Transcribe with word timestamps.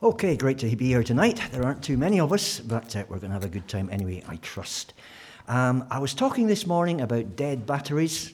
Okay, 0.00 0.36
great 0.36 0.58
to 0.58 0.76
be 0.76 0.86
here 0.86 1.02
tonight. 1.02 1.40
There 1.50 1.64
aren't 1.64 1.82
too 1.82 1.98
many 1.98 2.20
of 2.20 2.32
us, 2.32 2.60
but 2.60 2.94
uh, 2.94 3.02
we're 3.08 3.18
going 3.18 3.30
to 3.30 3.34
have 3.34 3.42
a 3.42 3.48
good 3.48 3.66
time 3.66 3.88
anyway, 3.90 4.22
I 4.28 4.36
trust. 4.36 4.94
Um, 5.48 5.88
I 5.90 5.98
was 5.98 6.14
talking 6.14 6.46
this 6.46 6.68
morning 6.68 7.00
about 7.00 7.34
dead 7.34 7.66
batteries. 7.66 8.32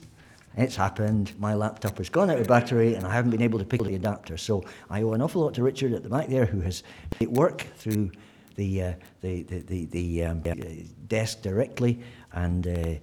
It's 0.55 0.75
happened. 0.75 1.33
My 1.39 1.55
laptop 1.55 1.97
has 1.97 2.07
gone 2.07 2.29
out 2.29 2.37
of 2.37 2.45
battery 2.45 2.93
and 2.93 3.03
I 3.03 3.11
haven't 3.11 3.31
been 3.31 3.41
able 3.41 3.57
to 3.57 3.65
pick 3.65 3.81
up 3.81 3.87
the 3.87 3.95
adapter. 3.95 4.37
So 4.37 4.63
I 4.91 5.01
owe 5.01 5.13
an 5.13 5.23
awful 5.23 5.41
lot 5.41 5.55
to 5.55 5.63
Richard 5.63 5.93
at 5.93 6.03
the 6.03 6.09
back 6.09 6.27
there 6.27 6.45
who 6.45 6.61
has 6.61 6.83
made 7.19 7.29
work 7.29 7.65
through 7.77 8.11
the, 8.57 8.83
uh, 8.83 8.93
the, 9.21 9.41
the, 9.41 9.59
the, 9.61 9.85
the 9.85 10.23
um, 10.23 10.43
desk 11.07 11.41
directly. 11.41 11.99
And 12.33 12.67
uh, 12.67 12.93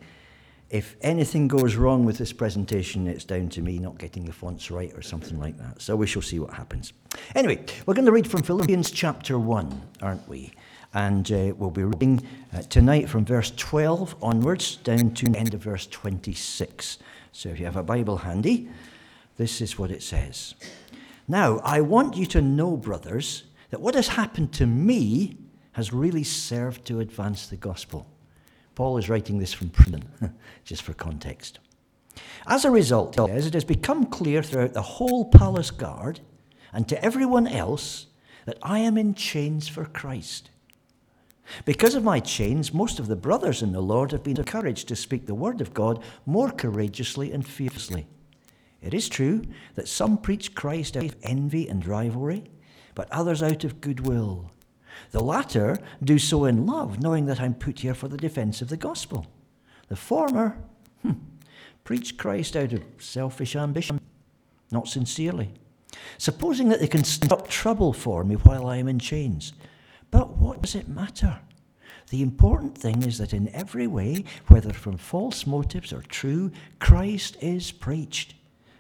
if 0.73 0.97
anything 1.03 1.49
goes 1.49 1.77
wrong 1.77 2.07
with 2.07 2.17
this 2.17 2.33
presentation, 2.33 3.07
it's 3.07 3.25
down 3.25 3.51
to 3.51 3.61
me 3.61 3.79
not 3.79 3.99
getting 3.99 4.25
the 4.25 4.33
fonts 4.33 4.71
right 4.71 4.91
or 4.95 5.03
something 5.03 5.39
like 5.39 5.59
that. 5.59 5.83
So 5.83 5.95
we 5.95 6.07
shall 6.07 6.23
see 6.23 6.39
what 6.39 6.55
happens. 6.55 6.95
Anyway, 7.35 7.63
we're 7.85 7.93
going 7.93 8.07
to 8.07 8.13
read 8.13 8.27
from 8.27 8.43
Philippians 8.43 8.91
chapter 8.91 9.39
1, 9.39 9.83
aren't 10.01 10.27
we? 10.27 10.51
And 10.95 11.31
uh, 11.31 11.53
we'll 11.59 11.71
be 11.71 11.85
reading 11.85 12.27
uh, 12.55 12.63
tonight 12.63 13.11
from 13.11 13.27
verse 13.27 13.53
12 13.55 14.17
onwards 14.23 14.77
down 14.77 15.13
to 15.13 15.27
the 15.27 15.39
end 15.39 15.53
of 15.53 15.61
verse 15.61 15.87
26. 15.89 16.97
So 17.33 17.51
if 17.51 17.59
you 17.59 17.67
have 17.67 17.77
a 17.77 17.83
Bible 17.83 18.17
handy, 18.17 18.71
this 19.37 19.61
is 19.61 19.79
what 19.79 19.91
it 19.91 20.03
says. 20.03 20.55
Now, 21.29 21.59
I 21.59 21.83
want 21.83 22.17
you 22.17 22.25
to 22.29 22.41
know, 22.41 22.79
brothers, 22.79 23.45
that 23.69 23.83
what 23.83 23.95
has 23.95 24.09
happened 24.09 24.55
to 24.55 24.67
me 24.67 25.37
has 25.73 25.93
really 25.93 26.25
served 26.25 26.87
to 26.87 27.01
advance 27.01 27.47
the 27.47 27.57
gospel. 27.57 28.07
Paul 28.75 28.99
is 28.99 29.09
writing 29.09 29.39
this 29.39 29.53
from 29.53 29.71
prison, 29.71 30.05
just 30.65 30.83
for 30.83 30.95
context. 30.95 31.59
As 32.47 32.65
a 32.65 32.71
result, 32.71 33.15
says, 33.15 33.47
it 33.47 33.55
has 33.55 33.65
become 33.65 34.07
clear 34.07 34.43
throughout 34.43 34.73
the 34.73 34.83
whole 34.83 35.25
palace 35.27 35.71
guard 35.71 36.21
and 36.73 36.89
to 36.89 37.03
everyone 37.05 37.47
else 37.47 38.07
that 38.47 38.59
I 38.63 38.81
am 38.81 38.99
in 38.99 39.15
chains 39.15 39.69
for 39.69 39.85
Christ. 39.85 40.51
Because 41.65 41.95
of 41.95 42.05
my 42.05 42.21
chains, 42.21 42.73
most 42.73 42.99
of 42.99 43.09
the 43.09 43.17
brothers 43.17 43.63
in 43.63 43.73
the 43.73 43.83
Lord 43.83 44.13
have 44.13 44.23
been 44.23 44.39
encouraged 44.39 44.89
to 44.89 44.97
speak 44.97 45.27
the 45.27 45.35
word 45.35 45.61
of 45.61 45.75
God 45.75 46.03
more 46.25 46.51
courageously 46.51 47.33
and 47.33 47.47
fiercely. 47.47 48.07
It 48.81 48.95
is 48.95 49.09
true 49.09 49.43
that 49.75 49.89
some 49.89 50.19
preach 50.19 50.55
Christ 50.55 50.97
out 50.97 51.05
of 51.05 51.17
envy 51.23 51.69
and 51.69 51.87
rivalry, 51.87 52.45
but 52.95 53.11
others 53.13 53.43
out 53.43 53.65
of 53.65 53.81
goodwill. 53.81 54.52
The 55.13 55.23
latter 55.23 55.79
do 56.03 56.19
so 56.19 56.47
in 56.47 56.67
love, 56.67 57.01
knowing 57.01 57.27
that 57.27 57.41
I'm 57.41 57.55
put 57.55 57.81
here 57.81 57.95
for 57.95 58.09
the 58.09 58.17
defense 58.17 58.63
of 58.63 58.69
the 58.69 58.79
gospel. 58.79 59.27
The 59.89 59.97
former 59.97 60.59
hmm, 61.03 61.13
preach 61.85 62.17
Christ 62.17 62.57
out 62.57 62.73
of 62.73 62.83
selfish 62.99 63.55
ambition, 63.55 64.01
not 64.71 64.89
sincerely, 64.89 65.53
supposing 66.17 66.71
that 66.71 66.81
they 66.81 66.89
can 66.89 67.05
stop 67.05 67.47
trouble 67.49 67.93
for 67.93 68.25
me 68.25 68.37
while 68.37 68.67
I 68.67 68.79
am 68.79 68.89
in 68.89 68.99
chains. 68.99 69.53
But 70.11 70.39
what 70.39 70.63
does 70.63 70.75
it 70.75 70.89
matter? 70.89 71.41
The 72.09 72.23
important 72.23 72.77
thing 72.77 73.03
is 73.03 73.19
that 73.19 73.35
in 73.35 73.49
every 73.55 73.87
way, 73.87 74.25
whether 74.49 74.73
from 74.73 74.97
false 74.97 75.47
motives 75.47 75.93
or 75.93 76.03
true, 76.03 76.53
Christ 76.79 77.37
is 77.43 77.71
preached. 77.71 78.35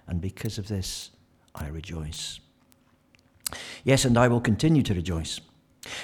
And 0.06 0.20
because 0.20 0.56
of 0.56 0.68
this, 0.68 1.10
I 1.54 1.68
rejoice. 1.68 2.40
Yes, 3.84 4.06
and 4.06 4.16
I 4.16 4.28
will 4.28 4.40
continue 4.40 4.82
to 4.82 4.94
rejoice. 4.94 5.40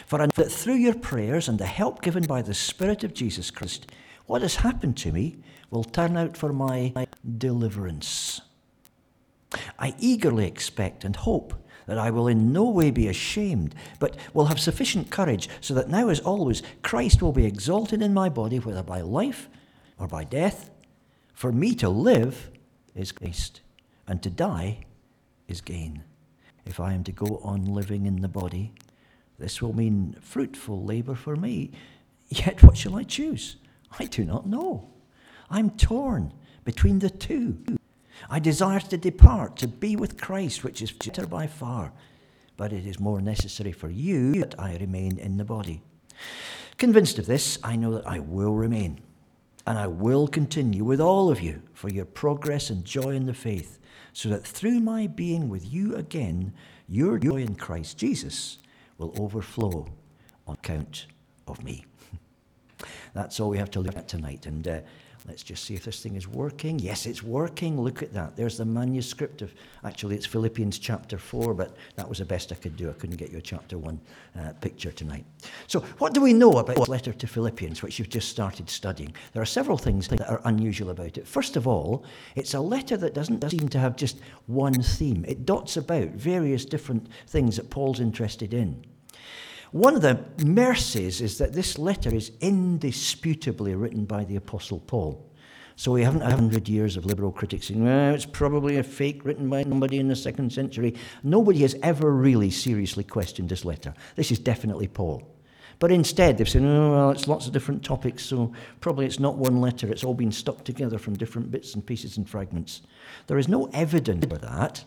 For 0.07 0.21
I 0.21 0.27
know 0.27 0.31
that 0.35 0.51
through 0.51 0.75
your 0.75 0.95
prayers 0.95 1.49
and 1.49 1.59
the 1.59 1.67
help 1.67 2.03
given 2.03 2.25
by 2.25 2.43
the 2.43 2.55
Spirit 2.55 3.05
of 3.05 3.15
Jesus 3.15 3.51
Christ, 3.51 3.91
what 4.27 4.43
has 4.43 4.57
happened 4.57 4.97
to 4.99 5.13
me 5.13 5.39
will 5.71 5.85
turn 5.85 6.17
out 6.17 6.37
for 6.37 6.53
my 6.53 6.93
deliverance. 7.39 8.41
I 9.79 9.95
eagerly 9.99 10.47
expect 10.47 11.05
and 11.05 11.17
hope 11.17 11.55
that 11.87 11.99
I 11.99 12.11
will 12.11 12.29
in 12.29 12.53
no 12.53 12.65
way 12.65 12.91
be 12.91 13.09
ashamed, 13.09 13.75
but 13.99 14.17
will 14.35 14.47
have 14.47 14.61
sufficient 14.61 15.11
courage, 15.11 15.49
so 15.61 15.73
that 15.73 15.89
now, 15.89 16.11
as 16.11 16.21
always, 16.21 16.63
Christ 16.83 17.23
will 17.23 17.33
be 17.33 17.47
exalted 17.47 18.03
in 18.03 18.13
my 18.13 18.29
body, 18.29 18.59
whether 18.59 18.83
by 18.83 19.01
life 19.01 19.49
or 19.99 20.07
by 20.07 20.25
death. 20.25 20.71
For 21.33 21.51
me 21.51 21.75
to 21.77 21.89
live 21.89 22.51
is 22.95 23.11
Christ, 23.13 23.63
and 24.07 24.23
to 24.23 24.29
die 24.29 24.81
is 25.47 25.63
gain. 25.63 26.05
If 26.67 26.79
I 26.79 26.93
am 26.93 27.05
to 27.05 27.13
go 27.13 27.41
on 27.43 27.65
living 27.65 28.05
in 28.05 28.21
the 28.21 28.29
body, 28.29 28.75
this 29.39 29.63
will 29.63 29.75
mean 29.75 30.17
fruitful 30.21 30.85
labor 30.85 31.15
for 31.15 31.37
me. 31.37 31.71
Yet 32.29 32.63
what 32.63 32.77
shall 32.77 32.97
I 32.97 33.05
choose? 33.05 33.57
I 33.99 34.05
do 34.07 34.25
not 34.25 34.47
know. 34.47 34.89
I'm 35.49 35.71
torn 35.71 36.35
between 36.65 36.99
the 36.99 37.11
two. 37.11 37.59
I 38.29 38.41
desire 38.41 38.81
to 38.81 38.97
depart, 38.97 39.57
to 39.59 39.69
be 39.69 39.97
with 39.97 40.21
Christ, 40.21 40.65
which 40.65 40.83
is 40.83 40.91
better 40.91 41.27
by 41.27 41.47
far. 41.47 41.93
But 42.57 42.73
it 42.73 42.85
is 42.85 42.99
more 42.99 43.21
necessary 43.21 43.73
for 43.73 43.89
you 43.89 44.33
that 44.35 44.59
I 44.59 44.77
remain 44.77 45.19
in 45.19 45.37
the 45.37 45.45
body. 45.45 45.83
Convinced 46.77 47.19
of 47.19 47.27
this, 47.27 47.59
I 47.63 47.77
know 47.77 47.95
that 47.95 48.07
I 48.07 48.19
will 48.19 48.55
remain. 48.55 49.01
And 49.67 49.79
I 49.79 49.87
will 49.87 50.27
continue 50.27 50.83
with 50.83 51.01
all 51.01 51.31
of 51.31 51.41
you 51.41 51.63
for 51.73 51.89
your 51.89 52.07
progress 52.07 52.71
and 52.71 52.85
joy 52.85 53.11
in 53.11 53.27
the 53.27 53.35
faith, 53.35 53.79
so 54.13 54.29
that 54.31 54.45
through 54.45 54.81
my 54.81 55.07
being 55.07 55.49
with 55.49 55.73
you 55.73 55.95
again, 55.95 56.53
your 56.89 57.19
joy 57.19 57.37
in 57.37 57.55
Christ 57.55 57.99
Jesus 57.99 58.59
will 58.99 59.15
overflow 59.19 59.87
on 60.47 60.55
account 60.55 61.07
of 61.47 61.63
me. 61.65 61.85
That's 63.19 63.41
all 63.41 63.51
we 63.51 63.59
have 63.59 63.73
to 63.73 63.81
look 63.81 63.97
at 63.97 64.07
tonight. 64.07 64.47
And 64.47 64.69
uh, 64.69 64.81
let's 65.27 65.43
just 65.43 65.65
see 65.65 65.75
if 65.75 65.85
this 65.85 66.01
thing 66.01 66.15
is 66.15 66.29
working. 66.29 66.79
Yes, 66.79 67.05
it's 67.05 67.21
working. 67.21 67.81
Look 67.81 68.01
at 68.01 68.15
that. 68.15 68.37
There's 68.37 68.57
the 68.57 68.65
manuscript 68.65 69.43
of, 69.43 69.53
actually, 69.83 70.15
it's 70.15 70.25
Philippians 70.25 70.79
chapter 70.79 71.19
4, 71.19 71.53
but 71.53 71.77
that 71.97 72.09
was 72.09 72.19
the 72.19 72.25
best 72.25 72.53
I 72.53 72.55
could 72.55 72.77
do. 72.77 72.89
I 72.89 72.93
couldn't 72.93 73.17
get 73.17 73.33
you 73.33 73.39
a 73.39 73.43
chapter 73.43 73.77
1 73.77 74.01
uh, 74.39 74.53
picture 74.61 74.93
tonight. 74.93 75.25
So, 75.67 75.81
what 75.99 76.15
do 76.15 76.21
we 76.21 76.33
know 76.33 76.59
about 76.59 76.77
this 76.77 76.87
letter 76.87 77.13
to 77.13 77.27
Philippians, 77.27 77.83
which 77.83 77.99
you've 77.99 78.09
just 78.09 78.29
started 78.29 78.71
studying? 78.71 79.13
There 79.33 79.43
are 79.43 79.47
several 79.47 79.79
things 79.79 80.07
that 80.07 80.21
are 80.31 80.41
unusual 80.45 80.91
about 80.91 81.19
it. 81.19 81.27
First 81.27 81.57
of 81.57 81.67
all, 81.67 82.05
it's 82.37 82.55
a 82.55 82.61
letter 82.61 82.97
that 82.99 83.15
doesn't 83.15 83.51
seem 83.51 83.69
to 83.71 83.81
have 83.81 83.97
just 83.97 84.21
one 84.47 84.81
theme, 84.81 85.25
it 85.27 85.45
dots 85.45 85.77
about 85.77 86.11
various 86.11 86.65
different 86.65 87.09
things 87.27 87.57
that 87.57 87.69
Paul's 87.69 87.99
interested 87.99 88.55
in. 88.55 88.85
One 89.73 89.95
of 89.95 90.03
the 90.03 90.25
mercies 90.45 91.21
is 91.21 91.39
that 91.39 91.53
this 91.53 91.79
letter 91.79 92.15
is 92.15 92.33
indisputably 92.41 93.75
written 93.75 94.05
by 94.05 94.25
the 94.25 94.37
Apostle 94.37 94.81
Paul. 94.81 95.25
So 95.77 95.93
we 95.93 96.03
haven't 96.03 96.23
had 96.23 96.33
100 96.33 96.69
years 96.69 96.97
of 96.97 97.07
liberal 97.07 97.31
critics 97.31 97.69
saying, 97.69 97.85
well, 97.85 98.13
it's 98.13 98.27
probably 98.27 98.79
a 98.79 98.83
fake 98.83 99.25
written 99.25 99.49
by 99.49 99.63
somebody 99.63 99.99
in 99.99 100.09
the 100.09 100.17
second 100.17 100.53
century. 100.53 100.97
Nobody 101.23 101.61
has 101.61 101.77
ever 101.83 102.11
really 102.11 102.51
seriously 102.51 103.05
questioned 103.05 103.49
this 103.49 103.65
letter. 103.65 103.95
This 104.17 104.33
is 104.33 104.41
definitely 104.41 104.89
Paul. 104.89 105.23
But 105.79 105.93
instead, 105.93 106.37
they've 106.37 106.49
said, 106.49 106.63
oh, 106.65 106.91
well, 106.91 107.11
it's 107.11 107.29
lots 107.29 107.47
of 107.47 107.53
different 107.53 107.85
topics, 107.85 108.25
so 108.25 108.53
probably 108.81 109.07
it's 109.07 109.21
not 109.21 109.37
one 109.37 109.61
letter. 109.61 109.89
It's 109.89 110.03
all 110.03 110.15
been 110.15 110.33
stuck 110.33 110.65
together 110.65 110.99
from 110.99 111.15
different 111.15 111.53
bits 111.53 111.75
and 111.75 111.87
pieces 111.87 112.17
and 112.17 112.29
fragments. 112.29 112.83
There 113.29 113.39
is 113.39 113.47
no 113.47 113.67
evidence 113.73 114.27
for 114.27 114.39
that 114.39 114.85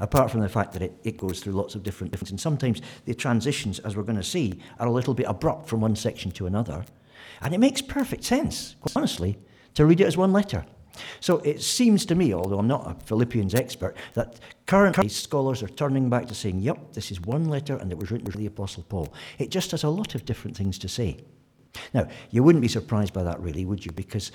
apart 0.00 0.30
from 0.30 0.40
the 0.40 0.48
fact 0.48 0.72
that 0.72 0.82
it, 0.82 0.98
it 1.04 1.16
goes 1.16 1.40
through 1.40 1.54
lots 1.54 1.74
of 1.74 1.82
different 1.82 2.14
things. 2.14 2.30
And 2.30 2.40
sometimes 2.40 2.82
the 3.04 3.14
transitions, 3.14 3.78
as 3.80 3.96
we're 3.96 4.02
going 4.02 4.16
to 4.16 4.22
see, 4.22 4.60
are 4.78 4.86
a 4.86 4.92
little 4.92 5.14
bit 5.14 5.26
abrupt 5.28 5.68
from 5.68 5.80
one 5.80 5.96
section 5.96 6.30
to 6.32 6.46
another. 6.46 6.84
And 7.40 7.54
it 7.54 7.58
makes 7.58 7.82
perfect 7.82 8.24
sense, 8.24 8.76
honestly, 8.94 9.38
to 9.74 9.86
read 9.86 10.00
it 10.00 10.06
as 10.06 10.16
one 10.16 10.32
letter. 10.32 10.64
So 11.20 11.38
it 11.38 11.62
seems 11.62 12.06
to 12.06 12.14
me, 12.14 12.32
although 12.32 12.58
I'm 12.58 12.68
not 12.68 12.90
a 12.90 13.04
Philippians 13.04 13.54
expert, 13.54 13.96
that 14.14 14.40
currently 14.66 15.08
scholars 15.08 15.62
are 15.62 15.68
turning 15.68 16.08
back 16.08 16.26
to 16.28 16.34
saying, 16.34 16.60
yep, 16.60 16.92
this 16.92 17.10
is 17.10 17.20
one 17.20 17.48
letter 17.48 17.76
and 17.76 17.92
it 17.92 17.98
was 17.98 18.10
written 18.10 18.30
by 18.30 18.38
the 18.38 18.46
Apostle 18.46 18.84
Paul. 18.84 19.12
It 19.38 19.50
just 19.50 19.70
has 19.72 19.84
a 19.84 19.88
lot 19.88 20.14
of 20.14 20.24
different 20.24 20.56
things 20.56 20.78
to 20.78 20.88
say. 20.88 21.18
Now, 21.92 22.08
you 22.30 22.42
wouldn't 22.42 22.62
be 22.62 22.68
surprised 22.68 23.12
by 23.12 23.22
that, 23.24 23.38
really, 23.40 23.66
would 23.66 23.84
you? 23.84 23.92
Because 23.92 24.32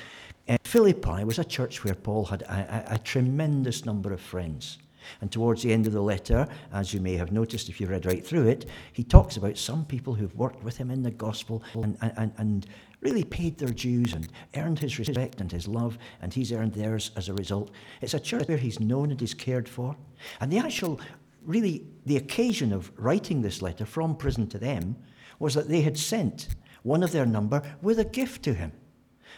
uh, 0.48 0.58
Philippi 0.64 1.24
was 1.24 1.40
a 1.40 1.44
church 1.44 1.84
where 1.84 1.96
Paul 1.96 2.26
had 2.26 2.44
a, 2.44 2.92
a, 2.92 2.96
a 2.96 2.98
tremendous 3.00 3.86
number 3.86 4.14
of 4.14 4.22
friends. 4.22 4.78
And 5.20 5.32
towards 5.32 5.64
the 5.64 5.74
end 5.74 5.88
of 5.88 5.94
the 5.94 6.02
letter, 6.02 6.48
as 6.72 6.94
you 6.94 7.02
may 7.02 7.16
have 7.16 7.32
noticed 7.32 7.70
if 7.70 7.82
you 7.82 7.88
read 7.88 8.06
right 8.06 8.26
through 8.26 8.48
it, 8.48 8.70
he 8.94 9.04
talks 9.04 9.38
about 9.38 9.58
some 9.58 9.86
people 9.86 10.14
who've 10.14 10.36
worked 10.36 10.64
with 10.64 10.78
him 10.78 10.90
in 10.90 11.04
the 11.04 11.12
gospel 11.12 11.64
and, 11.74 11.98
and, 12.02 12.32
and 12.38 12.68
really 13.02 13.24
paid 13.24 13.58
their 13.58 13.70
dues 13.70 14.14
and 14.14 14.30
earned 14.56 14.80
his 14.80 15.00
respect 15.00 15.42
and 15.42 15.52
his 15.52 15.68
love, 15.68 15.98
and 16.22 16.34
he's 16.34 16.52
earned 16.52 16.74
theirs 16.74 17.12
as 17.16 17.30
a 17.30 17.34
result. 17.34 17.72
It's 18.02 18.14
a 18.14 18.20
church 18.20 18.48
where 18.48 18.58
he's 18.58 18.80
known 18.80 19.12
and 19.12 19.20
he's 19.20 19.34
cared 19.34 19.68
for. 19.68 19.96
And 20.40 20.52
the 20.52 20.60
actual, 20.60 21.02
really, 21.44 21.84
the 22.06 22.18
occasion 22.18 22.72
of 22.72 22.92
writing 22.98 23.42
this 23.42 23.62
letter 23.62 23.86
from 23.86 24.16
prison 24.16 24.48
to 24.48 24.60
them 24.60 24.96
was 25.40 25.56
that 25.56 25.68
they 25.68 25.82
had 25.82 25.98
sent 25.98 26.50
one 26.84 27.04
of 27.04 27.12
their 27.12 27.26
number 27.26 27.62
with 27.82 28.00
a 28.00 28.06
gift 28.06 28.44
to 28.44 28.54
him. 28.54 28.72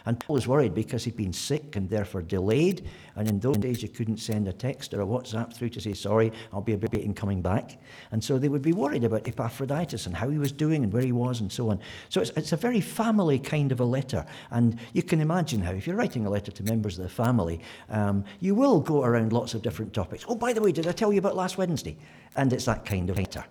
And 0.06 0.20
Paul 0.20 0.34
was 0.34 0.46
worried 0.46 0.74
because 0.74 1.04
he'd 1.04 1.16
been 1.16 1.32
sick 1.32 1.76
and 1.76 1.88
therefore 1.88 2.20
delayed. 2.20 2.86
And 3.16 3.26
in 3.26 3.40
those 3.40 3.56
days, 3.56 3.82
you 3.82 3.88
couldn't 3.88 4.18
send 4.18 4.46
a 4.48 4.52
text 4.52 4.92
or 4.92 5.00
a 5.00 5.06
WhatsApp 5.06 5.54
through 5.54 5.70
to 5.70 5.80
say, 5.80 5.94
sorry, 5.94 6.30
I'll 6.52 6.60
be 6.60 6.74
a 6.74 6.78
bit 6.78 6.92
late 6.92 7.04
in 7.04 7.14
coming 7.14 7.40
back. 7.40 7.80
And 8.12 8.22
so 8.22 8.38
they 8.38 8.48
would 8.48 8.60
be 8.60 8.72
worried 8.72 9.04
about 9.04 9.26
Epaphroditus 9.26 10.06
and 10.06 10.14
how 10.14 10.28
he 10.28 10.38
was 10.38 10.52
doing 10.52 10.84
and 10.84 10.92
where 10.92 11.02
he 11.02 11.12
was 11.12 11.40
and 11.40 11.50
so 11.50 11.70
on. 11.70 11.80
So 12.10 12.20
it's, 12.20 12.30
it's 12.30 12.52
a 12.52 12.56
very 12.56 12.82
family 12.82 13.38
kind 13.38 13.72
of 13.72 13.80
a 13.80 13.84
letter. 13.84 14.26
And 14.50 14.78
you 14.92 15.02
can 15.02 15.20
imagine 15.20 15.62
how, 15.62 15.72
if 15.72 15.86
you're 15.86 15.96
writing 15.96 16.26
a 16.26 16.30
letter 16.30 16.52
to 16.52 16.62
members 16.64 16.98
of 16.98 17.04
the 17.04 17.10
family, 17.10 17.60
um, 17.88 18.24
you 18.40 18.54
will 18.54 18.80
go 18.80 19.04
around 19.04 19.32
lots 19.32 19.54
of 19.54 19.62
different 19.62 19.94
topics. 19.94 20.24
Oh, 20.28 20.34
by 20.34 20.52
the 20.52 20.60
way, 20.60 20.72
did 20.72 20.86
I 20.86 20.92
tell 20.92 21.12
you 21.12 21.18
about 21.18 21.34
last 21.34 21.56
Wednesday? 21.56 21.96
And 22.36 22.52
it's 22.52 22.66
that 22.66 22.84
kind 22.84 23.08
of 23.08 23.16
letter. 23.16 23.44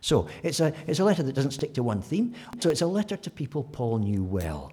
So 0.00 0.28
it's 0.42 0.60
a, 0.60 0.72
it's 0.86 1.00
a 1.00 1.04
letter 1.04 1.22
that 1.22 1.34
doesn't 1.34 1.50
stick 1.50 1.74
to 1.74 1.82
one 1.82 2.00
theme. 2.00 2.34
So 2.60 2.70
it's 2.70 2.82
a 2.82 2.86
letter 2.86 3.16
to 3.16 3.30
people 3.30 3.64
Paul 3.64 3.98
knew 3.98 4.24
well. 4.24 4.72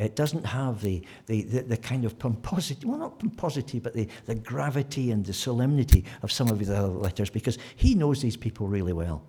It 0.00 0.16
doesn't 0.16 0.46
have 0.46 0.80
the, 0.80 1.02
the, 1.26 1.42
the, 1.42 1.62
the, 1.62 1.76
kind 1.76 2.06
of 2.06 2.18
pomposity, 2.18 2.86
well, 2.86 2.96
not 2.96 3.18
pomposity, 3.18 3.78
but 3.78 3.92
the, 3.92 4.08
the 4.24 4.34
gravity 4.34 5.10
and 5.10 5.24
the 5.24 5.34
solemnity 5.34 6.06
of 6.22 6.32
some 6.32 6.48
of 6.48 6.58
his 6.58 6.70
other 6.70 6.88
letters 6.88 7.28
because 7.28 7.58
he 7.76 7.94
knows 7.94 8.22
these 8.22 8.36
people 8.36 8.66
really 8.66 8.94
well. 8.94 9.22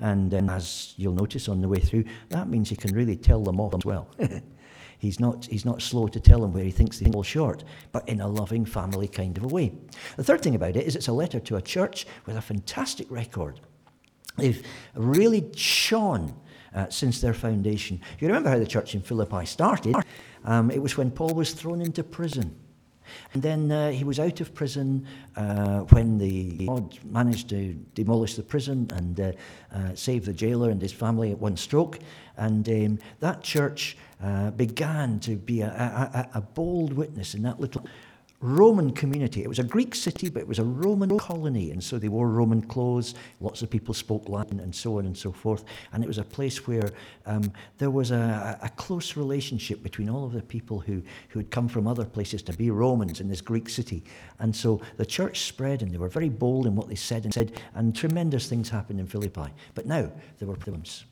And 0.00 0.34
um, 0.34 0.50
as 0.50 0.94
you'll 0.96 1.14
notice 1.14 1.48
on 1.48 1.60
the 1.60 1.68
way 1.68 1.78
through, 1.78 2.04
that 2.30 2.48
means 2.48 2.68
he 2.68 2.76
can 2.76 2.92
really 2.92 3.16
tell 3.16 3.40
them 3.44 3.60
off 3.60 3.74
as 3.74 3.84
well. 3.84 4.08
he's, 4.98 5.20
not, 5.20 5.46
he's 5.46 5.64
not 5.64 5.80
slow 5.80 6.08
to 6.08 6.18
tell 6.18 6.40
them 6.40 6.52
where 6.52 6.64
he 6.64 6.72
thinks 6.72 6.98
they 6.98 7.10
fall 7.10 7.22
short, 7.22 7.62
but 7.92 8.06
in 8.08 8.20
a 8.20 8.26
loving 8.26 8.64
family 8.64 9.06
kind 9.06 9.38
of 9.38 9.44
a 9.44 9.48
way. 9.48 9.72
The 10.16 10.24
third 10.24 10.42
thing 10.42 10.56
about 10.56 10.76
it 10.76 10.86
is 10.88 10.96
it's 10.96 11.08
a 11.08 11.12
letter 11.12 11.38
to 11.38 11.56
a 11.56 11.62
church 11.62 12.04
with 12.26 12.36
a 12.36 12.42
fantastic 12.42 13.08
record. 13.12 13.60
They've 14.36 14.66
really 14.96 15.52
shone 15.54 16.34
uh, 16.74 16.88
since 16.88 17.20
their 17.20 17.34
foundation. 17.34 18.00
You 18.18 18.28
remember 18.28 18.50
how 18.50 18.58
the 18.58 18.66
church 18.66 18.94
in 18.94 19.02
Philippi 19.02 19.46
started? 19.46 19.96
Um, 20.44 20.70
it 20.70 20.82
was 20.82 20.96
when 20.96 21.10
Paul 21.10 21.34
was 21.34 21.52
thrown 21.52 21.80
into 21.80 22.04
prison. 22.04 22.54
And 23.34 23.42
then 23.42 23.70
uh, 23.70 23.90
he 23.90 24.04
was 24.04 24.18
out 24.18 24.40
of 24.40 24.54
prison 24.54 25.06
uh, 25.36 25.80
when 25.90 26.18
the 26.18 26.66
God 26.66 26.98
managed 27.04 27.48
to 27.50 27.74
demolish 27.94 28.34
the 28.34 28.42
prison 28.42 28.90
and 28.94 29.20
uh, 29.20 29.32
uh 29.72 29.94
save 29.94 30.24
the 30.24 30.32
jailer 30.32 30.70
and 30.70 30.80
his 30.80 30.92
family 30.92 31.30
at 31.30 31.38
one 31.38 31.56
stroke. 31.56 31.98
And 32.36 32.68
um, 32.68 32.98
that 33.20 33.42
church 33.42 33.96
uh, 34.22 34.50
began 34.50 35.20
to 35.20 35.36
be 35.36 35.60
a, 35.60 35.68
a, 35.68 36.38
a 36.38 36.40
bold 36.40 36.92
witness 36.92 37.34
in 37.34 37.42
that 37.42 37.60
little 37.60 37.86
Roman 38.40 38.92
community. 38.92 39.42
It 39.42 39.48
was 39.48 39.58
a 39.58 39.64
Greek 39.64 39.94
city, 39.94 40.28
but 40.28 40.40
it 40.40 40.48
was 40.48 40.58
a 40.58 40.64
Roman 40.64 41.18
colony, 41.18 41.70
and 41.70 41.82
so 41.82 41.98
they 41.98 42.08
wore 42.08 42.28
Roman 42.28 42.60
clothes. 42.60 43.14
Lots 43.40 43.62
of 43.62 43.70
people 43.70 43.94
spoke 43.94 44.28
Latin, 44.28 44.60
and 44.60 44.74
so 44.74 44.98
on 44.98 45.06
and 45.06 45.16
so 45.16 45.32
forth. 45.32 45.64
And 45.92 46.04
it 46.04 46.06
was 46.06 46.18
a 46.18 46.24
place 46.24 46.66
where 46.66 46.90
um, 47.24 47.50
there 47.78 47.90
was 47.90 48.10
a, 48.10 48.58
a, 48.62 48.68
close 48.76 49.16
relationship 49.16 49.82
between 49.82 50.10
all 50.10 50.24
of 50.24 50.32
the 50.32 50.42
people 50.42 50.80
who, 50.80 51.02
who 51.30 51.38
had 51.38 51.50
come 51.50 51.66
from 51.66 51.86
other 51.86 52.04
places 52.04 52.42
to 52.42 52.52
be 52.52 52.70
Romans 52.70 53.20
in 53.20 53.28
this 53.28 53.40
Greek 53.40 53.70
city. 53.70 54.04
And 54.38 54.54
so 54.54 54.82
the 54.98 55.06
church 55.06 55.40
spread, 55.40 55.80
and 55.80 55.90
they 55.90 55.98
were 55.98 56.08
very 56.08 56.28
bold 56.28 56.66
in 56.66 56.76
what 56.76 56.88
they 56.88 56.94
said 56.94 57.24
and 57.24 57.32
said, 57.32 57.60
and 57.74 57.96
tremendous 57.96 58.48
things 58.48 58.68
happened 58.68 59.00
in 59.00 59.06
Philippi. 59.06 59.50
But 59.74 59.86
now 59.86 60.12
there 60.38 60.48
were 60.48 60.56
problems. 60.56 61.04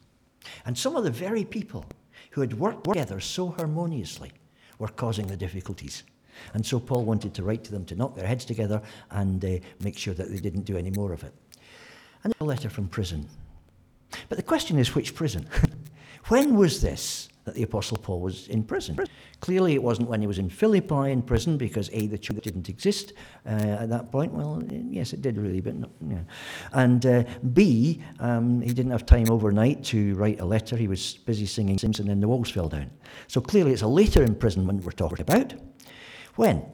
And 0.66 0.76
some 0.76 0.94
of 0.94 1.04
the 1.04 1.10
very 1.10 1.44
people 1.44 1.86
who 2.32 2.42
had 2.42 2.58
worked 2.58 2.84
together 2.84 3.18
so 3.18 3.48
harmoniously 3.48 4.32
were 4.78 4.88
causing 4.88 5.26
the 5.26 5.36
difficulties. 5.36 6.02
And 6.54 6.64
so 6.64 6.80
Paul 6.80 7.04
wanted 7.04 7.34
to 7.34 7.42
write 7.42 7.64
to 7.64 7.72
them 7.72 7.84
to 7.86 7.94
knock 7.94 8.14
their 8.14 8.26
heads 8.26 8.44
together 8.44 8.80
and 9.10 9.44
uh, 9.44 9.58
make 9.80 9.98
sure 9.98 10.14
that 10.14 10.30
they 10.30 10.38
didn't 10.38 10.62
do 10.62 10.76
any 10.76 10.90
more 10.90 11.12
of 11.12 11.24
it. 11.24 11.34
And 12.22 12.34
a 12.40 12.44
letter 12.44 12.70
from 12.70 12.88
prison. 12.88 13.28
But 14.28 14.36
the 14.36 14.42
question 14.42 14.78
is 14.78 14.94
which 14.94 15.14
prison? 15.14 15.48
when 16.28 16.56
was 16.56 16.80
this 16.80 17.28
that 17.44 17.54
the 17.54 17.62
Apostle 17.62 17.98
Paul 17.98 18.20
was 18.20 18.48
in 18.48 18.62
prison? 18.62 18.98
Clearly, 19.40 19.74
it 19.74 19.82
wasn't 19.82 20.08
when 20.08 20.22
he 20.22 20.26
was 20.26 20.38
in 20.38 20.48
Philippi 20.48 21.10
in 21.10 21.20
prison 21.20 21.58
because 21.58 21.90
A, 21.92 22.06
the 22.06 22.16
church 22.16 22.42
didn't 22.42 22.70
exist 22.70 23.12
uh, 23.46 23.50
at 23.50 23.90
that 23.90 24.10
point. 24.10 24.32
Well, 24.32 24.62
yes, 24.70 25.12
it 25.12 25.20
did 25.20 25.36
really, 25.36 25.60
but 25.60 25.74
yeah. 26.08 26.20
And 26.72 27.04
uh, 27.04 27.24
B, 27.52 28.02
um, 28.20 28.62
he 28.62 28.72
didn't 28.72 28.92
have 28.92 29.04
time 29.04 29.30
overnight 29.30 29.84
to 29.84 30.14
write 30.14 30.40
a 30.40 30.46
letter. 30.46 30.76
He 30.76 30.88
was 30.88 31.14
busy 31.26 31.44
singing 31.44 31.76
things 31.76 32.00
and 32.00 32.08
then 32.08 32.20
the 32.20 32.28
walls 32.28 32.50
fell 32.50 32.68
down. 32.68 32.90
So 33.26 33.42
clearly, 33.42 33.72
it's 33.72 33.82
a 33.82 33.86
later 33.86 34.22
imprisonment 34.22 34.82
we're 34.82 34.92
talking 34.92 35.20
about. 35.20 35.52
When? 36.36 36.64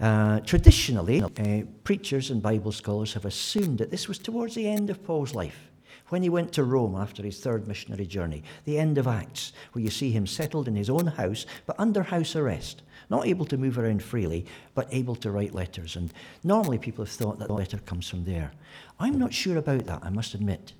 Uh, 0.00 0.40
traditionally, 0.40 1.20
uh, 1.22 1.62
preachers 1.84 2.30
and 2.30 2.40
Bible 2.40 2.72
scholars 2.72 3.12
have 3.14 3.24
assumed 3.24 3.78
that 3.78 3.90
this 3.90 4.08
was 4.08 4.18
towards 4.18 4.54
the 4.54 4.68
end 4.68 4.88
of 4.88 5.04
Paul's 5.04 5.34
life, 5.34 5.70
when 6.08 6.22
he 6.22 6.28
went 6.28 6.52
to 6.52 6.64
Rome 6.64 6.94
after 6.96 7.22
his 7.22 7.38
third 7.40 7.68
missionary 7.68 8.06
journey, 8.06 8.42
the 8.64 8.78
end 8.78 8.98
of 8.98 9.06
Acts, 9.06 9.52
where 9.72 9.82
you 9.82 9.90
see 9.90 10.10
him 10.10 10.26
settled 10.26 10.68
in 10.68 10.74
his 10.74 10.90
own 10.90 11.06
house, 11.06 11.46
but 11.66 11.78
under 11.78 12.02
house 12.02 12.34
arrest, 12.34 12.82
not 13.10 13.26
able 13.26 13.44
to 13.46 13.58
move 13.58 13.78
around 13.78 14.02
freely, 14.02 14.46
but 14.74 14.88
able 14.90 15.16
to 15.16 15.30
write 15.30 15.54
letters. 15.54 15.96
And 15.96 16.12
normally 16.42 16.78
people 16.78 17.04
have 17.04 17.12
thought 17.12 17.38
that 17.38 17.48
the 17.48 17.54
letter 17.54 17.78
comes 17.78 18.08
from 18.08 18.24
there. 18.24 18.52
I'm 18.98 19.18
not 19.18 19.34
sure 19.34 19.58
about 19.58 19.86
that, 19.86 20.00
I 20.02 20.10
must 20.10 20.34
admit. 20.34 20.72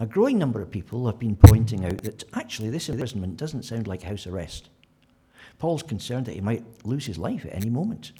A 0.00 0.06
growing 0.06 0.38
number 0.38 0.62
of 0.62 0.70
people 0.70 1.06
have 1.06 1.18
been 1.18 1.36
pointing 1.36 1.84
out 1.84 2.02
that 2.02 2.24
actually 2.34 2.70
this 2.70 2.88
imprisonment 2.88 3.36
doesn't 3.36 3.64
sound 3.64 3.88
like 3.88 4.02
house 4.02 4.26
arrest. 4.26 4.68
Paul's 5.58 5.82
concerned 5.82 6.26
that 6.26 6.34
he 6.34 6.40
might 6.40 6.64
lose 6.84 7.06
his 7.06 7.18
life 7.18 7.44
at 7.44 7.54
any 7.54 7.70
moment. 7.70 8.12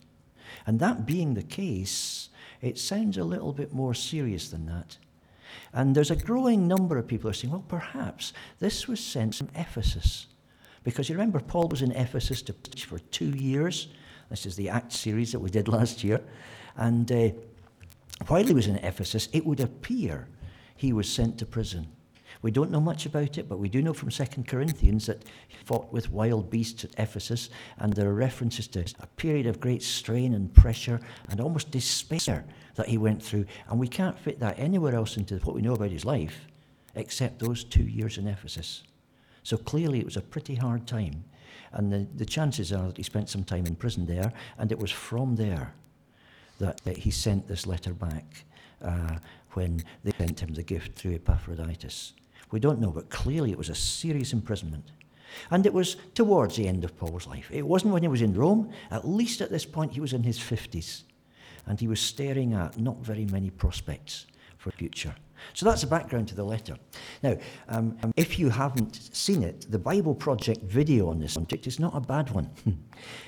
And 0.66 0.80
that 0.80 1.06
being 1.06 1.34
the 1.34 1.42
case, 1.42 2.28
it 2.60 2.78
sounds 2.78 3.16
a 3.16 3.24
little 3.24 3.52
bit 3.52 3.72
more 3.72 3.94
serious 3.94 4.48
than 4.48 4.66
that. 4.66 4.98
And 5.72 5.94
there's 5.94 6.10
a 6.10 6.16
growing 6.16 6.66
number 6.66 6.98
of 6.98 7.06
people 7.06 7.28
who 7.28 7.30
are 7.30 7.34
saying, 7.34 7.52
well, 7.52 7.64
perhaps 7.68 8.32
this 8.58 8.88
was 8.88 9.00
sent 9.00 9.36
from 9.36 9.48
Ephesus. 9.54 10.26
Because 10.84 11.08
you 11.08 11.14
remember, 11.14 11.40
Paul 11.40 11.68
was 11.68 11.82
in 11.82 11.92
Ephesus 11.92 12.42
to 12.42 12.52
preach 12.52 12.86
for 12.86 12.98
two 12.98 13.30
years. 13.30 13.88
This 14.30 14.46
is 14.46 14.56
the 14.56 14.68
Acts 14.68 14.98
series 14.98 15.32
that 15.32 15.40
we 15.40 15.50
did 15.50 15.68
last 15.78 16.02
year. 16.02 16.20
And 16.76 17.10
uh, 17.10 17.30
while 18.26 18.44
he 18.44 18.54
was 18.54 18.66
in 18.66 18.76
Ephesus, 18.76 19.28
it 19.32 19.44
would 19.44 19.60
appear 19.60 20.28
he 20.76 20.92
was 20.92 21.08
sent 21.08 21.38
to 21.38 21.46
prison. 21.46 21.88
We 22.42 22.50
don't 22.50 22.70
know 22.70 22.80
much 22.80 23.04
about 23.04 23.36
it, 23.36 23.48
but 23.48 23.58
we 23.58 23.68
do 23.68 23.82
know 23.82 23.92
from 23.92 24.10
2 24.10 24.24
Corinthians 24.46 25.06
that 25.06 25.24
he 25.48 25.56
fought 25.64 25.92
with 25.92 26.10
wild 26.10 26.50
beasts 26.50 26.84
at 26.84 26.98
Ephesus, 26.98 27.50
and 27.78 27.92
there 27.92 28.08
are 28.08 28.14
references 28.14 28.68
to 28.68 28.84
a 29.00 29.06
period 29.06 29.46
of 29.46 29.60
great 29.60 29.82
strain 29.82 30.34
and 30.34 30.52
pressure 30.54 31.00
and 31.30 31.40
almost 31.40 31.70
despair 31.70 32.44
that 32.76 32.88
he 32.88 32.98
went 32.98 33.22
through. 33.22 33.44
And 33.68 33.78
we 33.78 33.88
can't 33.88 34.18
fit 34.18 34.38
that 34.40 34.58
anywhere 34.58 34.94
else 34.94 35.16
into 35.16 35.36
what 35.38 35.56
we 35.56 35.62
know 35.62 35.74
about 35.74 35.90
his 35.90 36.04
life 36.04 36.46
except 36.94 37.38
those 37.38 37.64
two 37.64 37.84
years 37.84 38.18
in 38.18 38.26
Ephesus. 38.26 38.82
So 39.42 39.56
clearly 39.56 39.98
it 40.00 40.04
was 40.04 40.16
a 40.16 40.22
pretty 40.22 40.54
hard 40.54 40.86
time. 40.86 41.24
And 41.72 41.92
the, 41.92 42.06
the 42.16 42.24
chances 42.24 42.72
are 42.72 42.86
that 42.88 42.96
he 42.96 43.02
spent 43.02 43.28
some 43.28 43.44
time 43.44 43.66
in 43.66 43.76
prison 43.76 44.06
there, 44.06 44.32
and 44.58 44.72
it 44.72 44.78
was 44.78 44.90
from 44.90 45.36
there 45.36 45.74
that, 46.58 46.82
that 46.84 46.98
he 46.98 47.10
sent 47.10 47.46
this 47.46 47.66
letter 47.66 47.92
back 47.92 48.44
uh, 48.82 49.16
when 49.52 49.82
they 50.04 50.12
sent 50.18 50.40
him 50.40 50.54
the 50.54 50.62
gift 50.62 50.98
through 50.98 51.14
Epaphroditus. 51.14 52.14
We 52.50 52.60
don't 52.60 52.80
know, 52.80 52.90
but 52.90 53.10
clearly 53.10 53.50
it 53.50 53.58
was 53.58 53.68
a 53.68 53.74
serious 53.74 54.32
imprisonment. 54.32 54.92
And 55.50 55.66
it 55.66 55.74
was 55.74 55.96
towards 56.14 56.56
the 56.56 56.66
end 56.66 56.84
of 56.84 56.96
Paul's 56.96 57.26
life. 57.26 57.50
It 57.52 57.66
wasn't 57.66 57.92
when 57.92 58.02
he 58.02 58.08
was 58.08 58.22
in 58.22 58.34
Rome. 58.34 58.70
At 58.90 59.06
least 59.06 59.40
at 59.40 59.50
this 59.50 59.66
point, 59.66 59.92
he 59.92 60.00
was 60.00 60.12
in 60.12 60.22
his 60.22 60.38
50s. 60.38 61.02
And 61.66 61.78
he 61.78 61.88
was 61.88 62.00
staring 62.00 62.54
at 62.54 62.78
not 62.78 62.98
very 62.98 63.26
many 63.26 63.50
prospects 63.50 64.26
for 64.56 64.70
future. 64.70 65.14
So 65.54 65.66
that's 65.66 65.82
the 65.82 65.86
background 65.86 66.28
to 66.28 66.34
the 66.34 66.44
letter. 66.44 66.76
Now, 67.22 67.36
um, 67.68 67.96
if 68.16 68.38
you 68.38 68.48
haven't 68.48 69.14
seen 69.14 69.42
it, 69.42 69.66
the 69.70 69.78
Bible 69.78 70.14
Project 70.14 70.62
video 70.62 71.08
on 71.08 71.18
this 71.18 71.34
subject 71.34 71.66
is 71.66 71.78
not 71.78 71.94
a 71.96 72.00
bad 72.00 72.30
one. 72.30 72.50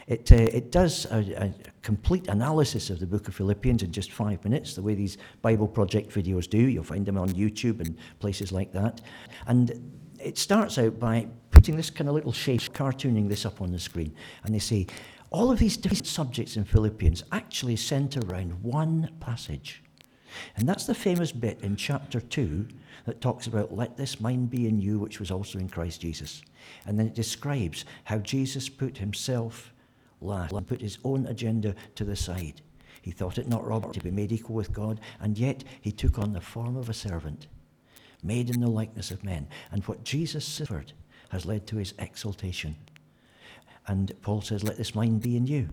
it, 0.06 0.30
uh, 0.32 0.36
it 0.36 0.70
does 0.70 1.06
a, 1.06 1.44
a, 1.44 1.54
complete 1.82 2.28
analysis 2.28 2.90
of 2.90 3.00
the 3.00 3.06
book 3.06 3.26
of 3.26 3.34
Philippians 3.34 3.82
in 3.82 3.90
just 3.90 4.12
five 4.12 4.42
minutes, 4.44 4.74
the 4.74 4.82
way 4.82 4.94
these 4.94 5.16
Bible 5.40 5.66
Project 5.66 6.10
videos 6.10 6.48
do. 6.48 6.58
You'll 6.58 6.84
find 6.84 7.06
them 7.06 7.16
on 7.16 7.30
YouTube 7.30 7.80
and 7.80 7.96
places 8.18 8.52
like 8.52 8.72
that. 8.72 9.00
And 9.46 9.92
it 10.22 10.36
starts 10.36 10.78
out 10.78 10.98
by 10.98 11.26
putting 11.50 11.76
this 11.76 11.90
kind 11.90 12.08
of 12.08 12.14
little 12.14 12.32
shape, 12.32 12.60
cartooning 12.72 13.28
this 13.28 13.46
up 13.46 13.60
on 13.60 13.72
the 13.72 13.78
screen. 13.78 14.14
And 14.44 14.54
they 14.54 14.58
say, 14.58 14.86
all 15.30 15.50
of 15.50 15.58
these 15.58 15.76
different 15.76 16.06
subjects 16.06 16.56
in 16.56 16.64
Philippians 16.64 17.22
actually 17.32 17.76
center 17.76 18.20
around 18.28 18.62
one 18.62 19.10
passage. 19.20 19.82
And 20.56 20.68
that's 20.68 20.86
the 20.86 20.94
famous 20.94 21.32
bit 21.32 21.60
in 21.62 21.76
chapter 21.76 22.20
2 22.20 22.66
that 23.06 23.20
talks 23.20 23.46
about, 23.46 23.74
let 23.74 23.96
this 23.96 24.20
mind 24.20 24.50
be 24.50 24.66
in 24.66 24.80
you, 24.80 24.98
which 24.98 25.20
was 25.20 25.30
also 25.30 25.58
in 25.58 25.68
Christ 25.68 26.00
Jesus. 26.00 26.42
And 26.86 26.98
then 26.98 27.06
it 27.06 27.14
describes 27.14 27.84
how 28.04 28.18
Jesus 28.18 28.68
put 28.68 28.98
himself 28.98 29.72
last 30.20 30.52
and 30.52 30.66
put 30.66 30.80
his 30.80 30.98
own 31.04 31.26
agenda 31.26 31.74
to 31.94 32.04
the 32.04 32.16
side. 32.16 32.60
He 33.02 33.10
thought 33.10 33.38
it 33.38 33.48
not 33.48 33.66
robbery 33.66 33.92
to 33.94 34.00
be 34.00 34.10
made 34.10 34.32
equal 34.32 34.56
with 34.56 34.72
God, 34.72 35.00
and 35.20 35.38
yet 35.38 35.64
he 35.80 35.90
took 35.90 36.18
on 36.18 36.32
the 36.32 36.40
form 36.40 36.76
of 36.76 36.88
a 36.88 36.94
servant, 36.94 37.46
made 38.22 38.50
in 38.50 38.60
the 38.60 38.68
likeness 38.68 39.10
of 39.10 39.24
men. 39.24 39.48
And 39.70 39.82
what 39.84 40.04
Jesus 40.04 40.44
suffered 40.44 40.92
has 41.30 41.46
led 41.46 41.66
to 41.68 41.76
his 41.76 41.94
exaltation. 41.98 42.76
And 43.86 44.12
Paul 44.20 44.42
says, 44.42 44.62
Let 44.62 44.76
this 44.76 44.94
mind 44.94 45.22
be 45.22 45.36
in 45.36 45.46
you. 45.46 45.68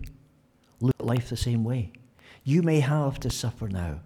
Look 0.80 0.94
at 0.98 1.06
life 1.06 1.28
the 1.28 1.36
same 1.36 1.64
way. 1.64 1.92
You 2.44 2.62
may 2.62 2.80
have 2.80 3.20
to 3.20 3.30
suffer 3.30 3.68
now, 3.68 4.00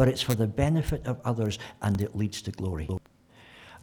but 0.00 0.08
it's 0.08 0.22
for 0.22 0.34
the 0.34 0.46
benefit 0.46 1.06
of 1.06 1.20
others 1.26 1.58
and 1.82 2.00
it 2.00 2.16
leads 2.16 2.40
to 2.40 2.50
glory. 2.50 2.88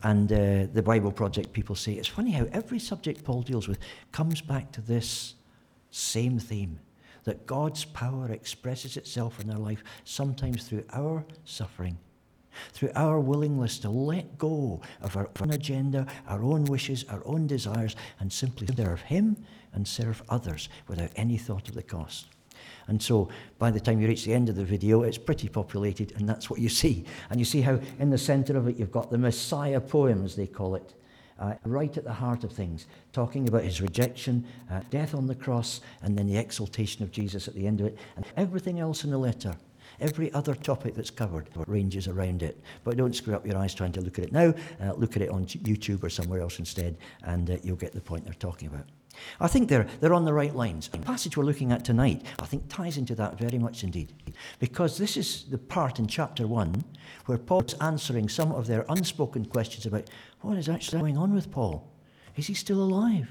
And 0.01 0.33
uh, 0.33 0.65
the 0.74 0.81
Bible 0.81 1.12
Project 1.12 1.53
people 1.53 1.75
say 1.75 1.93
it's 1.93 2.07
funny 2.07 2.31
how 2.31 2.47
every 2.51 2.79
subject 2.79 3.24
Paul 3.24 3.43
deals 3.43 3.67
with 3.67 3.77
comes 4.12 4.41
back 4.41 4.71
to 4.71 4.81
this 4.81 5.36
same 5.91 6.39
theme 6.39 6.79
that 7.25 7.45
God's 7.45 7.86
power 7.86 8.31
expresses 8.31 8.97
itself 8.97 9.39
in 9.39 9.51
our 9.51 9.59
life, 9.59 9.83
sometimes 10.05 10.67
through 10.67 10.86
our 10.91 11.24
suffering, 11.45 12.00
through 12.74 12.93
our 12.95 13.19
willingness 13.19 13.77
to 13.77 13.89
let 13.91 14.39
go 14.39 14.81
of 15.03 15.15
our 15.15 15.29
own 15.39 15.51
agenda, 15.51 16.07
our 16.27 16.41
own 16.41 16.65
wishes, 16.65 17.05
our 17.09 17.21
own 17.27 17.45
desires, 17.45 17.95
and 18.19 18.33
simply 18.33 18.65
serve 18.75 19.01
Him 19.01 19.38
and 19.71 19.88
serve 19.88 20.24
others 20.29 20.67
without 20.88 21.12
any 21.15 21.38
thought 21.38 21.69
of 21.69 21.75
the 21.75 21.83
cost. 21.83 22.25
And 22.88 23.01
so 23.01 23.29
by 23.60 23.72
the 23.72 23.79
time 23.79 24.00
you 24.00 24.08
reach 24.08 24.25
the 24.25 24.34
end 24.34 24.50
of 24.50 24.56
the 24.56 24.63
video, 24.63 25.03
it's 25.03 25.17
pretty 25.17 25.50
populated, 25.50 26.13
and 26.17 26.27
that's 26.27 26.50
what 26.50 26.60
you 26.60 26.70
see. 26.70 27.06
And 27.29 27.39
you 27.39 27.46
see 27.46 27.62
how 27.62 27.79
in 28.00 28.10
the 28.10 28.17
center 28.17 28.58
of 28.58 28.67
it, 28.67 28.77
you've 28.77 28.91
got 28.91 29.12
the 29.12 29.17
Messiah 29.17 29.82
poem, 29.82 30.24
as 30.24 30.36
they 30.36 30.48
call 30.48 30.75
it. 30.75 30.94
Uh, 31.39 31.53
right 31.65 31.96
at 31.96 32.03
the 32.03 32.13
heart 32.13 32.44
of 32.44 32.51
things, 32.51 32.88
talking 33.13 33.48
about 33.48 33.63
his 33.63 33.79
rejection, 33.79 34.44
uh, 34.72 34.82
death 34.89 35.13
on 35.13 35.27
the 35.27 35.36
cross, 35.36 35.82
and 36.01 36.17
then 36.17 36.25
the 36.25 36.36
exaltation 36.36 37.03
of 37.03 37.12
Jesus 37.12 37.48
at 37.48 37.53
the 37.53 37.67
end 37.67 37.79
of 37.79 37.86
it, 37.86 37.98
and 38.15 38.25
everything 38.38 38.79
else 38.79 39.03
in 39.03 39.12
the 39.12 39.17
letter 39.20 39.56
Every 40.00 40.32
other 40.34 40.53
topic 40.53 40.94
that's 40.94 41.10
covered 41.10 41.50
ranges 41.65 42.08
around 42.08 42.44
it. 42.44 42.62
But 42.84 42.98
don't 42.98 43.15
screw 43.15 43.34
up 43.34 43.46
your 43.46 43.58
eyes 43.58 43.74
trying 43.74 43.94
to 43.94 44.01
look 44.01 44.20
at 44.20 44.25
it 44.25 44.32
now. 44.32 44.53
Uh, 44.82 44.94
look 44.94 45.15
at 45.15 45.24
it 45.24 45.29
on 45.29 45.46
YouTube 45.46 46.03
or 46.03 46.10
somewhere 46.10 46.41
else 46.41 46.60
instead, 46.60 46.98
and 47.24 47.50
uh, 47.50 47.58
you'll 47.63 47.77
get 47.77 47.94
the 47.94 48.01
point 48.01 48.25
they're 48.25 48.34
talking 48.34 48.67
about. 48.67 48.86
I 49.39 49.47
think 49.47 49.69
they're, 49.69 49.88
they're 50.00 50.13
on 50.13 50.25
the 50.25 50.33
right 50.33 50.55
lines. 50.55 50.88
The 50.88 50.97
passage 50.97 51.38
we're 51.38 51.43
looking 51.43 51.71
at 51.71 51.86
tonight, 51.86 52.25
I 52.39 52.45
think, 52.45 52.67
ties 52.69 52.97
into 52.97 53.15
that 53.15 53.38
very 53.38 53.57
much 53.57 53.83
indeed. 53.83 54.13
Because 54.59 54.97
this 54.97 55.17
is 55.17 55.45
the 55.50 55.57
part 55.57 56.00
in 56.00 56.07
chapter 56.07 56.47
1 56.47 56.83
where 57.25 57.38
Paul's 57.38 57.74
answering 57.75 58.29
some 58.29 58.51
of 58.51 58.67
their 58.67 58.86
unspoken 58.89 59.45
questions 59.45 59.86
about 59.86 60.09
what 60.41 60.57
is 60.57 60.69
actually 60.69 61.00
going 61.00 61.17
on 61.17 61.33
with 61.33 61.51
Paul. 61.51 61.91
Is 62.36 62.47
he 62.47 62.53
still 62.53 62.81
alive? 62.81 63.29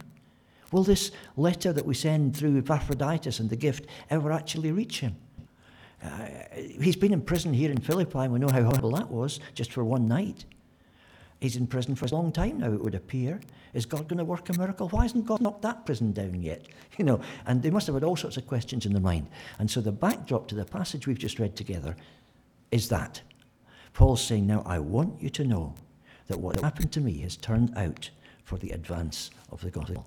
Will 0.72 0.82
this 0.82 1.12
letter 1.36 1.72
that 1.72 1.86
we 1.86 1.94
send 1.94 2.36
through 2.36 2.58
Epaphroditus 2.58 3.40
and 3.40 3.48
the 3.48 3.56
gift 3.56 3.86
ever 4.10 4.32
actually 4.32 4.72
reach 4.72 5.00
him? 5.00 5.16
Uh, 6.02 6.26
he's 6.54 6.96
been 6.96 7.12
in 7.12 7.22
prison 7.22 7.54
here 7.54 7.70
in 7.70 7.80
Philippi, 7.80 8.18
and 8.18 8.32
we 8.32 8.38
know 8.38 8.48
how 8.48 8.62
horrible 8.62 8.90
that 8.90 9.10
was, 9.10 9.40
just 9.54 9.72
for 9.72 9.84
one 9.84 10.06
night. 10.06 10.44
He's 11.40 11.56
in 11.56 11.66
prison 11.66 11.94
for 11.94 12.06
a 12.06 12.10
long 12.10 12.32
time 12.32 12.58
now, 12.58 12.72
it 12.72 12.82
would 12.82 12.94
appear. 12.94 13.40
Is 13.74 13.84
God 13.84 14.08
going 14.08 14.18
to 14.18 14.24
work 14.24 14.48
a 14.48 14.58
miracle? 14.58 14.88
Why 14.88 15.02
hasn't 15.02 15.26
God 15.26 15.42
knocked 15.42 15.62
that 15.62 15.84
prison 15.84 16.12
down 16.12 16.42
yet? 16.42 16.66
You 16.98 17.04
know, 17.04 17.20
and 17.44 17.62
they 17.62 17.68
must 17.68 17.86
have 17.88 17.94
had 17.94 18.04
all 18.04 18.16
sorts 18.16 18.38
of 18.38 18.46
questions 18.46 18.86
in 18.86 18.92
their 18.92 19.02
mind. 19.02 19.26
And 19.58 19.70
so 19.70 19.82
the 19.82 19.92
backdrop 19.92 20.48
to 20.48 20.54
the 20.54 20.64
passage 20.64 21.06
we've 21.06 21.18
just 21.18 21.38
read 21.38 21.54
together 21.54 21.94
is 22.70 22.88
that. 22.88 23.20
Paul's 23.92 24.24
saying, 24.24 24.46
Now 24.46 24.62
I 24.64 24.78
want 24.78 25.20
you 25.20 25.28
to 25.28 25.44
know 25.44 25.74
that 26.28 26.40
what 26.40 26.58
happened 26.60 26.90
to 26.92 27.02
me 27.02 27.18
has 27.18 27.36
turned 27.36 27.76
out 27.76 28.08
for 28.44 28.56
the 28.56 28.70
advance 28.70 29.30
of 29.52 29.60
the 29.60 29.70
gospel. 29.70 30.06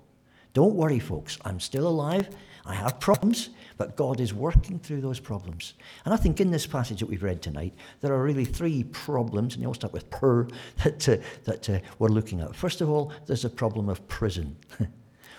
Don't 0.52 0.74
worry, 0.74 0.98
folks. 0.98 1.38
I'm 1.44 1.60
still 1.60 1.86
alive. 1.86 2.28
I 2.66 2.74
have 2.74 2.98
problems, 2.98 3.50
but 3.80 3.96
God 3.96 4.20
is 4.20 4.34
working 4.34 4.78
through 4.78 5.00
those 5.00 5.18
problems. 5.18 5.72
And 6.04 6.12
I 6.12 6.18
think 6.18 6.38
in 6.38 6.50
this 6.50 6.66
passage 6.66 7.00
that 7.00 7.06
we've 7.06 7.22
read 7.22 7.40
tonight, 7.40 7.72
there 8.02 8.12
are 8.12 8.22
really 8.22 8.44
three 8.44 8.84
problems, 8.84 9.54
and 9.54 9.62
they 9.62 9.66
all 9.66 9.72
start 9.72 9.94
with 9.94 10.10
per, 10.10 10.46
that, 10.84 11.08
uh, 11.08 11.16
that 11.44 11.70
uh, 11.70 11.78
we're 11.98 12.10
looking 12.10 12.42
at. 12.42 12.54
First 12.54 12.82
of 12.82 12.90
all, 12.90 13.10
there's 13.24 13.46
a 13.46 13.48
problem 13.48 13.88
of 13.88 14.06
prison. 14.06 14.54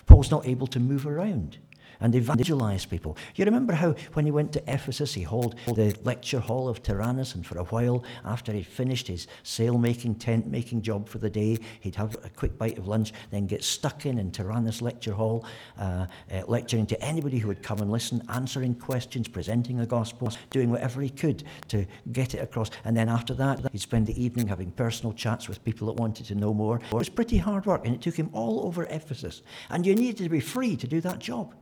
Paul's 0.08 0.32
not 0.32 0.48
able 0.48 0.66
to 0.66 0.80
move 0.80 1.06
around 1.06 1.60
and 2.02 2.16
evangelize 2.16 2.86
people. 2.86 3.18
You 3.36 3.46
remember 3.46 3.74
how 3.74 3.96
when 4.14 4.26
he 4.26 4.32
went 4.32 4.52
to 4.54 4.64
Ephesus, 4.68 5.14
he 5.14 5.24
held 5.24 5.56
the 5.68 5.96
lecture 6.04 6.40
hall 6.40 6.68
of 6.68 6.84
Tyrannus, 6.84 7.36
and 7.36 7.46
for 7.46 7.58
a 7.58 7.64
while 7.66 8.04
after 8.26 8.52
he'd 8.52 8.68
finished 8.68 9.08
his 9.08 9.28
sail 9.44 9.78
making, 9.78 10.16
tent 10.16 10.48
making 10.48 10.82
job 10.82 11.08
for 11.08 11.20
the 11.20 11.30
day, 11.30 11.58
he'd 11.80 11.96
have 11.96 12.16
a 12.24 12.30
quick 12.30 12.58
bite 12.58 12.78
of 12.78 12.88
lunch, 12.88 13.14
then 13.30 13.48
get 13.48 13.64
stuck 13.64 14.06
in 14.06 14.18
in 14.18 14.32
Tyrannus 14.32 14.82
lecture 14.82 15.14
hall, 15.14 15.46
uh, 15.80 16.08
uh, 16.32 16.42
lecturing 16.48 16.86
to 16.88 17.02
anybody 17.02 17.38
who 17.38 17.48
would 17.48 17.64
come 17.64 17.80
and 17.80 17.92
listen, 17.92 18.22
answering 18.30 18.76
questions, 18.76 19.28
presenting 19.28 19.78
the 19.78 19.86
gospel, 19.86 20.32
doing 20.50 20.70
whatever 20.70 21.02
he 21.02 21.10
could 21.10 21.44
to 21.68 21.86
get 22.12 22.34
it 22.34 22.40
across. 22.40 22.72
And 22.84 22.96
then 22.96 23.10
after 23.10 23.34
that, 23.36 23.60
he'd 23.72 23.82
spend 23.82 24.08
the 24.08 24.22
evening 24.22 24.48
having 24.48 24.72
personal 24.72 25.14
chats 25.14 25.48
with 25.48 25.64
people 25.64 25.88
that 25.88 25.94
wanted 25.94 26.26
to 26.28 26.36
know 26.36 26.54
more. 26.54 26.78
It 26.78 26.94
was 26.94 27.10
pretty 27.10 27.38
hard 27.38 27.66
work, 27.66 27.86
and 27.86 27.96
it 27.96 28.02
took 28.02 28.16
him 28.16 28.30
all 28.34 28.66
over 28.66 28.86
Ephesus. 28.86 29.42
And 29.70 29.86
you 29.86 29.96
needed 29.96 30.24
to 30.24 30.30
be 30.30 30.40
free 30.40 30.76
to 30.78 30.88
do 30.88 31.02
that 31.02 31.20
job. 31.20 31.54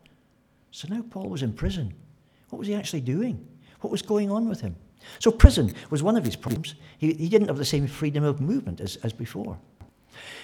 So 0.72 0.88
now 0.90 1.04
Paul 1.10 1.30
was 1.30 1.44
in 1.44 1.54
prison. 1.54 1.94
What 2.50 2.60
was 2.60 2.68
he 2.68 2.76
actually 2.76 3.02
doing? 3.02 3.46
What 3.82 3.92
was 3.92 4.02
going 4.02 4.32
on 4.32 4.50
with 4.50 4.62
him? 4.62 4.76
So 5.20 5.32
prison 5.32 5.74
was 5.90 6.04
one 6.04 6.18
of 6.18 6.26
his 6.26 6.36
problems. 6.36 6.76
He, 6.98 7.14
he 7.14 7.30
didn't 7.30 7.48
have 7.48 7.58
the 7.58 7.66
same 7.66 7.88
freedom 7.88 8.24
of 8.24 8.42
movement 8.42 8.82
as, 8.82 8.98
as 8.98 9.14
before. 9.14 9.58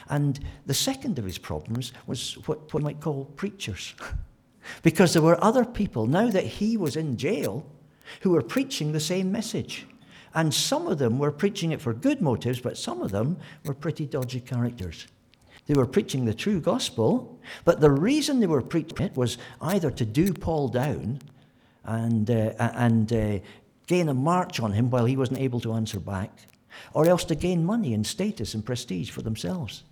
And 0.10 0.39
the 0.65 0.74
second 0.74 1.20
of 1.20 1.25
his 1.25 1.38
problems 1.38 1.91
was 2.08 2.34
what 2.48 2.74
we 2.74 2.82
might 2.82 3.01
call 3.01 3.25
preachers. 3.36 3.96
because 4.84 5.13
there 5.13 5.22
were 5.22 5.44
other 5.44 5.65
people, 5.65 6.08
now 6.08 6.29
that 6.29 6.46
he 6.46 6.77
was 6.77 6.96
in 6.96 7.17
jail, 7.17 7.65
who 8.22 8.32
were 8.32 8.41
preaching 8.41 8.91
the 8.91 9.00
same 9.00 9.32
message. 9.32 9.86
And 10.34 10.53
some 10.53 10.88
of 10.88 10.98
them 10.98 11.17
were 11.17 11.32
preaching 11.32 11.72
it 11.72 11.82
for 11.82 11.94
good 11.94 12.22
motives, 12.22 12.60
but 12.60 12.77
some 12.77 13.01
of 13.01 13.12
them 13.12 13.38
were 13.65 13.74
pretty 13.74 14.05
dodgy 14.05 14.41
characters. 14.41 15.08
They 15.68 15.74
were 15.74 15.88
preaching 15.88 16.26
the 16.26 16.34
true 16.34 16.60
gospel, 16.60 17.40
but 17.64 17.82
the 17.82 17.90
reason 17.90 18.40
they 18.40 18.48
were 18.48 18.62
preaching 18.62 19.06
it 19.06 19.18
was 19.18 19.38
either 19.62 19.90
to 19.92 20.06
do 20.06 20.34
Paul 20.34 20.68
down 20.68 21.20
and, 21.84 22.30
uh, 22.30 22.54
and 22.60 23.12
uh, 23.12 23.40
gain 23.88 24.10
a 24.10 24.14
march 24.14 24.60
on 24.60 24.74
him 24.74 24.90
while 24.90 25.06
he 25.06 25.18
wasn't 25.18 25.40
able 25.40 25.60
to 25.62 25.74
answer 25.74 26.00
back, 26.00 26.32
or 26.94 27.08
else 27.08 27.24
to 27.26 27.36
gain 27.36 27.66
money 27.66 27.94
and 27.94 28.06
status 28.06 28.54
and 28.54 28.66
prestige 28.66 29.10
for 29.10 29.22
themselves. 29.22 29.84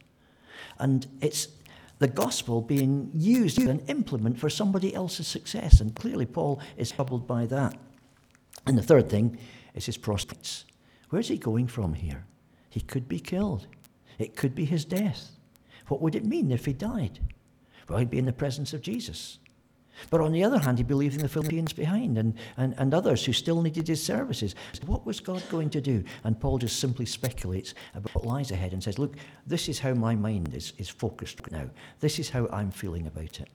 And 0.79 1.07
it's 1.21 1.47
the 1.99 2.07
gospel 2.07 2.61
being 2.61 3.09
used 3.13 3.59
as 3.59 3.67
an 3.67 3.83
implement 3.87 4.39
for 4.39 4.49
somebody 4.49 4.93
else's 4.93 5.27
success. 5.27 5.79
And 5.79 5.95
clearly, 5.95 6.25
Paul 6.25 6.59
is 6.77 6.91
troubled 6.91 7.27
by 7.27 7.45
that. 7.47 7.77
And 8.65 8.77
the 8.77 8.83
third 8.83 9.09
thing 9.09 9.37
is 9.73 9.85
his 9.85 9.97
prospects. 9.97 10.65
Where's 11.09 11.27
he 11.27 11.37
going 11.37 11.67
from 11.67 11.93
here? 11.93 12.25
He 12.69 12.81
could 12.81 13.07
be 13.07 13.19
killed, 13.19 13.67
it 14.17 14.35
could 14.35 14.55
be 14.55 14.65
his 14.65 14.85
death. 14.85 15.31
What 15.93 16.01
would 16.01 16.15
it 16.15 16.25
mean 16.25 16.51
if 16.51 16.65
he 16.65 16.73
died? 16.73 17.19
Well, 17.87 17.99
he'd 17.99 18.09
be 18.09 18.17
in 18.17 18.25
the 18.25 18.33
presence 18.33 18.73
of 18.73 18.81
Jesus. 18.81 19.37
But 20.09 20.21
on 20.21 20.31
the 20.31 20.43
other 20.43 20.57
hand, 20.57 20.79
he 20.79 20.83
believed 20.83 21.13
in 21.13 21.21
the 21.21 21.29
Philippians 21.29 21.71
behind 21.71 22.17
and, 22.17 22.33
and, 22.57 22.73
and 22.79 22.95
others 22.95 23.23
who 23.23 23.31
still 23.31 23.61
needed 23.61 23.87
his 23.87 24.01
services. 24.01 24.55
What 24.87 25.05
was 25.05 25.19
God 25.19 25.43
going 25.51 25.69
to 25.69 25.81
do? 25.81 26.03
And 26.23 26.39
Paul 26.39 26.57
just 26.57 26.79
simply 26.79 27.05
speculates 27.05 27.75
about 27.93 28.15
what 28.15 28.25
lies 28.25 28.49
ahead 28.49 28.73
and 28.73 28.83
says, 28.83 28.97
Look, 28.97 29.17
this 29.45 29.69
is 29.69 29.77
how 29.77 29.93
my 29.93 30.15
mind 30.15 30.55
is, 30.55 30.73
is 30.79 30.89
focused 30.89 31.51
now. 31.51 31.69
This 31.99 32.17
is 32.17 32.31
how 32.31 32.49
I'm 32.51 32.71
feeling 32.71 33.05
about 33.05 33.39
it. 33.39 33.49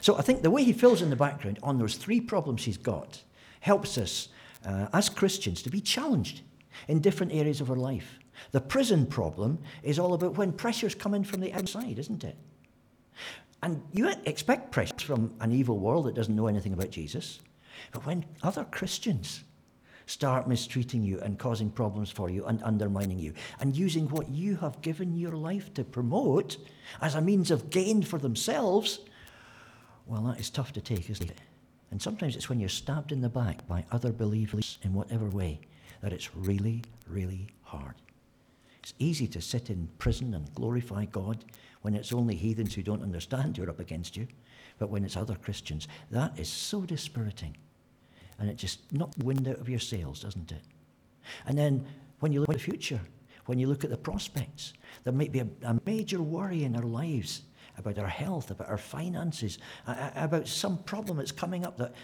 So 0.00 0.16
I 0.16 0.22
think 0.22 0.40
the 0.40 0.50
way 0.50 0.64
he 0.64 0.72
fills 0.72 1.02
in 1.02 1.10
the 1.10 1.16
background 1.16 1.58
on 1.62 1.76
those 1.76 1.96
three 1.96 2.22
problems 2.22 2.64
he's 2.64 2.78
got 2.78 3.22
helps 3.60 3.98
us 3.98 4.28
uh, 4.64 4.86
as 4.94 5.10
Christians 5.10 5.60
to 5.64 5.70
be 5.70 5.82
challenged 5.82 6.40
in 6.88 7.00
different 7.00 7.34
areas 7.34 7.60
of 7.60 7.68
our 7.68 7.76
life. 7.76 8.20
The 8.50 8.60
prison 8.60 9.06
problem 9.06 9.58
is 9.82 9.98
all 9.98 10.14
about 10.14 10.36
when 10.36 10.52
pressures 10.52 10.94
come 10.94 11.14
in 11.14 11.24
from 11.24 11.40
the 11.40 11.52
outside, 11.52 11.98
isn't 11.98 12.24
it? 12.24 12.36
And 13.62 13.82
you 13.92 14.10
expect 14.26 14.72
pressures 14.72 15.02
from 15.02 15.34
an 15.40 15.52
evil 15.52 15.78
world 15.78 16.06
that 16.06 16.14
doesn't 16.14 16.34
know 16.34 16.48
anything 16.48 16.72
about 16.72 16.90
Jesus. 16.90 17.38
But 17.92 18.04
when 18.04 18.24
other 18.42 18.64
Christians 18.64 19.44
start 20.06 20.48
mistreating 20.48 21.02
you 21.02 21.20
and 21.20 21.38
causing 21.38 21.70
problems 21.70 22.10
for 22.10 22.28
you 22.28 22.44
and 22.46 22.62
undermining 22.64 23.18
you 23.18 23.32
and 23.60 23.76
using 23.76 24.08
what 24.08 24.28
you 24.28 24.56
have 24.56 24.82
given 24.82 25.16
your 25.16 25.32
life 25.32 25.72
to 25.74 25.84
promote 25.84 26.56
as 27.00 27.14
a 27.14 27.20
means 27.20 27.50
of 27.50 27.70
gain 27.70 28.02
for 28.02 28.18
themselves, 28.18 28.98
well, 30.06 30.22
that 30.22 30.40
is 30.40 30.50
tough 30.50 30.72
to 30.72 30.80
take, 30.80 31.08
isn't 31.08 31.30
it? 31.30 31.40
And 31.92 32.02
sometimes 32.02 32.36
it's 32.36 32.48
when 32.48 32.58
you're 32.58 32.68
stabbed 32.68 33.12
in 33.12 33.20
the 33.20 33.28
back 33.28 33.66
by 33.68 33.84
other 33.92 34.12
believers 34.12 34.78
in 34.82 34.92
whatever 34.92 35.26
way 35.26 35.60
that 36.00 36.12
it's 36.12 36.34
really, 36.34 36.82
really 37.06 37.48
hard. 37.62 37.94
It's 38.82 38.94
easy 38.98 39.28
to 39.28 39.40
sit 39.40 39.70
in 39.70 39.88
prison 39.98 40.34
and 40.34 40.52
glorify 40.54 41.04
God 41.04 41.44
when 41.82 41.94
it's 41.94 42.12
only 42.12 42.34
heathens 42.34 42.74
who 42.74 42.82
don't 42.82 43.02
understand 43.02 43.56
you're 43.56 43.70
up 43.70 43.80
against 43.80 44.16
you. 44.16 44.26
But 44.78 44.90
when 44.90 45.04
it's 45.04 45.16
other 45.16 45.36
Christians, 45.36 45.86
that 46.10 46.36
is 46.38 46.48
so 46.48 46.82
dispiriting. 46.82 47.56
And 48.38 48.50
it 48.50 48.56
just 48.56 48.92
knocks 48.92 49.16
wind 49.18 49.46
out 49.46 49.58
of 49.58 49.68
your 49.68 49.78
sails, 49.78 50.22
doesn't 50.22 50.50
it? 50.50 50.62
And 51.46 51.56
then 51.56 51.86
when 52.18 52.32
you 52.32 52.40
look 52.40 52.48
at 52.48 52.56
the 52.56 52.62
future, 52.62 53.00
when 53.46 53.58
you 53.58 53.68
look 53.68 53.84
at 53.84 53.90
the 53.90 53.96
prospects, 53.96 54.72
there 55.04 55.12
might 55.12 55.30
be 55.30 55.40
a, 55.40 55.46
a 55.64 55.80
major 55.86 56.20
worry 56.20 56.64
in 56.64 56.74
our 56.74 56.82
lives 56.82 57.42
about 57.78 57.98
our 57.98 58.08
health, 58.08 58.50
about 58.50 58.68
our 58.68 58.78
finances, 58.78 59.58
about 59.86 60.48
some 60.48 60.78
problem 60.78 61.18
that's 61.18 61.32
coming 61.32 61.64
up 61.64 61.76
that, 61.78 61.94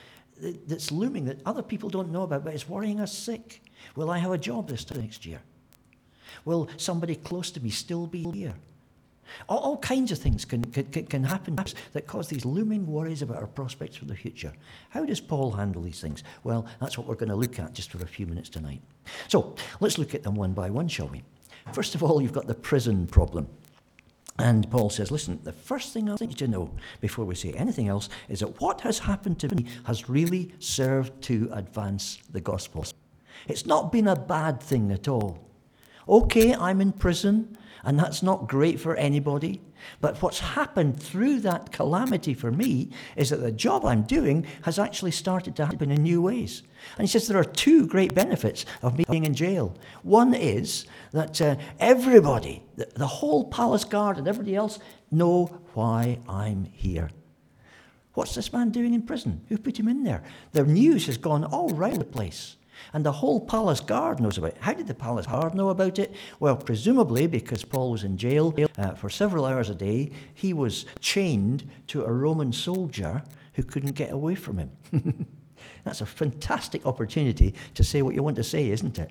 that's 0.69 0.93
looming 0.93 1.25
that 1.25 1.41
other 1.45 1.63
people 1.63 1.89
don't 1.89 2.11
know 2.11 2.23
about, 2.23 2.45
but 2.45 2.55
it's 2.55 2.69
worrying 2.69 3.01
us 3.01 3.13
sick. 3.13 3.63
Will 3.97 4.11
I 4.11 4.19
have 4.19 4.31
a 4.31 4.39
job 4.39 4.69
this 4.69 4.89
next 4.95 5.27
year? 5.27 5.41
Will 6.45 6.69
somebody 6.77 7.15
close 7.15 7.51
to 7.53 7.61
me 7.61 7.71
still 7.71 8.07
be 8.07 8.25
here? 8.31 8.55
All, 9.49 9.59
all 9.59 9.77
kinds 9.79 10.13
of 10.13 10.19
things 10.19 10.45
can, 10.45 10.65
can, 10.65 11.07
can 11.07 11.25
happen 11.25 11.59
that 11.93 12.07
cause 12.07 12.29
these 12.29 12.45
looming 12.45 12.87
worries 12.87 13.23
about 13.23 13.39
our 13.39 13.47
prospects 13.47 13.97
for 13.97 14.07
the 14.07 14.15
future. 14.15 14.53
How 14.91 15.05
does 15.05 15.21
Paul 15.21 15.53
handle 15.53 15.83
these 15.83 16.01
things? 16.01 16.25
Well, 16.45 16.67
that's 16.81 16.97
what 16.97 17.07
we're 17.07 17.15
going 17.15 17.29
to 17.29 17.37
look 17.37 17.59
at 17.59 17.75
just 17.75 17.91
for 17.91 18.03
a 18.03 18.07
few 18.07 18.27
minutes 18.27 18.49
tonight. 18.49 18.81
So 19.29 19.55
let's 19.81 19.99
look 19.99 20.15
at 20.15 20.23
them 20.23 20.35
one 20.35 20.53
by 20.53 20.71
one, 20.71 20.89
shall 20.89 21.09
we? 21.09 21.23
First 21.73 21.95
of 21.95 22.03
all, 22.03 22.23
you've 22.23 22.33
got 22.33 22.47
the 22.47 22.55
prison 22.55 23.07
problem. 23.07 23.49
And 24.39 24.71
Paul 24.71 24.89
says, 24.89 25.11
listen, 25.11 25.41
the 25.43 25.53
first 25.53 25.93
thing 25.93 26.09
I 26.09 26.13
want 26.13 26.23
you 26.23 26.37
to 26.37 26.49
know 26.49 26.71
before 27.01 27.25
we 27.25 27.35
say 27.35 27.53
anything 27.53 27.89
else 27.89 28.09
is 28.29 28.41
that 28.41 28.61
what 28.61 28.81
has 28.83 29.01
happened 29.01 29.41
to 29.41 29.55
me 29.55 29.67
has 29.85 30.09
really 30.09 30.55
served 30.61 31.21
to 31.23 31.51
advance 31.53 32.21
the 32.31 32.41
gospel. 32.41 32.87
It's 33.49 33.67
not 33.67 33.91
been 33.91 34.07
a 34.07 34.15
bad 34.15 34.63
thing 34.63 34.93
at 34.93 35.09
all. 35.09 35.48
Okay, 36.09 36.55
I'm 36.55 36.81
in 36.81 36.93
prison. 36.93 37.57
And 37.85 37.99
that's 37.99 38.23
not 38.23 38.49
great 38.49 38.81
for 38.81 38.97
anybody. 38.97 39.61
But 40.00 40.21
what's 40.21 40.41
happened 40.41 41.00
through 41.00 41.41
that 41.41 41.73
calamity 41.73 42.35
for 42.35 42.50
me 42.50 42.91
is 43.17 43.31
that 43.31 43.37
the 43.37 43.53
job 43.53 43.85
I'm 43.85 44.03
doing 44.03 44.47
has 44.62 44.79
actually 44.79 45.12
started 45.12 45.55
to 45.57 45.67
happen 45.67 45.91
in 45.91 46.03
new 46.03 46.21
ways. 46.21 46.65
And 46.97 47.07
he 47.07 47.11
says 47.11 47.29
there 47.29 47.38
are 47.38 47.45
two 47.45 47.87
great 47.87 48.15
benefits 48.15 48.67
of 48.83 48.99
me 48.99 49.05
being 49.09 49.25
in 49.25 49.35
jail. 49.35 49.75
One 50.03 50.35
is 50.35 50.87
that 51.12 51.41
uh, 51.41 51.57
everybody, 51.79 52.62
the, 52.77 52.88
the 52.95 53.07
whole 53.07 53.45
palace 53.49 53.85
guard 53.85 54.19
and 54.19 54.27
everybody 54.29 54.57
else, 54.57 54.81
know 55.11 55.47
why 55.75 56.19
I'm 56.29 56.65
here. 56.65 57.11
What's 58.15 58.35
this 58.35 58.53
man 58.53 58.71
doing 58.71 58.95
in 58.95 59.03
prison? 59.03 59.43
Who 59.49 59.57
put 59.57 59.79
him 59.79 59.88
in 59.88 60.03
there? 60.03 60.25
The 60.53 60.65
news 60.65 61.07
has 61.07 61.17
gone 61.17 61.45
all 61.45 61.71
round 61.71 61.99
the 61.99 62.05
place. 62.05 62.57
And 62.93 63.05
the 63.05 63.13
whole 63.13 63.41
palace 63.41 63.81
guard 63.81 64.21
knows 64.21 64.39
about 64.39 64.53
it. 64.53 64.59
How 64.61 64.73
did 64.73 64.87
the 64.87 64.95
palace 64.95 65.27
guard 65.27 65.55
know 65.55 65.69
about 65.69 65.99
it? 65.99 66.15
Well, 66.41 66.57
presumably 66.57 67.27
because 67.27 67.65
Paul 67.65 67.91
was 67.91 68.05
in 68.05 68.17
jail 68.17 68.55
uh, 68.77 68.95
for 68.95 69.11
several 69.11 69.45
hours 69.45 69.71
a 69.71 69.75
day, 69.75 70.11
he 70.35 70.53
was 70.53 70.87
chained 71.01 71.69
to 71.89 72.05
a 72.05 72.13
Roman 72.13 72.53
soldier 72.53 73.23
who 73.55 73.63
couldn't 73.63 73.93
get 73.93 74.13
away 74.13 74.35
from 74.35 74.59
him. 74.59 74.71
That's 75.85 76.01
a 76.01 76.07
fantastic 76.07 76.87
opportunity 76.87 77.55
to 77.75 77.85
say 77.85 78.03
what 78.03 78.15
you 78.15 78.23
want 78.23 78.37
to 78.37 78.45
say, 78.45 78.71
isn't 78.71 78.99
it? 78.99 79.11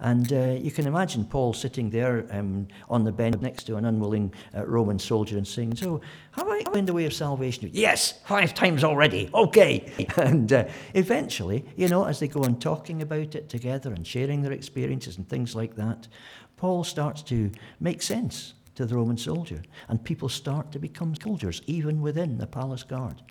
And 0.00 0.32
uh, 0.32 0.56
you 0.60 0.70
can 0.70 0.86
imagine 0.86 1.24
Paul 1.24 1.52
sitting 1.52 1.88
there 1.88 2.26
um, 2.30 2.66
on 2.88 3.04
the 3.04 3.12
bench 3.12 3.40
next 3.40 3.64
to 3.64 3.76
an 3.76 3.84
unwilling 3.84 4.32
uh, 4.54 4.66
Roman 4.66 4.98
soldier 4.98 5.36
and 5.36 5.46
saying, 5.46 5.76
So, 5.76 6.00
have 6.32 6.48
I 6.48 6.64
in 6.74 6.84
the 6.84 6.92
way 6.92 7.06
of 7.06 7.14
salvation? 7.14 7.70
Yes, 7.72 8.20
five 8.26 8.54
times 8.54 8.84
already. 8.84 9.30
Okay. 9.32 9.92
And 10.16 10.52
uh, 10.52 10.64
eventually, 10.94 11.64
you 11.76 11.88
know, 11.88 12.04
as 12.04 12.18
they 12.18 12.28
go 12.28 12.42
on 12.44 12.58
talking 12.58 13.02
about 13.02 13.34
it 13.34 13.48
together 13.48 13.92
and 13.92 14.06
sharing 14.06 14.42
their 14.42 14.52
experiences 14.52 15.16
and 15.16 15.28
things 15.28 15.54
like 15.54 15.76
that, 15.76 16.08
Paul 16.56 16.84
starts 16.84 17.22
to 17.22 17.50
make 17.80 18.00
sense 18.02 18.54
to 18.74 18.86
the 18.86 18.94
Roman 18.94 19.16
soldier. 19.16 19.62
And 19.88 20.02
people 20.02 20.28
start 20.28 20.72
to 20.72 20.78
become 20.78 21.14
soldiers, 21.14 21.62
even 21.66 22.00
within 22.00 22.38
the 22.38 22.46
palace 22.46 22.82
guard. 22.82 23.22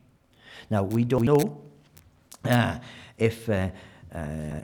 Now, 0.69 0.83
we 0.83 1.03
don't 1.03 1.25
know 1.25 1.61
uh, 2.45 2.79
if. 3.17 3.49
Uh, 3.49 3.69
uh, 4.13 4.59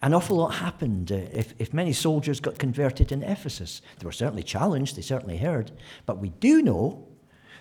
an 0.00 0.14
awful 0.14 0.36
lot 0.36 0.54
happened 0.54 1.10
uh, 1.10 1.16
if, 1.32 1.54
if 1.58 1.74
many 1.74 1.92
soldiers 1.92 2.40
got 2.40 2.58
converted 2.58 3.10
in 3.10 3.22
Ephesus. 3.22 3.82
They 3.98 4.04
were 4.04 4.12
certainly 4.12 4.44
challenged, 4.44 4.96
they 4.96 5.02
certainly 5.02 5.38
heard. 5.38 5.72
But 6.06 6.18
we 6.18 6.30
do 6.30 6.62
know 6.62 7.06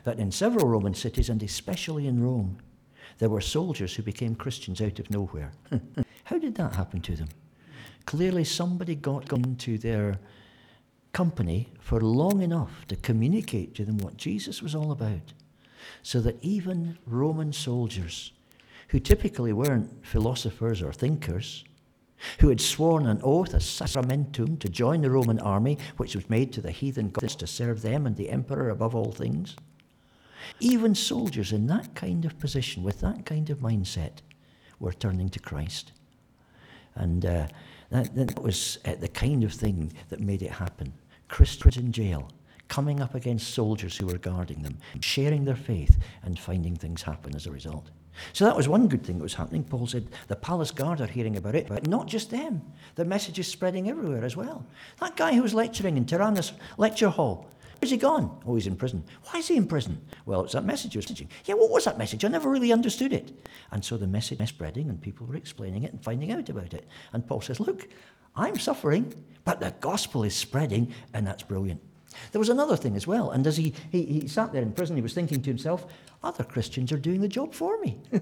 that 0.03 0.19
in 0.19 0.31
several 0.31 0.67
Roman 0.67 0.93
cities, 0.93 1.29
and 1.29 1.41
especially 1.41 2.07
in 2.07 2.21
Rome, 2.21 2.59
there 3.17 3.29
were 3.29 3.41
soldiers 3.41 3.95
who 3.95 4.03
became 4.03 4.35
Christians 4.35 4.81
out 4.81 4.99
of 4.99 5.09
nowhere. 5.09 5.51
How 6.25 6.37
did 6.37 6.55
that 6.55 6.75
happen 6.75 7.01
to 7.01 7.15
them? 7.15 7.29
Clearly, 8.05 8.43
somebody 8.43 8.95
got 8.95 9.31
into 9.33 9.77
their 9.77 10.19
company 11.13 11.69
for 11.79 11.99
long 11.99 12.41
enough 12.41 12.85
to 12.87 12.95
communicate 12.95 13.73
to 13.75 13.85
them 13.85 13.97
what 13.97 14.17
Jesus 14.17 14.61
was 14.61 14.75
all 14.75 14.91
about, 14.91 15.33
so 16.03 16.21
that 16.21 16.41
even 16.43 16.99
Roman 17.07 17.51
soldiers, 17.51 18.31
who 18.89 18.99
typically 18.99 19.51
weren't 19.51 20.05
philosophers 20.05 20.81
or 20.83 20.93
thinkers, 20.93 21.65
who 22.39 22.49
had 22.49 22.61
sworn 22.61 23.05
an 23.05 23.19
oath 23.23 23.53
as 23.53 23.65
sacramentum 23.65 24.57
to 24.57 24.69
join 24.69 25.01
the 25.01 25.11
Roman 25.11 25.39
army, 25.39 25.77
which 25.97 26.15
was 26.15 26.29
made 26.29 26.51
to 26.53 26.61
the 26.61 26.71
heathen 26.71 27.09
gods 27.09 27.35
to 27.37 27.47
serve 27.47 27.81
them 27.81 28.05
and 28.05 28.15
the 28.15 28.29
emperor 28.29 28.69
above 28.69 28.95
all 28.95 29.11
things. 29.11 29.55
Even 30.59 30.95
soldiers 30.95 31.51
in 31.51 31.67
that 31.67 31.93
kind 31.95 32.25
of 32.25 32.39
position, 32.39 32.83
with 32.83 33.01
that 33.01 33.25
kind 33.25 33.49
of 33.49 33.59
mindset, 33.59 34.19
were 34.79 34.93
turning 34.93 35.29
to 35.29 35.39
Christ. 35.39 35.91
And 36.95 37.25
uh, 37.25 37.47
that, 37.91 38.15
that, 38.15 38.41
was 38.41 38.79
uh, 38.85 38.95
the 38.95 39.07
kind 39.07 39.43
of 39.43 39.53
thing 39.53 39.93
that 40.09 40.19
made 40.19 40.41
it 40.41 40.51
happen. 40.51 40.93
Christians 41.27 41.77
in 41.77 41.91
jail, 41.91 42.31
coming 42.67 43.01
up 43.01 43.15
against 43.15 43.53
soldiers 43.53 43.97
who 43.97 44.07
were 44.07 44.17
guarding 44.17 44.63
them, 44.63 44.77
sharing 45.01 45.45
their 45.45 45.55
faith, 45.55 45.97
and 46.23 46.39
finding 46.39 46.75
things 46.75 47.03
happen 47.03 47.35
as 47.35 47.45
a 47.45 47.51
result. 47.51 47.89
So 48.33 48.45
that 48.45 48.55
was 48.55 48.67
one 48.67 48.87
good 48.87 49.05
thing 49.05 49.17
that 49.17 49.23
was 49.23 49.33
happening. 49.33 49.63
Paul 49.63 49.87
said 49.87 50.07
the 50.27 50.35
palace 50.35 50.71
guard 50.71 51.01
are 51.01 51.07
hearing 51.07 51.37
about 51.37 51.55
it, 51.55 51.67
but 51.67 51.87
not 51.87 52.07
just 52.07 52.29
them. 52.29 52.61
The 52.95 53.05
message 53.05 53.39
is 53.39 53.47
spreading 53.47 53.89
everywhere 53.89 54.23
as 54.23 54.35
well. 54.35 54.65
That 54.99 55.15
guy 55.15 55.33
who 55.33 55.41
was 55.41 55.53
lecturing 55.53 55.97
in 55.97 56.05
Tyrannus 56.05 56.53
lecture 56.77 57.09
hall, 57.09 57.49
where's 57.79 57.91
he 57.91 57.97
gone? 57.97 58.41
Oh, 58.45 58.55
he's 58.55 58.67
in 58.67 58.75
prison. 58.75 59.03
Why 59.25 59.39
is 59.39 59.47
he 59.47 59.55
in 59.55 59.67
prison? 59.67 60.01
Well, 60.25 60.43
it's 60.43 60.53
that 60.53 60.65
message 60.65 60.93
he 60.93 60.97
was 60.97 61.05
teaching. 61.05 61.29
Yeah, 61.45 61.55
what 61.55 61.69
was 61.69 61.85
that 61.85 61.97
message? 61.97 62.25
I 62.25 62.29
never 62.29 62.49
really 62.49 62.71
understood 62.71 63.13
it. 63.13 63.47
And 63.71 63.83
so 63.83 63.97
the 63.97 64.07
message 64.07 64.41
is 64.41 64.49
spreading, 64.49 64.89
and 64.89 65.01
people 65.01 65.27
were 65.27 65.35
explaining 65.35 65.83
it 65.83 65.93
and 65.93 66.03
finding 66.03 66.31
out 66.31 66.49
about 66.49 66.73
it. 66.73 66.87
And 67.13 67.27
Paul 67.27 67.41
says, 67.41 67.59
Look, 67.59 67.87
I'm 68.35 68.57
suffering, 68.57 69.13
but 69.45 69.59
the 69.59 69.73
gospel 69.79 70.23
is 70.23 70.35
spreading, 70.35 70.93
and 71.13 71.25
that's 71.25 71.43
brilliant. 71.43 71.81
There 72.31 72.39
was 72.39 72.49
another 72.49 72.75
thing 72.75 72.95
as 72.95 73.07
well, 73.07 73.31
and 73.31 73.45
as 73.45 73.57
he, 73.57 73.73
he, 73.91 74.05
he 74.05 74.27
sat 74.27 74.51
there 74.51 74.61
in 74.61 74.71
prison, 74.71 74.95
he 74.95 75.01
was 75.01 75.13
thinking 75.13 75.41
to 75.41 75.49
himself, 75.49 75.85
other 76.23 76.43
Christians 76.43 76.91
are 76.91 76.97
doing 76.97 77.21
the 77.21 77.27
job 77.27 77.53
for 77.53 77.79
me. 77.79 77.97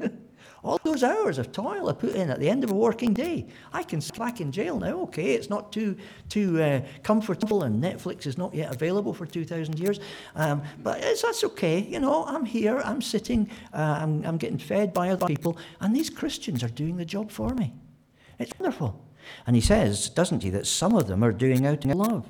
All 0.63 0.79
those 0.83 1.03
hours 1.03 1.37
of 1.37 1.51
toil 1.51 1.89
I 1.89 1.93
put 1.93 2.15
in 2.15 2.29
at 2.29 2.39
the 2.39 2.49
end 2.49 2.63
of 2.63 2.71
a 2.71 2.73
working 2.73 3.13
day, 3.13 3.47
I 3.71 3.83
can 3.83 4.01
sit 4.01 4.17
back 4.17 4.41
in 4.41 4.51
jail 4.51 4.79
now. 4.79 4.99
Okay, 5.01 5.33
it's 5.33 5.49
not 5.49 5.71
too 5.71 5.95
too 6.27 6.61
uh, 6.61 6.81
comfortable, 7.03 7.63
and 7.63 7.83
Netflix 7.83 8.25
is 8.25 8.37
not 8.37 8.53
yet 8.53 8.73
available 8.73 9.13
for 9.13 9.25
2,000 9.25 9.79
years, 9.79 9.99
um, 10.35 10.63
but 10.81 11.01
that's 11.01 11.43
okay. 11.43 11.79
You 11.79 11.99
know, 11.99 12.25
I'm 12.25 12.45
here, 12.45 12.79
I'm 12.79 13.01
sitting, 13.01 13.49
uh, 13.73 13.99
I'm, 14.01 14.25
I'm 14.25 14.37
getting 14.37 14.57
fed 14.57 14.91
by 14.91 15.09
other 15.09 15.27
people, 15.27 15.57
and 15.81 15.95
these 15.95 16.09
Christians 16.09 16.63
are 16.63 16.69
doing 16.69 16.97
the 16.97 17.05
job 17.05 17.31
for 17.31 17.53
me. 17.53 17.73
It's 18.39 18.51
wonderful. 18.59 19.05
And 19.47 19.55
he 19.55 19.61
says, 19.61 20.09
doesn't 20.09 20.43
he, 20.43 20.49
that 20.51 20.67
some 20.67 20.95
of 20.95 21.07
them 21.07 21.23
are 21.23 21.31
doing 21.31 21.65
out 21.65 21.85
in 21.85 21.97
love. 21.97 22.25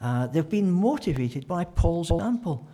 Uh, 0.00 0.26
they've 0.26 0.48
been 0.48 0.70
motivated 0.70 1.46
by 1.48 1.64
Paul's 1.64 2.10
example. 2.10 2.68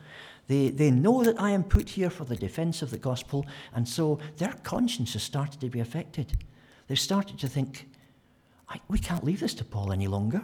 They, 0.46 0.68
they 0.68 0.90
know 0.90 1.24
that 1.24 1.40
I 1.40 1.50
am 1.50 1.64
put 1.64 1.88
here 1.90 2.10
for 2.10 2.24
the 2.24 2.37
defense 2.37 2.82
of 2.82 2.90
the 2.90 2.98
gospel, 2.98 3.46
and 3.74 3.88
so 3.88 4.18
their 4.37 4.52
conscience 4.62 5.14
has 5.14 5.22
started 5.22 5.60
to 5.60 5.68
be 5.68 5.80
affected. 5.80 6.44
They've 6.87 6.98
started 6.98 7.38
to 7.38 7.48
think, 7.48 7.88
we 8.88 8.98
can't 8.98 9.24
leave 9.24 9.40
this 9.40 9.54
to 9.54 9.64
Paul 9.64 9.92
any 9.92 10.06
longer. 10.06 10.42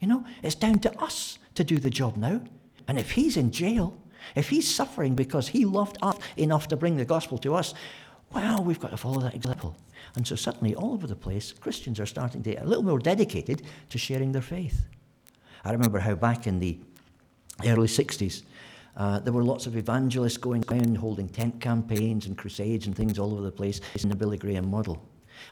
You 0.00 0.08
know, 0.08 0.24
it's 0.42 0.54
down 0.54 0.78
to 0.80 1.00
us 1.00 1.38
to 1.54 1.64
do 1.64 1.78
the 1.78 1.90
job 1.90 2.16
now. 2.16 2.40
And 2.88 2.98
if 2.98 3.10
he's 3.10 3.36
in 3.36 3.50
jail, 3.50 3.98
if 4.34 4.48
he's 4.48 4.72
suffering 4.72 5.14
because 5.14 5.48
he 5.48 5.64
loved 5.64 5.98
us 6.00 6.16
enough 6.36 6.68
to 6.68 6.76
bring 6.76 6.96
the 6.96 7.04
gospel 7.04 7.38
to 7.38 7.54
us, 7.54 7.74
well, 8.32 8.62
we've 8.62 8.80
got 8.80 8.90
to 8.90 8.96
follow 8.96 9.20
that 9.20 9.34
example. 9.34 9.76
And 10.14 10.26
so 10.26 10.36
suddenly, 10.36 10.74
all 10.74 10.94
over 10.94 11.06
the 11.06 11.16
place, 11.16 11.52
Christians 11.52 12.00
are 12.00 12.06
starting 12.06 12.42
to 12.42 12.50
get 12.50 12.62
a 12.62 12.66
little 12.66 12.84
more 12.84 12.98
dedicated 12.98 13.62
to 13.90 13.98
sharing 13.98 14.32
their 14.32 14.42
faith. 14.42 14.84
I 15.66 15.72
remember 15.72 15.98
how 15.98 16.14
back 16.14 16.46
in 16.46 16.60
the 16.60 16.78
early 17.64 17.88
60s, 17.88 18.44
uh, 18.96 19.18
there 19.18 19.32
were 19.32 19.42
lots 19.42 19.66
of 19.66 19.76
evangelists 19.76 20.36
going 20.36 20.64
around 20.70 20.96
holding 20.96 21.28
tent 21.28 21.60
campaigns 21.60 22.26
and 22.26 22.38
crusades 22.38 22.86
and 22.86 22.94
things 22.94 23.18
all 23.18 23.32
over 23.32 23.42
the 23.42 23.50
place 23.50 23.80
in 24.00 24.08
the 24.08 24.14
Billy 24.14 24.38
Graham 24.38 24.70
model. 24.70 25.02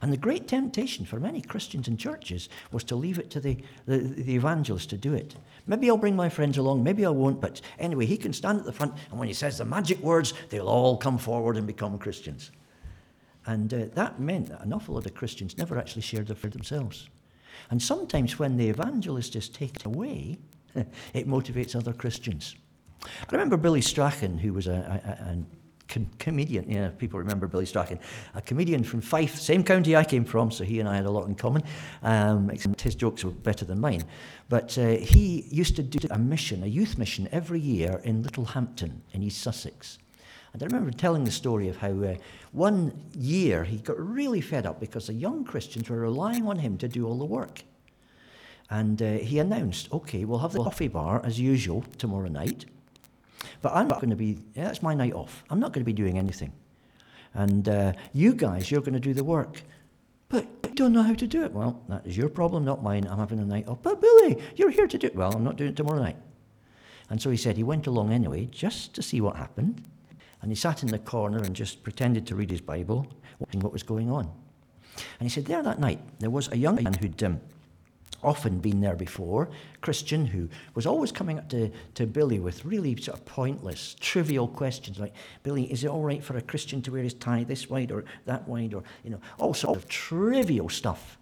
And 0.03 0.13
the 0.13 0.17
great 0.17 0.47
temptation 0.47 1.05
for 1.05 1.19
many 1.19 1.41
Christians 1.41 1.89
and 1.89 1.99
churches 1.99 2.49
was 2.71 2.85
to 2.85 2.97
leave 2.97 3.19
it 3.19 3.29
to 3.31 3.41
the, 3.41 3.59
the, 3.87 3.99
the, 3.99 4.35
evangelist 4.37 4.89
to 4.91 4.97
do 4.97 5.15
it. 5.15 5.35
Maybe 5.67 5.91
I'll 5.91 5.97
bring 5.97 6.15
my 6.15 6.29
friends 6.29 6.59
along, 6.59 6.85
maybe 6.85 7.05
I 7.05 7.11
won't, 7.11 7.41
but 7.41 7.61
anyway, 7.81 8.07
he 8.07 8.17
can 8.17 8.33
stand 8.33 8.61
at 8.61 8.65
the 8.65 8.73
front, 8.73 8.95
and 9.11 9.19
when 9.19 9.29
he 9.29 9.35
says 9.35 9.59
the 9.59 9.65
magic 9.65 9.99
words, 9.99 10.33
they'll 10.49 10.69
all 10.69 10.97
come 10.97 11.19
forward 11.19 11.57
and 11.57 11.67
become 11.67 11.99
Christians. 11.99 12.53
And 13.47 13.75
uh, 13.75 13.87
that 13.95 14.21
meant 14.21 14.49
that 14.49 14.63
an 14.63 14.73
awful 14.73 14.95
lot 14.95 15.07
of 15.07 15.15
Christians 15.15 15.59
never 15.59 15.77
actually 15.77 16.03
shared 16.03 16.29
the 16.29 16.37
faith 16.37 16.53
themselves. 16.53 17.09
And 17.71 17.83
sometimes 17.83 18.39
when 18.39 18.57
the 18.57 18.69
evangelist 18.69 19.37
is 19.37 19.49
taken 19.49 19.93
away, 19.93 20.39
it 20.75 21.29
motivates 21.29 21.77
other 21.77 21.93
Christians. 21.93 22.57
I 23.05 23.33
remember 23.33 23.57
Billy 23.57 23.83
Strachan, 23.83 24.39
who 24.39 24.53
was 24.53 24.67
a, 24.67 24.73
a, 24.73 25.33
a 25.33 25.39
com- 25.89 26.11
comedian. 26.19 26.71
Yeah, 26.71 26.89
people 26.89 27.19
remember 27.19 27.47
Billy 27.47 27.67
Strachan, 27.67 27.99
a 28.35 28.41
comedian 28.41 28.83
from 28.83 29.01
Fife, 29.01 29.39
same 29.39 29.63
county 29.63 29.97
I 29.97 30.05
came 30.05 30.25
from, 30.25 30.51
so 30.51 30.65
he 30.65 30.81
and 30.81 30.89
I 30.89 30.97
had 30.97 31.07
a 31.07 31.11
lot 31.11 31.27
in 31.29 31.35
common. 31.35 31.63
Um, 32.03 32.51
his 32.81 32.95
jokes 32.95 33.25
were 33.25 33.31
better 33.31 33.65
than 33.65 33.81
mine. 33.81 34.05
But 34.49 34.77
uh, 34.79 34.97
he 34.97 35.45
used 35.51 35.77
to 35.77 35.83
do 35.83 36.07
a 36.11 36.19
mission, 36.19 36.63
a 36.63 36.67
youth 36.67 36.99
mission, 36.99 37.29
every 37.33 37.61
year 37.61 38.01
in 38.05 38.23
Littlehampton 38.23 39.03
in 39.13 39.23
East 39.23 39.43
Sussex. 39.43 39.99
And 40.55 40.63
I 40.63 40.67
remember 40.67 40.93
telling 40.93 41.25
the 41.25 41.33
story 41.33 41.69
of 41.69 41.77
how 41.77 41.91
uh, 42.01 42.15
one 42.53 42.97
year 43.13 43.65
he 43.65 43.79
got 43.79 43.99
really 43.99 44.41
fed 44.41 44.67
up 44.67 44.79
because 44.79 45.09
the 45.09 45.13
young 45.13 45.45
Christians 45.45 45.91
were 45.91 45.99
relying 45.99 46.47
on 46.47 46.61
him 46.61 46.79
to 46.79 46.87
do 46.87 47.07
all 47.07 47.19
the 47.19 47.25
work. 47.25 47.63
And 48.71 49.03
uh, 49.03 49.15
he 49.15 49.41
announced, 49.41 49.93
okay, 49.93 50.25
we'll 50.25 50.39
have 50.39 50.53
the 50.53 50.63
coffee 50.63 50.89
bar 50.89 51.21
as 51.25 51.41
usual 51.41 51.85
tomorrow 51.99 52.29
night, 52.29 52.67
but 53.63 53.73
I'm 53.75 53.89
not 53.89 54.01
going 54.01 54.11
to 54.11 54.17
be, 54.17 54.39
yeah, 54.55 54.65
that's 54.65 54.81
my 54.81 54.95
night 54.95 55.13
off. 55.13 55.43
I'm 55.51 55.59
not 55.59 55.73
going 55.73 55.83
to 55.83 55.85
be 55.85 55.93
doing 55.93 56.19
anything. 56.19 56.53
And 57.35 57.69
uh, 57.69 57.93
you 58.13 58.33
guys, 58.33 58.71
you're 58.71 58.81
going 58.81 58.95
to 58.95 59.01
do 59.01 59.13
the 59.13 59.25
work. 59.25 59.61
But 60.29 60.47
I 60.63 60.69
don't 60.69 60.93
know 60.93 61.03
how 61.03 61.15
to 61.15 61.27
do 61.27 61.45
it. 61.45 61.53
Well, 61.53 61.83
that 61.89 62.07
is 62.07 62.17
your 62.17 62.29
problem, 62.29 62.65
not 62.65 62.83
mine. 62.83 63.07
I'm 63.11 63.19
having 63.19 63.41
a 63.41 63.45
night 63.45 63.67
off. 63.69 63.83
But 63.83 64.01
Billy, 64.01 64.41
you're 64.55 64.71
here 64.71 64.87
to 64.87 64.99
do 64.99 65.09
it. 65.09 65.17
Well, 65.17 65.35
I'm 65.35 65.45
not 65.45 65.57
doing 65.57 65.71
it 65.71 65.77
tomorrow 65.77 66.01
night. 66.01 66.17
And 67.11 67.21
so 67.21 67.31
he 67.31 67.37
said 67.37 67.57
he 67.57 67.65
went 67.65 67.87
along 67.87 68.13
anyway, 68.13 68.47
just 68.47 68.95
to 68.95 69.03
see 69.03 69.21
what 69.21 69.37
happened. 69.37 69.83
And 70.45 70.53
he 70.53 70.57
sat 70.57 70.83
in 70.83 70.91
the 70.91 70.99
corner 70.99 71.39
and 71.39 71.57
just 71.57 71.83
pretended 71.83 72.27
to 72.27 72.35
read 72.35 72.51
his 72.51 72.61
Bible, 72.61 73.07
watching 73.39 73.61
what 73.61 73.73
was 73.73 73.83
going 73.83 74.11
on. 74.11 74.31
And 75.19 75.23
he 75.23 75.31
said, 75.31 75.47
There 75.47 75.63
that 75.63 75.81
night, 75.81 76.01
there 76.19 76.29
was 76.29 76.53
a 76.53 76.59
young 76.59 76.85
man 76.85 76.93
who'd 76.93 77.23
um, 77.23 77.41
often 78.23 78.59
been 78.59 78.83
there 78.83 78.95
before, 78.95 79.49
Christian 79.81 80.27
who 80.27 80.51
was 80.75 80.85
always 80.85 81.11
coming 81.11 81.39
up 81.39 81.49
to, 81.49 81.71
to 81.95 82.07
Billy 82.07 82.41
with 82.41 82.63
really 82.63 82.95
sort 83.01 83.19
of 83.19 83.25
pointless, 83.25 83.97
trivial 84.01 84.47
questions 84.47 84.99
like, 84.99 85.15
Billy, 85.45 85.65
is 85.73 85.83
it 85.83 85.89
all 85.89 86.03
right 86.03 86.23
for 86.23 86.37
a 86.37 86.43
Christian 86.43 86.83
to 86.83 86.93
wear 86.93 87.03
his 87.03 87.15
tie 87.15 87.45
this 87.45 87.71
wide 87.71 87.91
or 87.91 88.05
that 88.27 88.47
wide 88.47 88.75
or, 88.75 88.83
you 89.03 89.09
know, 89.09 89.21
all 89.39 89.55
sort 89.55 89.79
of 89.79 89.89
trivial 89.89 90.69
stuff. 90.69 91.17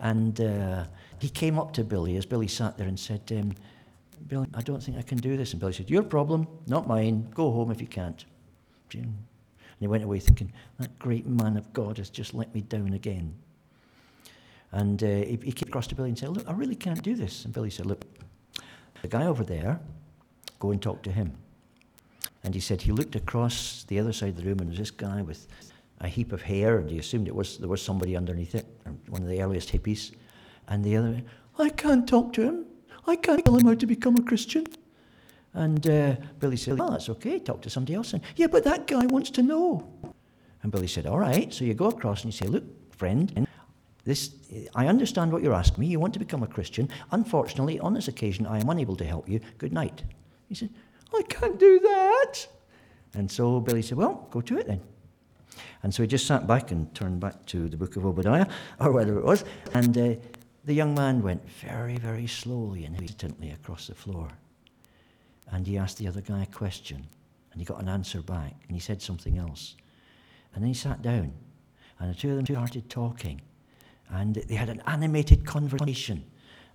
And 0.00 0.40
uh, 0.40 0.82
he 1.20 1.28
came 1.28 1.60
up 1.60 1.72
to 1.74 1.84
Billy 1.84 2.16
as 2.16 2.26
Billy 2.26 2.48
sat 2.48 2.76
there 2.76 2.88
and 2.88 2.98
said, 2.98 3.22
um, 3.30 3.54
Billy, 4.26 4.48
I 4.52 4.62
don't 4.62 4.82
think 4.82 4.98
I 4.98 5.02
can 5.02 5.18
do 5.18 5.36
this. 5.36 5.52
And 5.52 5.60
Billy 5.60 5.74
said, 5.74 5.88
Your 5.88 6.02
problem, 6.02 6.48
not 6.66 6.88
mine. 6.88 7.28
Go 7.36 7.52
home 7.52 7.70
if 7.70 7.80
you 7.80 7.86
can't. 7.86 8.24
And 8.96 9.16
he 9.80 9.86
went 9.86 10.04
away 10.04 10.18
thinking, 10.18 10.52
That 10.78 10.98
great 10.98 11.26
man 11.26 11.56
of 11.56 11.72
God 11.72 11.98
has 11.98 12.10
just 12.10 12.34
let 12.34 12.54
me 12.54 12.62
down 12.62 12.92
again. 12.92 13.34
And 14.72 15.02
uh, 15.02 15.06
he, 15.06 15.38
he 15.42 15.52
came 15.52 15.68
across 15.68 15.86
to 15.88 15.94
Billy 15.94 16.10
and 16.10 16.18
said, 16.18 16.30
Look, 16.30 16.48
I 16.48 16.52
really 16.52 16.74
can't 16.74 17.02
do 17.02 17.14
this. 17.14 17.44
And 17.44 17.54
Billy 17.54 17.70
said, 17.70 17.86
Look, 17.86 18.04
the 19.02 19.08
guy 19.08 19.26
over 19.26 19.44
there, 19.44 19.80
go 20.58 20.70
and 20.70 20.82
talk 20.82 21.02
to 21.02 21.12
him. 21.12 21.36
And 22.44 22.54
he 22.54 22.60
said 22.60 22.82
he 22.82 22.92
looked 22.92 23.16
across 23.16 23.84
the 23.88 23.98
other 23.98 24.12
side 24.12 24.30
of 24.30 24.36
the 24.36 24.42
room 24.42 24.60
and 24.60 24.68
there 24.68 24.70
was 24.70 24.78
this 24.78 24.90
guy 24.90 25.22
with 25.22 25.46
a 26.00 26.08
heap 26.08 26.32
of 26.32 26.42
hair, 26.42 26.78
and 26.78 26.88
he 26.88 26.98
assumed 26.98 27.26
it 27.26 27.34
was 27.34 27.58
there 27.58 27.68
was 27.68 27.82
somebody 27.82 28.16
underneath 28.16 28.54
it, 28.54 28.66
one 29.08 29.22
of 29.22 29.28
the 29.28 29.42
earliest 29.42 29.72
hippies. 29.72 30.12
And 30.68 30.84
the 30.84 30.96
other, 30.96 31.22
I 31.58 31.70
can't 31.70 32.08
talk 32.08 32.32
to 32.34 32.42
him. 32.42 32.66
I 33.06 33.16
can't 33.16 33.44
tell 33.44 33.56
him 33.56 33.66
how 33.66 33.74
to 33.74 33.86
become 33.86 34.16
a 34.16 34.22
Christian. 34.22 34.66
And 35.54 35.86
uh, 35.86 36.16
Billy 36.38 36.56
said, 36.56 36.80
Oh, 36.80 36.90
that's 36.90 37.08
okay, 37.08 37.38
talk 37.38 37.62
to 37.62 37.70
somebody 37.70 37.94
else. 37.94 38.12
And, 38.12 38.22
yeah, 38.36 38.46
but 38.46 38.64
that 38.64 38.86
guy 38.86 39.06
wants 39.06 39.30
to 39.30 39.42
know. 39.42 39.88
And 40.62 40.72
Billy 40.72 40.86
said, 40.86 41.06
All 41.06 41.18
right. 41.18 41.52
So 41.52 41.64
you 41.64 41.74
go 41.74 41.86
across 41.86 42.24
and 42.24 42.32
you 42.32 42.36
say, 42.36 42.46
Look, 42.46 42.64
friend, 42.96 43.46
this, 44.04 44.34
I 44.74 44.86
understand 44.86 45.32
what 45.32 45.42
you're 45.42 45.54
asking 45.54 45.80
me. 45.80 45.86
You 45.88 46.00
want 46.00 46.14
to 46.14 46.18
become 46.18 46.42
a 46.42 46.46
Christian. 46.46 46.88
Unfortunately, 47.10 47.78
on 47.80 47.92
this 47.92 48.08
occasion, 48.08 48.46
I 48.46 48.58
am 48.58 48.68
unable 48.70 48.96
to 48.96 49.04
help 49.04 49.28
you. 49.28 49.40
Good 49.58 49.72
night. 49.72 50.02
He 50.48 50.54
said, 50.54 50.70
I 51.14 51.22
can't 51.28 51.58
do 51.58 51.78
that. 51.80 52.46
And 53.14 53.30
so 53.30 53.60
Billy 53.60 53.82
said, 53.82 53.98
Well, 53.98 54.26
go 54.30 54.40
to 54.40 54.58
it 54.58 54.66
then. 54.66 54.80
And 55.82 55.94
so 55.94 56.02
he 56.02 56.06
just 56.06 56.26
sat 56.26 56.46
back 56.46 56.70
and 56.70 56.92
turned 56.94 57.20
back 57.20 57.44
to 57.46 57.68
the 57.68 57.76
book 57.76 57.96
of 57.96 58.06
Obadiah, 58.06 58.46
or 58.80 58.92
whatever 58.92 59.18
it 59.18 59.24
was. 59.24 59.44
And 59.74 59.96
uh, 59.96 60.14
the 60.64 60.74
young 60.74 60.94
man 60.94 61.22
went 61.22 61.48
very, 61.50 61.96
very 61.96 62.26
slowly 62.26 62.84
and 62.84 62.98
hesitantly 62.98 63.50
across 63.50 63.86
the 63.86 63.94
floor. 63.94 64.28
And 65.50 65.66
he 65.66 65.78
asked 65.78 65.98
the 65.98 66.08
other 66.08 66.20
guy 66.20 66.42
a 66.42 66.46
question. 66.46 67.06
And 67.52 67.60
he 67.60 67.64
got 67.64 67.80
an 67.80 67.88
answer 67.88 68.20
back. 68.22 68.54
And 68.66 68.76
he 68.76 68.80
said 68.80 69.00
something 69.00 69.38
else. 69.38 69.76
And 70.54 70.62
then 70.62 70.68
he 70.68 70.74
sat 70.74 71.02
down. 71.02 71.32
And 71.98 72.10
the 72.10 72.14
two 72.18 72.30
of 72.30 72.36
them 72.36 72.46
started 72.46 72.88
talking 72.88 73.40
and 74.10 74.34
they 74.34 74.54
had 74.54 74.68
an 74.68 74.82
animated 74.86 75.44
conversation. 75.44 76.24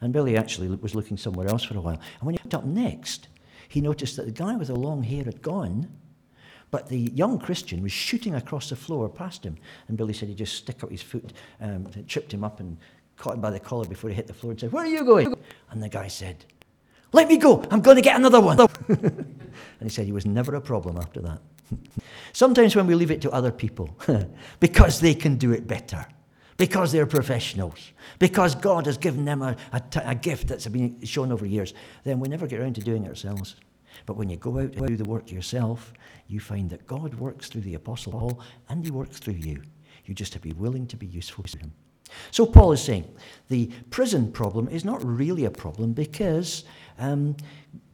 And 0.01 0.11
Billy 0.11 0.37
actually 0.37 0.67
was 0.67 0.95
looking 0.95 1.17
somewhere 1.17 1.47
else 1.47 1.63
for 1.63 1.77
a 1.77 1.81
while. 1.81 1.99
And 2.19 2.23
when 2.23 2.35
he 2.35 2.39
looked 2.43 2.53
up 2.53 2.65
next, 2.65 3.29
he 3.69 3.81
noticed 3.81 4.17
that 4.17 4.25
the 4.25 4.31
guy 4.31 4.55
with 4.55 4.67
the 4.67 4.75
long 4.75 5.03
hair 5.03 5.23
had 5.23 5.41
gone, 5.41 5.89
but 6.71 6.89
the 6.89 6.99
young 6.99 7.39
Christian 7.39 7.81
was 7.81 7.91
shooting 7.91 8.35
across 8.35 8.69
the 8.69 8.75
floor 8.75 9.07
past 9.07 9.43
him. 9.43 9.57
And 9.87 9.97
Billy 9.97 10.13
said 10.13 10.27
he 10.27 10.35
just 10.35 10.55
stuck 10.55 10.83
out 10.83 10.91
his 10.91 11.01
foot, 11.01 11.33
um, 11.61 11.87
tripped 12.07 12.33
him 12.33 12.43
up, 12.43 12.59
and 12.59 12.77
caught 13.15 13.35
him 13.35 13.41
by 13.41 13.51
the 13.51 13.59
collar 13.59 13.85
before 13.85 14.09
he 14.09 14.15
hit 14.15 14.27
the 14.27 14.33
floor 14.33 14.51
and 14.51 14.59
said, 14.59 14.71
Where 14.71 14.83
are 14.83 14.89
you 14.89 15.05
going? 15.05 15.33
And 15.71 15.81
the 15.81 15.89
guy 15.89 16.07
said, 16.07 16.45
Let 17.13 17.27
me 17.27 17.37
go. 17.37 17.63
I'm 17.71 17.81
going 17.81 17.95
to 17.95 18.01
get 18.01 18.15
another 18.15 18.41
one. 18.41 18.59
and 18.89 19.35
he 19.81 19.89
said 19.89 20.05
he 20.05 20.11
was 20.11 20.25
never 20.25 20.55
a 20.55 20.61
problem 20.61 20.97
after 20.97 21.21
that. 21.21 21.39
Sometimes 22.33 22.75
when 22.75 22.87
we 22.87 22.95
leave 22.95 23.11
it 23.11 23.21
to 23.21 23.31
other 23.31 23.51
people, 23.51 23.95
because 24.59 24.99
they 24.99 25.13
can 25.13 25.37
do 25.37 25.51
it 25.51 25.67
better, 25.67 26.05
because 26.57 26.91
they're 26.91 27.05
professionals, 27.05 27.91
because 28.19 28.55
God 28.55 28.87
has 28.87 28.97
given 28.97 29.25
them 29.25 29.41
a, 29.41 29.55
a, 29.71 30.15
gift 30.15 30.47
that's 30.47 30.67
been 30.67 31.03
shown 31.05 31.31
over 31.31 31.45
years, 31.45 31.73
then 32.03 32.19
we 32.19 32.27
never 32.27 32.47
get 32.47 32.59
around 32.59 32.75
to 32.75 32.81
doing 32.81 33.05
it 33.05 33.09
ourselves. 33.09 33.55
But 34.07 34.17
when 34.17 34.29
you 34.29 34.37
go 34.37 34.59
out 34.59 34.73
and 34.73 34.87
do 34.87 34.97
the 34.97 35.09
work 35.09 35.31
yourself, 35.31 35.93
you 36.27 36.39
find 36.39 36.69
that 36.71 36.87
God 36.87 37.13
works 37.15 37.47
through 37.47 37.61
the 37.61 37.75
Apostle 37.75 38.13
Paul 38.13 38.41
and 38.69 38.83
he 38.83 38.91
works 38.91 39.19
through 39.19 39.35
you. 39.35 39.61
You 40.05 40.15
just 40.15 40.33
have 40.33 40.41
to 40.41 40.47
be 40.47 40.53
willing 40.53 40.87
to 40.87 40.97
be 40.97 41.05
useful 41.05 41.43
to 41.43 41.57
him. 41.59 41.73
So 42.31 42.45
Paul 42.45 42.71
is 42.73 42.81
saying 42.81 43.11
the 43.49 43.71
prison 43.89 44.31
problem 44.31 44.67
is 44.67 44.85
not 44.85 45.03
really 45.03 45.45
a 45.45 45.51
problem 45.51 45.93
because 45.93 46.63
um, 46.99 47.35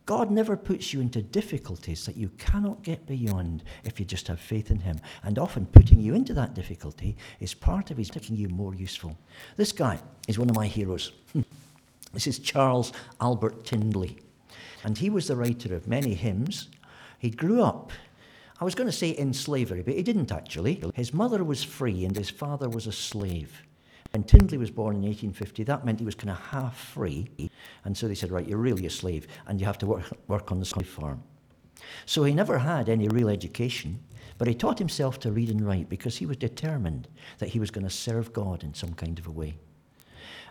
God 0.09 0.31
never 0.31 0.57
puts 0.57 0.91
you 0.91 1.01
into 1.01 1.21
difficulties 1.21 2.03
that 2.07 2.17
you 2.17 2.29
cannot 2.39 2.81
get 2.81 3.05
beyond 3.05 3.63
if 3.83 3.99
you 3.99 4.07
just 4.07 4.27
have 4.27 4.39
faith 4.39 4.71
in 4.71 4.79
Him. 4.79 4.99
And 5.21 5.37
often 5.37 5.67
putting 5.67 5.99
you 6.01 6.15
into 6.15 6.33
that 6.33 6.55
difficulty 6.55 7.15
is 7.39 7.53
part 7.53 7.91
of 7.91 7.97
His 7.97 8.15
making 8.15 8.35
you 8.35 8.49
more 8.49 8.73
useful. 8.73 9.15
This 9.55 9.71
guy 9.71 9.99
is 10.27 10.39
one 10.39 10.49
of 10.49 10.55
my 10.55 10.65
heroes. 10.65 11.11
this 12.13 12.25
is 12.25 12.39
Charles 12.39 12.91
Albert 13.21 13.65
Tindley. 13.65 14.17
And 14.83 14.97
he 14.97 15.11
was 15.11 15.27
the 15.27 15.35
writer 15.35 15.75
of 15.75 15.87
many 15.87 16.15
hymns. 16.15 16.69
He 17.19 17.29
grew 17.29 17.61
up, 17.61 17.91
I 18.59 18.65
was 18.65 18.73
going 18.73 18.89
to 18.89 18.95
say 18.95 19.11
in 19.11 19.31
slavery, 19.33 19.83
but 19.83 19.93
he 19.93 20.01
didn't 20.01 20.31
actually. 20.31 20.81
His 20.95 21.13
mother 21.13 21.43
was 21.43 21.63
free 21.63 22.03
and 22.03 22.17
his 22.17 22.31
father 22.31 22.67
was 22.67 22.87
a 22.87 22.91
slave. 22.91 23.61
When 24.11 24.23
Tindley 24.23 24.57
was 24.57 24.71
born 24.71 24.95
in 24.95 25.03
1850, 25.03 25.63
that 25.65 25.85
meant 25.85 25.99
he 25.99 26.05
was 26.05 26.15
kind 26.15 26.31
of 26.31 26.39
half 26.39 26.77
free. 26.77 27.29
And 27.85 27.95
so 27.95 28.07
they 28.07 28.15
said, 28.15 28.31
right, 28.31 28.47
you're 28.47 28.57
really 28.57 28.85
a 28.85 28.89
slave 28.89 29.27
and 29.47 29.59
you 29.59 29.65
have 29.65 29.77
to 29.79 29.85
work, 29.85 30.05
work 30.27 30.51
on 30.51 30.59
the 30.59 30.65
slave 30.65 30.89
farm. 30.89 31.23
So 32.05 32.23
he 32.23 32.33
never 32.33 32.57
had 32.57 32.89
any 32.89 33.07
real 33.07 33.29
education, 33.29 33.99
but 34.37 34.47
he 34.47 34.55
taught 34.55 34.79
himself 34.79 35.19
to 35.19 35.31
read 35.31 35.49
and 35.49 35.65
write 35.65 35.89
because 35.89 36.17
he 36.17 36.25
was 36.25 36.37
determined 36.37 37.07
that 37.37 37.49
he 37.49 37.59
was 37.59 37.71
going 37.71 37.85
to 37.85 37.89
serve 37.89 38.33
God 38.33 38.63
in 38.63 38.73
some 38.73 38.93
kind 38.93 39.19
of 39.19 39.27
a 39.27 39.31
way. 39.31 39.55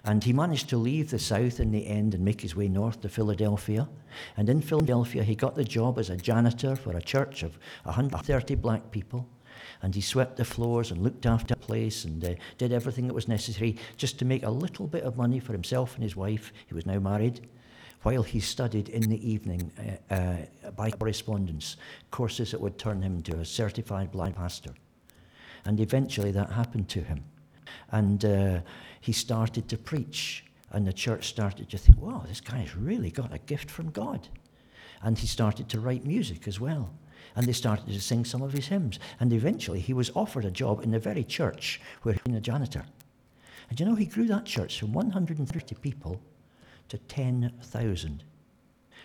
And 0.04 0.22
he 0.22 0.32
managed 0.32 0.68
to 0.70 0.78
leave 0.78 1.10
the 1.10 1.18
South 1.18 1.58
in 1.58 1.72
the 1.72 1.86
end 1.86 2.14
and 2.14 2.24
make 2.24 2.40
his 2.40 2.54
way 2.54 2.68
north 2.68 3.00
to 3.00 3.08
Philadelphia. 3.08 3.88
And 4.36 4.48
in 4.48 4.62
Philadelphia, 4.62 5.24
he 5.24 5.34
got 5.34 5.56
the 5.56 5.64
job 5.64 5.98
as 5.98 6.08
a 6.08 6.16
janitor 6.16 6.76
for 6.76 6.96
a 6.96 7.02
church 7.02 7.42
of 7.42 7.58
130 7.82 8.54
black 8.54 8.90
people 8.92 9.28
and 9.82 9.94
he 9.94 10.00
swept 10.00 10.36
the 10.36 10.44
floors 10.44 10.90
and 10.90 11.02
looked 11.02 11.26
after 11.26 11.54
the 11.54 11.60
place 11.60 12.04
and 12.04 12.24
uh, 12.24 12.34
did 12.56 12.72
everything 12.72 13.06
that 13.06 13.14
was 13.14 13.28
necessary 13.28 13.76
just 13.96 14.18
to 14.18 14.24
make 14.24 14.42
a 14.42 14.50
little 14.50 14.86
bit 14.86 15.04
of 15.04 15.16
money 15.16 15.38
for 15.38 15.52
himself 15.52 15.94
and 15.94 16.02
his 16.02 16.16
wife. 16.16 16.52
He 16.66 16.74
was 16.74 16.86
now 16.86 16.98
married. 16.98 17.48
While 18.02 18.22
he 18.22 18.40
studied 18.40 18.88
in 18.88 19.02
the 19.02 19.28
evening 19.28 19.72
uh, 20.10 20.14
uh, 20.14 20.70
by 20.70 20.90
correspondence 20.90 21.76
courses 22.10 22.52
that 22.52 22.60
would 22.60 22.78
turn 22.78 23.02
him 23.02 23.16
into 23.16 23.38
a 23.38 23.44
certified 23.44 24.12
blind 24.12 24.36
pastor. 24.36 24.72
And 25.64 25.80
eventually 25.80 26.30
that 26.32 26.50
happened 26.50 26.88
to 26.90 27.00
him. 27.00 27.24
And 27.90 28.24
uh, 28.24 28.60
he 29.00 29.12
started 29.12 29.68
to 29.68 29.76
preach, 29.76 30.44
and 30.70 30.86
the 30.86 30.92
church 30.92 31.28
started 31.28 31.68
to 31.70 31.78
think, 31.78 32.00
wow, 32.00 32.24
this 32.26 32.40
guy 32.40 32.58
has 32.58 32.76
really 32.76 33.10
got 33.10 33.34
a 33.34 33.38
gift 33.38 33.70
from 33.70 33.90
God. 33.90 34.28
And 35.02 35.18
he 35.18 35.26
started 35.26 35.68
to 35.70 35.80
write 35.80 36.04
music 36.04 36.46
as 36.48 36.60
well 36.60 36.90
and 37.38 37.46
they 37.46 37.52
started 37.52 37.86
to 37.86 38.00
sing 38.00 38.24
some 38.24 38.42
of 38.42 38.52
his 38.52 38.66
hymns. 38.66 38.98
And 39.20 39.32
eventually 39.32 39.78
he 39.78 39.92
was 39.92 40.10
offered 40.16 40.44
a 40.44 40.50
job 40.50 40.82
in 40.82 40.90
the 40.90 40.98
very 40.98 41.22
church 41.22 41.80
where 42.02 42.14
he 42.14 42.20
was 42.26 42.36
a 42.36 42.40
janitor. 42.40 42.84
And 43.70 43.78
you 43.78 43.86
know, 43.86 43.94
he 43.94 44.06
grew 44.06 44.26
that 44.26 44.44
church 44.44 44.80
from 44.80 44.92
130 44.92 45.76
people 45.76 46.20
to 46.88 46.98
10,000. 46.98 48.24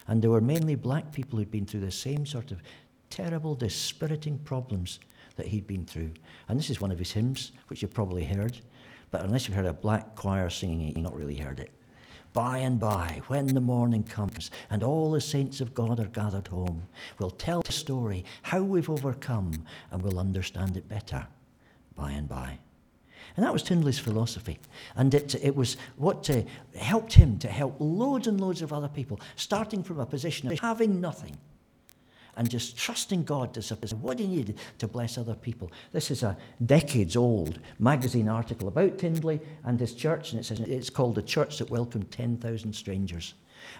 And 0.07 0.19
there 0.19 0.31
were 0.31 0.41
mainly 0.41 0.73
black 0.73 1.11
people 1.11 1.37
who'd 1.37 1.51
been 1.51 1.67
through 1.67 1.81
the 1.81 1.91
same 1.91 2.25
sort 2.25 2.49
of 2.49 2.63
terrible, 3.11 3.53
dispiriting 3.53 4.39
problems 4.39 4.99
that 5.35 5.45
he'd 5.45 5.67
been 5.67 5.85
through. 5.85 6.09
And 6.49 6.57
this 6.57 6.71
is 6.71 6.81
one 6.81 6.91
of 6.91 6.97
his 6.97 7.11
hymns, 7.11 7.51
which 7.67 7.83
you've 7.83 7.93
probably 7.93 8.23
heard. 8.23 8.57
But 9.11 9.21
unless 9.21 9.47
you've 9.47 9.55
heard 9.55 9.67
a 9.67 9.73
black 9.73 10.15
choir 10.15 10.49
singing 10.49 10.87
it, 10.87 10.95
you've 10.95 11.03
not 11.03 11.15
really 11.15 11.37
heard 11.37 11.59
it. 11.59 11.69
By 12.33 12.57
and 12.57 12.79
by, 12.79 13.21
when 13.27 13.47
the 13.47 13.61
morning 13.61 14.03
comes 14.03 14.49
and 14.71 14.81
all 14.81 15.11
the 15.11 15.21
saints 15.21 15.61
of 15.61 15.75
God 15.75 15.99
are 15.99 16.07
gathered 16.07 16.47
home, 16.47 16.83
we'll 17.19 17.29
tell 17.29 17.61
the 17.61 17.71
story, 17.71 18.25
how 18.41 18.63
we've 18.63 18.89
overcome, 18.89 19.65
and 19.91 20.01
we'll 20.01 20.19
understand 20.19 20.75
it 20.75 20.89
better 20.89 21.27
by 21.95 22.11
and 22.11 22.27
by. 22.27 22.57
And 23.37 23.45
that 23.45 23.53
was 23.53 23.63
Tindley's 23.63 23.99
philosophy. 23.99 24.59
And 24.95 25.13
it, 25.13 25.35
it 25.43 25.55
was 25.55 25.77
what 25.97 26.29
uh, 26.29 26.41
helped 26.75 27.13
him 27.13 27.37
to 27.39 27.47
help 27.47 27.75
loads 27.79 28.27
and 28.27 28.41
loads 28.41 28.61
of 28.61 28.73
other 28.73 28.87
people, 28.87 29.19
starting 29.35 29.83
from 29.83 29.99
a 29.99 30.05
position 30.05 30.51
of 30.51 30.59
having 30.59 30.99
nothing 30.99 31.37
and 32.35 32.49
just 32.49 32.77
trusting 32.77 33.23
God 33.23 33.53
to 33.53 33.61
supply 33.61 33.97
what 33.99 34.19
he 34.19 34.27
needed 34.27 34.57
to 34.79 34.87
bless 34.87 35.17
other 35.17 35.35
people. 35.35 35.71
This 35.91 36.11
is 36.11 36.23
a 36.23 36.37
decades 36.65 37.15
old 37.15 37.59
magazine 37.79 38.29
article 38.29 38.67
about 38.67 38.97
Tindley 38.97 39.39
and 39.63 39.79
his 39.79 39.93
church, 39.93 40.31
and 40.31 40.39
it 40.39 40.43
says 40.43 40.59
it's 40.59 40.89
called 40.89 41.15
The 41.15 41.21
Church 41.21 41.59
That 41.59 41.69
Welcomed 41.69 42.11
10,000 42.11 42.73
Strangers. 42.73 43.33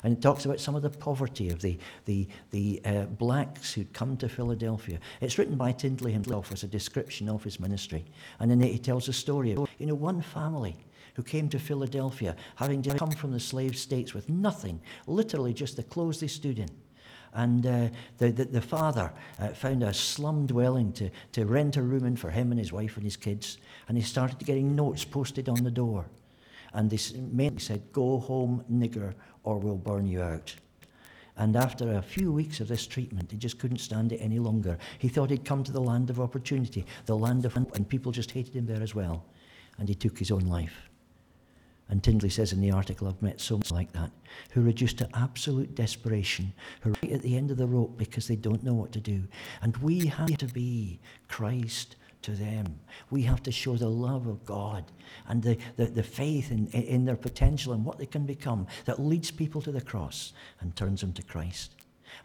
And 0.04 0.14
it 0.14 0.22
talks 0.22 0.46
about 0.46 0.60
some 0.60 0.76
of 0.76 0.82
the 0.82 0.90
poverty 0.90 1.50
of 1.50 1.62
the, 1.62 1.78
the, 2.06 2.28
the 2.52 2.82
uh, 2.86 3.04
blacks 3.04 3.74
who'd 3.74 3.94
come 3.94 4.18
to 4.18 4.30
Philadelphia. 4.30 5.00
It's 5.22 5.38
written 5.38 5.56
by 5.56 5.72
Tindley 5.72 6.12
himself 6.12 6.52
as 6.52 6.64
a 6.64 6.68
description 6.68 7.30
of 7.30 7.44
his 7.44 7.60
ministry. 7.60 8.06
And 8.40 8.50
then 8.50 8.62
he 8.62 8.80
tells 8.80 9.08
a 9.08 9.14
story 9.14 9.54
of, 9.54 9.70
you 9.78 9.86
know, 9.86 9.96
one 9.96 10.22
family 10.22 10.78
who 11.16 11.24
came 11.24 11.50
to 11.50 11.60
Philadelphia 11.60 12.36
having 12.56 12.82
come 12.82 13.12
from 13.12 13.32
the 13.32 13.40
slave 13.40 13.78
states 13.78 14.14
with 14.14 14.30
nothing, 14.30 14.82
literally 15.06 15.54
just 15.54 15.76
the 15.76 15.84
clothes 15.84 16.20
they 16.20 16.28
stood 16.28 16.60
in. 16.60 16.70
And 17.34 17.66
uh, 17.66 17.88
the, 18.20 18.32
the, 18.32 18.46
the, 18.46 18.62
father 18.62 19.12
uh, 19.40 19.50
found 19.50 19.82
a 19.82 19.94
slum 19.94 20.46
dwelling 20.46 20.94
to, 20.94 21.10
to 21.32 21.46
rent 21.46 21.78
a 21.78 21.82
room 21.82 22.06
in 22.06 22.16
for 22.16 22.30
him 22.30 22.52
and 22.52 22.60
his 22.60 22.72
wife 22.72 22.96
and 22.96 23.04
his 23.04 23.18
kids. 23.18 23.58
And 23.88 23.98
he 23.98 24.04
started 24.04 24.46
getting 24.46 24.76
notes 24.76 25.04
posted 25.04 25.50
on 25.50 25.64
the 25.64 25.72
door. 25.72 26.06
And 26.74 26.90
they 26.90 27.00
mainly 27.20 27.60
said, 27.60 27.82
Go 27.92 28.20
home, 28.20 28.64
nigger, 28.72 29.16
or 29.44 29.58
we'll 29.58 29.78
burn 29.78 30.06
you 30.06 30.22
out. 30.22 30.56
And 31.36 31.56
after 31.56 31.94
a 31.94 32.02
few 32.02 32.32
weeks 32.32 32.60
of 32.60 32.68
this 32.68 32.86
treatment, 32.86 33.32
he 33.32 33.38
just 33.38 33.58
couldn't 33.58 33.80
stand 33.80 34.12
it 34.12 34.18
any 34.18 34.38
longer. 34.38 34.78
He 35.00 35.08
thought 35.08 35.32
he'd 35.32 35.46
come 35.46 35.64
to 35.64 35.72
the 35.72 35.82
land 35.82 36.12
of 36.12 36.20
opportunity, 36.20 36.86
the 37.06 37.18
land 37.18 37.46
of, 37.46 37.56
and 37.56 37.90
people 37.90 38.12
just 38.12 38.30
hated 38.32 38.56
him 38.56 38.68
there 38.68 38.84
as 38.84 38.94
well. 38.94 39.26
And 39.80 39.90
he 39.90 39.96
took 39.96 40.20
his 40.20 40.30
own 40.30 40.42
life. 40.42 40.90
And 41.94 42.02
Tindley 42.02 42.32
says 42.32 42.54
in 42.54 42.60
the 42.60 42.72
article, 42.72 43.08
I've 43.08 43.22
met 43.22 43.40
so 43.40 43.58
many 43.58 43.70
like 43.70 43.92
that, 43.92 44.10
who 44.50 44.62
are 44.62 44.64
reduced 44.64 44.98
to 44.98 45.10
absolute 45.14 45.76
desperation, 45.76 46.52
who 46.82 46.90
are 46.90 46.96
right 47.04 47.12
at 47.12 47.22
the 47.22 47.38
end 47.38 47.52
of 47.52 47.58
the 47.58 47.68
rope 47.68 48.00
because 48.00 48.28
they 48.28 48.36
don't 48.36 48.64
know 48.64 48.74
what 48.74 48.92
to 48.94 49.00
do. 49.00 49.28
And 49.62 49.78
we 49.78 50.08
have 50.08 50.36
to 50.38 50.48
be 50.48 51.00
Christ 51.28 51.98
to 52.24 52.32
them. 52.32 52.80
We 53.12 53.22
have 53.22 53.44
to 53.44 53.52
show 53.52 53.78
the 53.78 53.90
love 53.90 54.26
of 54.26 54.44
God 54.44 54.86
and 55.28 55.44
the, 55.44 55.56
the, 55.76 55.86
the 55.86 56.02
faith 56.02 56.50
in, 56.50 56.66
in 56.70 57.06
their 57.06 57.16
potential 57.16 57.74
and 57.74 57.86
what 57.86 58.00
they 58.00 58.08
can 58.08 58.26
become 58.26 58.66
that 58.86 59.00
leads 59.00 59.30
people 59.30 59.62
to 59.62 59.72
the 59.72 59.80
cross 59.80 60.34
and 60.62 60.76
turns 60.76 61.02
them 61.02 61.14
to 61.14 61.22
Christ. 61.22 61.76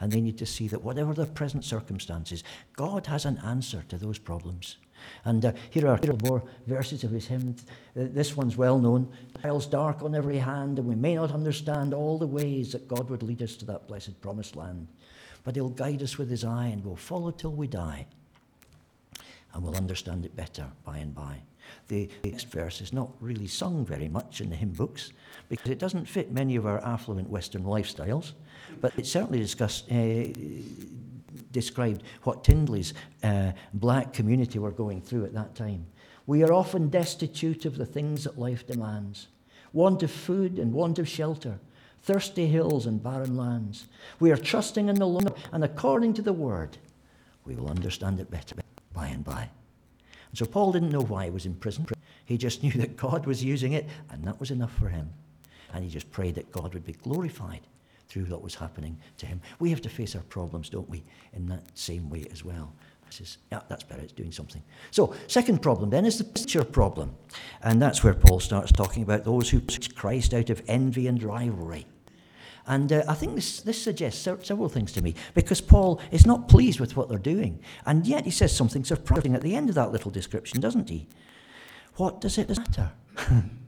And 0.00 0.10
they 0.10 0.22
need 0.22 0.38
to 0.38 0.46
see 0.46 0.68
that 0.68 0.82
whatever 0.82 1.12
their 1.12 1.26
present 1.26 1.66
circumstances, 1.66 2.42
God 2.74 3.06
has 3.08 3.26
an 3.26 3.36
answer 3.44 3.84
to 3.90 3.98
those 3.98 4.18
problems. 4.18 4.78
And 5.24 5.44
uh, 5.44 5.52
here 5.70 5.86
are 5.88 5.98
more 6.24 6.42
verses 6.66 7.04
of 7.04 7.10
his 7.10 7.26
hymn. 7.26 7.56
This 7.94 8.36
one's 8.36 8.56
well 8.56 8.78
known. 8.78 9.08
Trials 9.40 9.66
dark 9.66 10.02
on 10.02 10.14
every 10.14 10.38
hand, 10.38 10.78
and 10.78 10.88
we 10.88 10.94
may 10.94 11.14
not 11.14 11.32
understand 11.32 11.94
all 11.94 12.18
the 12.18 12.26
ways 12.26 12.72
that 12.72 12.88
God 12.88 13.10
would 13.10 13.22
lead 13.22 13.42
us 13.42 13.56
to 13.56 13.64
that 13.66 13.88
blessed 13.88 14.20
promised 14.20 14.56
land. 14.56 14.88
But 15.44 15.54
he'll 15.54 15.68
guide 15.68 16.02
us 16.02 16.18
with 16.18 16.30
his 16.30 16.44
eye, 16.44 16.66
and 16.66 16.84
we'll 16.84 16.96
follow 16.96 17.30
till 17.30 17.52
we 17.52 17.66
die 17.66 18.06
and 19.54 19.62
we'll 19.62 19.76
understand 19.76 20.24
it 20.24 20.36
better 20.36 20.66
by 20.84 20.98
and 20.98 21.14
by. 21.14 21.36
The 21.88 22.08
next 22.24 22.48
verse 22.48 22.80
is 22.80 22.92
not 22.92 23.10
really 23.20 23.46
sung 23.46 23.84
very 23.84 24.08
much 24.08 24.40
in 24.40 24.50
the 24.50 24.56
hymn 24.56 24.70
books 24.70 25.12
because 25.48 25.70
it 25.70 25.78
doesn't 25.78 26.06
fit 26.06 26.32
many 26.32 26.56
of 26.56 26.66
our 26.66 26.82
affluent 26.84 27.28
Western 27.28 27.64
lifestyles, 27.64 28.32
but 28.80 28.92
it 28.96 29.06
certainly 29.06 29.38
discussed, 29.38 29.90
uh, 29.90 30.24
described 31.52 32.02
what 32.22 32.44
Tindley's 32.44 32.94
uh, 33.22 33.52
black 33.74 34.12
community 34.12 34.58
were 34.58 34.70
going 34.70 35.00
through 35.00 35.24
at 35.24 35.34
that 35.34 35.54
time. 35.54 35.86
We 36.26 36.42
are 36.42 36.52
often 36.52 36.88
destitute 36.88 37.64
of 37.64 37.78
the 37.78 37.86
things 37.86 38.24
that 38.24 38.38
life 38.38 38.66
demands 38.66 39.28
want 39.72 40.02
of 40.02 40.10
food 40.10 40.58
and 40.58 40.72
want 40.72 40.98
of 40.98 41.08
shelter, 41.08 41.58
thirsty 42.02 42.46
hills 42.46 42.86
and 42.86 43.02
barren 43.02 43.36
lands. 43.36 43.86
We 44.18 44.30
are 44.30 44.36
trusting 44.36 44.88
in 44.88 44.96
the 44.96 45.06
Lord, 45.06 45.32
and 45.52 45.62
according 45.62 46.14
to 46.14 46.22
the 46.22 46.32
word, 46.32 46.78
we 47.44 47.54
will 47.54 47.68
understand 47.68 48.20
it 48.20 48.30
better 48.30 48.56
by 48.92 49.08
and 49.08 49.24
by. 49.24 49.50
And 50.30 50.38
so 50.38 50.46
Paul 50.46 50.72
didn't 50.72 50.90
know 50.90 51.02
why 51.02 51.24
he 51.24 51.30
was 51.30 51.46
in 51.46 51.54
prison. 51.54 51.86
He 52.24 52.36
just 52.36 52.62
knew 52.62 52.72
that 52.72 52.96
God 52.96 53.26
was 53.26 53.44
using 53.44 53.72
it, 53.72 53.86
and 54.10 54.24
that 54.24 54.40
was 54.40 54.50
enough 54.50 54.72
for 54.74 54.88
him. 54.88 55.10
And 55.72 55.84
he 55.84 55.90
just 55.90 56.10
prayed 56.10 56.34
that 56.36 56.50
God 56.50 56.72
would 56.74 56.84
be 56.84 56.94
glorified 56.94 57.60
through 58.08 58.24
what 58.24 58.42
was 58.42 58.54
happening 58.54 58.98
to 59.18 59.26
him. 59.26 59.40
We 59.58 59.70
have 59.70 59.82
to 59.82 59.88
face 59.88 60.16
our 60.16 60.22
problems, 60.22 60.70
don't 60.70 60.88
we, 60.88 61.04
in 61.32 61.46
that 61.48 61.76
same 61.76 62.08
way 62.10 62.26
as 62.32 62.44
well. 62.44 62.72
Says, 63.10 63.38
yeah, 63.50 63.60
that's 63.68 63.84
better, 63.84 64.02
it's 64.02 64.12
doing 64.12 64.32
something. 64.32 64.62
So, 64.90 65.14
second 65.28 65.62
problem 65.62 65.88
then 65.88 66.04
is 66.04 66.18
the 66.18 66.24
picture 66.24 66.62
problem. 66.62 67.14
And 67.62 67.80
that's 67.80 68.04
where 68.04 68.12
Paul 68.12 68.38
starts 68.38 68.70
talking 68.70 69.02
about 69.02 69.24
those 69.24 69.48
who 69.48 69.60
push 69.60 69.88
Christ 69.88 70.34
out 70.34 70.50
of 70.50 70.62
envy 70.68 71.06
and 71.06 71.22
rivalry. 71.22 71.86
And 72.66 72.92
uh, 72.92 73.04
I 73.08 73.14
think 73.14 73.34
this, 73.34 73.62
this 73.62 73.82
suggests 73.82 74.20
several 74.20 74.68
things 74.68 74.92
to 74.92 75.02
me 75.02 75.14
because 75.32 75.62
Paul 75.62 76.02
is 76.10 76.26
not 76.26 76.48
pleased 76.48 76.80
with 76.80 76.96
what 76.96 77.08
they're 77.08 77.18
doing. 77.18 77.60
And 77.86 78.06
yet 78.06 78.26
he 78.26 78.30
says 78.30 78.54
something 78.54 78.84
surprising 78.84 79.34
at 79.34 79.40
the 79.40 79.56
end 79.56 79.70
of 79.70 79.74
that 79.76 79.90
little 79.90 80.10
description, 80.10 80.60
doesn't 80.60 80.90
he? 80.90 81.08
What 81.96 82.20
does 82.20 82.36
it 82.36 82.50
matter? 82.50 82.90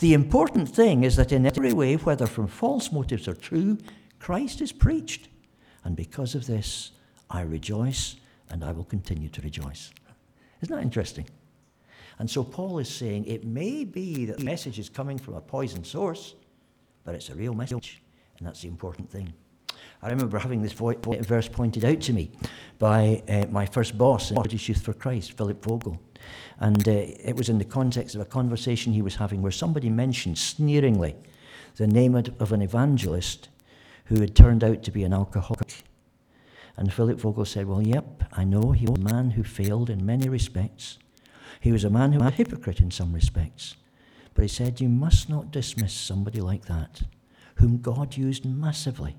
the 0.00 0.14
important 0.14 0.68
thing 0.68 1.04
is 1.04 1.16
that 1.16 1.32
in 1.32 1.46
every 1.46 1.72
way, 1.72 1.96
whether 1.96 2.26
from 2.26 2.46
false 2.46 2.92
motives 2.92 3.28
or 3.28 3.34
true, 3.34 3.78
Christ 4.18 4.60
is 4.60 4.72
preached. 4.72 5.28
And 5.84 5.94
because 5.96 6.34
of 6.34 6.46
this, 6.46 6.92
I 7.30 7.42
rejoice 7.42 8.16
and 8.50 8.64
I 8.64 8.72
will 8.72 8.84
continue 8.84 9.28
to 9.28 9.42
rejoice. 9.42 9.92
Isn't 10.62 10.74
that 10.74 10.82
interesting? 10.82 11.26
And 12.18 12.30
so 12.30 12.42
Paul 12.42 12.78
is 12.78 12.88
saying 12.88 13.26
it 13.26 13.44
may 13.44 13.84
be 13.84 14.24
that 14.26 14.38
the 14.38 14.44
message 14.44 14.78
is 14.78 14.88
coming 14.88 15.18
from 15.18 15.34
a 15.34 15.40
poison 15.40 15.84
source, 15.84 16.34
but 17.04 17.14
it's 17.14 17.28
a 17.28 17.34
real 17.34 17.54
message. 17.54 18.02
And 18.38 18.46
that's 18.46 18.62
the 18.62 18.68
important 18.68 19.10
thing. 19.10 19.32
I 20.02 20.08
remember 20.10 20.38
having 20.38 20.62
this 20.62 20.72
verse 20.72 21.48
pointed 21.48 21.84
out 21.84 22.00
to 22.02 22.12
me 22.12 22.30
by 22.78 23.22
uh, 23.28 23.46
my 23.50 23.66
first 23.66 23.96
boss 23.96 24.30
in 24.30 24.40
British 24.40 24.68
Youth 24.68 24.82
for 24.82 24.92
Christ, 24.92 25.32
Philip 25.32 25.64
Vogel. 25.64 26.00
And 26.58 26.86
uh, 26.88 26.92
it 26.92 27.36
was 27.36 27.48
in 27.48 27.58
the 27.58 27.64
context 27.64 28.14
of 28.14 28.20
a 28.20 28.26
conversation 28.26 28.92
he 28.92 29.02
was 29.02 29.16
having 29.16 29.42
where 29.42 29.52
somebody 29.52 29.90
mentioned 29.90 30.38
sneeringly 30.38 31.16
the 31.76 31.86
name 31.86 32.14
of 32.14 32.52
an 32.52 32.62
evangelist 32.62 33.48
who 34.06 34.20
had 34.20 34.34
turned 34.34 34.64
out 34.64 34.82
to 34.82 34.90
be 34.90 35.04
an 35.04 35.12
alcoholic. 35.12 35.84
And 36.76 36.92
Philip 36.92 37.18
Vogel 37.18 37.44
said, 37.44 37.66
Well, 37.66 37.82
yep, 37.82 38.24
I 38.32 38.44
know 38.44 38.72
he 38.72 38.86
was 38.86 38.98
a 38.98 39.02
man 39.02 39.30
who 39.30 39.42
failed 39.42 39.90
in 39.90 40.04
many 40.04 40.28
respects. 40.28 40.98
He 41.60 41.72
was 41.72 41.84
a 41.84 41.90
man 41.90 42.12
who 42.12 42.20
was 42.20 42.32
a 42.32 42.36
hypocrite 42.36 42.80
in 42.80 42.90
some 42.90 43.12
respects. 43.12 43.76
But 44.34 44.42
he 44.42 44.48
said, 44.48 44.80
You 44.80 44.88
must 44.88 45.28
not 45.28 45.50
dismiss 45.50 45.92
somebody 45.92 46.40
like 46.40 46.66
that 46.66 47.02
whom 47.56 47.78
God 47.78 48.16
used 48.16 48.44
massively 48.44 49.16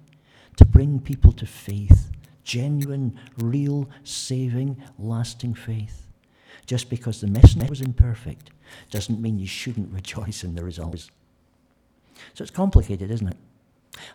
to 0.58 0.66
bring 0.66 1.00
people 1.00 1.32
to 1.34 1.46
faith, 1.46 2.12
genuine, 2.44 3.20
real, 3.38 3.90
saving, 4.04 4.82
lasting 4.98 5.56
faith. 5.56 6.07
Just 6.68 6.90
because 6.90 7.22
the 7.22 7.28
message 7.28 7.68
was 7.70 7.82
imperfect 7.82 8.52
doesn't 8.92 9.22
mean 9.22 9.40
you 9.40 9.48
shouldn't 9.48 9.94
rejoice 9.94 10.44
in 10.44 10.54
the 10.54 10.64
results. 10.64 11.10
So 12.34 12.44
it's 12.44 12.52
complicated, 12.52 13.10
isn't 13.10 13.30
it? 13.30 13.38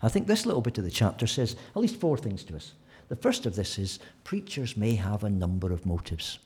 I 0.02 0.08
think 0.08 0.26
this 0.26 0.46
little 0.46 0.60
bit 0.60 0.78
of 0.78 0.84
the 0.84 0.90
chapter 0.90 1.26
says 1.26 1.56
at 1.74 1.82
least 1.82 1.96
four 1.96 2.16
things 2.18 2.44
to 2.44 2.56
us. 2.56 2.74
The 3.08 3.16
first 3.16 3.46
of 3.46 3.56
this 3.56 3.78
is 3.78 3.98
preachers 4.22 4.76
may 4.76 4.94
have 4.94 5.24
a 5.24 5.30
number 5.30 5.72
of 5.72 5.86
motives. 5.86 6.38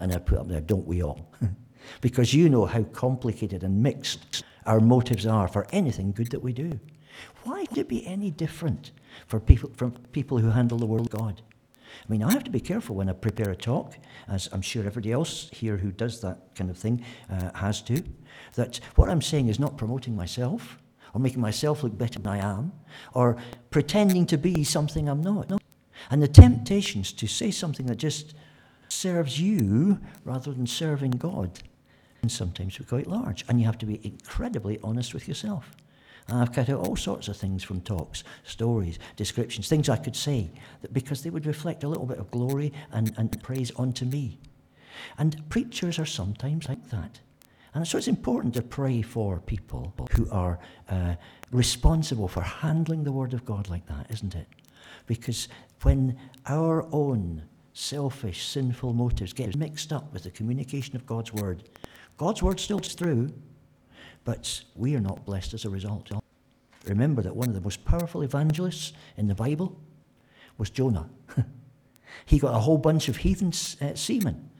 And 0.00 0.12
I 0.12 0.18
put 0.18 0.38
up 0.38 0.48
there, 0.48 0.60
don't 0.60 0.86
we 0.86 1.02
all? 1.02 1.26
because 2.00 2.34
you 2.34 2.48
know 2.48 2.66
how 2.66 2.82
complicated 2.82 3.64
and 3.64 3.82
mixed 3.82 4.44
our 4.66 4.80
motives 4.80 5.26
are 5.26 5.48
for 5.48 5.66
anything 5.72 6.12
good 6.12 6.30
that 6.30 6.42
we 6.42 6.52
do. 6.52 6.78
Why 7.44 7.64
would 7.68 7.78
it 7.78 7.88
be 7.88 8.06
any 8.06 8.30
different 8.30 8.92
for 9.26 9.40
people, 9.40 9.70
from 9.76 9.92
people 10.12 10.38
who 10.38 10.50
handle 10.50 10.78
the 10.78 10.86
Word 10.86 11.00
of 11.00 11.10
God? 11.10 11.40
I 12.06 12.12
mean, 12.12 12.22
I 12.22 12.32
have 12.32 12.44
to 12.44 12.50
be 12.50 12.60
careful 12.60 12.96
when 12.96 13.08
I 13.08 13.12
prepare 13.12 13.50
a 13.50 13.56
talk, 13.56 13.96
as 14.28 14.48
I'm 14.52 14.62
sure 14.62 14.84
everybody 14.84 15.12
else 15.12 15.48
here 15.52 15.76
who 15.76 15.90
does 15.90 16.20
that 16.20 16.54
kind 16.54 16.70
of 16.70 16.76
thing 16.76 17.04
uh, 17.30 17.50
has 17.54 17.82
to, 17.82 18.02
that 18.54 18.80
what 18.96 19.08
I'm 19.08 19.22
saying 19.22 19.48
is 19.48 19.58
not 19.58 19.76
promoting 19.76 20.16
myself 20.16 20.78
or 21.14 21.20
making 21.20 21.40
myself 21.40 21.82
look 21.82 21.96
better 21.96 22.18
than 22.18 22.32
I 22.32 22.38
am 22.38 22.72
or 23.14 23.36
pretending 23.70 24.26
to 24.26 24.38
be 24.38 24.64
something 24.64 25.08
I'm 25.08 25.22
not. 25.22 25.50
No. 25.50 25.58
And 26.10 26.22
the 26.22 26.28
temptations 26.28 27.12
to 27.14 27.26
say 27.26 27.50
something 27.50 27.86
that 27.86 27.96
just 27.96 28.34
serves 28.88 29.40
you 29.40 30.00
rather 30.24 30.52
than 30.52 30.66
serving 30.66 31.12
God 31.12 31.60
can 32.20 32.28
sometimes 32.28 32.78
be 32.78 32.84
quite 32.84 33.06
large. 33.06 33.44
And 33.48 33.60
you 33.60 33.66
have 33.66 33.78
to 33.78 33.86
be 33.86 34.00
incredibly 34.02 34.78
honest 34.82 35.14
with 35.14 35.28
yourself. 35.28 35.70
And 36.28 36.38
I've 36.38 36.52
cut 36.52 36.68
out 36.68 36.86
all 36.86 36.96
sorts 36.96 37.28
of 37.28 37.36
things 37.36 37.64
from 37.64 37.80
talks, 37.80 38.22
stories, 38.44 38.98
descriptions, 39.16 39.68
things 39.68 39.88
I 39.88 39.96
could 39.96 40.16
say, 40.16 40.50
that 40.82 40.92
because 40.92 41.22
they 41.22 41.30
would 41.30 41.46
reflect 41.46 41.84
a 41.84 41.88
little 41.88 42.06
bit 42.06 42.18
of 42.18 42.30
glory 42.30 42.72
and, 42.92 43.12
and 43.16 43.42
praise 43.42 43.70
onto 43.76 44.04
me. 44.04 44.38
And 45.16 45.48
preachers 45.48 45.98
are 45.98 46.06
sometimes 46.06 46.68
like 46.68 46.90
that. 46.90 47.20
And 47.74 47.86
so 47.86 47.96
it's 47.96 48.08
important 48.08 48.54
to 48.54 48.62
pray 48.62 49.02
for 49.02 49.40
people 49.40 49.94
who 50.12 50.28
are 50.30 50.58
uh, 50.88 51.14
responsible 51.50 52.28
for 52.28 52.42
handling 52.42 53.04
the 53.04 53.12
Word 53.12 53.32
of 53.32 53.44
God 53.44 53.68
like 53.68 53.86
that, 53.86 54.06
isn't 54.10 54.34
it? 54.34 54.48
Because 55.06 55.48
when 55.82 56.18
our 56.46 56.86
own 56.92 57.42
selfish, 57.72 58.46
sinful 58.46 58.92
motives 58.92 59.32
get 59.32 59.56
mixed 59.56 59.92
up 59.92 60.12
with 60.12 60.24
the 60.24 60.30
communication 60.30 60.96
of 60.96 61.06
God's 61.06 61.32
Word, 61.32 61.68
God's 62.16 62.42
Word 62.42 62.58
still 62.58 62.80
through, 62.80 63.32
but 64.28 64.62
we 64.74 64.94
are 64.94 65.00
not 65.00 65.24
blessed 65.24 65.54
as 65.54 65.64
a 65.64 65.70
result. 65.70 66.12
Remember 66.84 67.22
that 67.22 67.34
one 67.34 67.48
of 67.48 67.54
the 67.54 67.62
most 67.62 67.82
powerful 67.86 68.20
evangelists 68.20 68.92
in 69.16 69.26
the 69.26 69.34
Bible 69.34 69.80
was 70.58 70.68
Jonah. 70.68 71.08
he 72.26 72.38
got 72.38 72.54
a 72.54 72.58
whole 72.58 72.76
bunch 72.76 73.08
of 73.08 73.16
heathen 73.16 73.54
uh, 73.80 73.94
seamen 73.94 74.50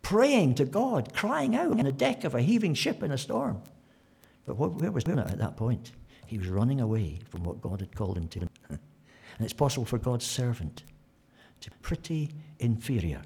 praying 0.00 0.54
to 0.54 0.64
God, 0.64 1.12
crying 1.12 1.54
out 1.54 1.72
on 1.72 1.84
the 1.84 1.92
deck 1.92 2.24
of 2.24 2.34
a 2.34 2.40
heaving 2.40 2.72
ship 2.72 3.02
in 3.02 3.12
a 3.12 3.18
storm. 3.18 3.60
But 4.46 4.56
what, 4.56 4.72
where 4.80 4.90
was 4.90 5.04
Jonah 5.04 5.28
at 5.30 5.36
that 5.36 5.58
point? 5.58 5.92
He 6.24 6.38
was 6.38 6.48
running 6.48 6.80
away 6.80 7.18
from 7.28 7.44
what 7.44 7.60
God 7.60 7.80
had 7.80 7.94
called 7.94 8.16
him 8.16 8.28
to. 8.28 8.40
and 8.70 8.80
it's 9.40 9.52
possible 9.52 9.84
for 9.84 9.98
God's 9.98 10.24
servant 10.24 10.84
to 11.60 11.70
be 11.70 11.76
pretty 11.82 12.30
inferior 12.58 13.20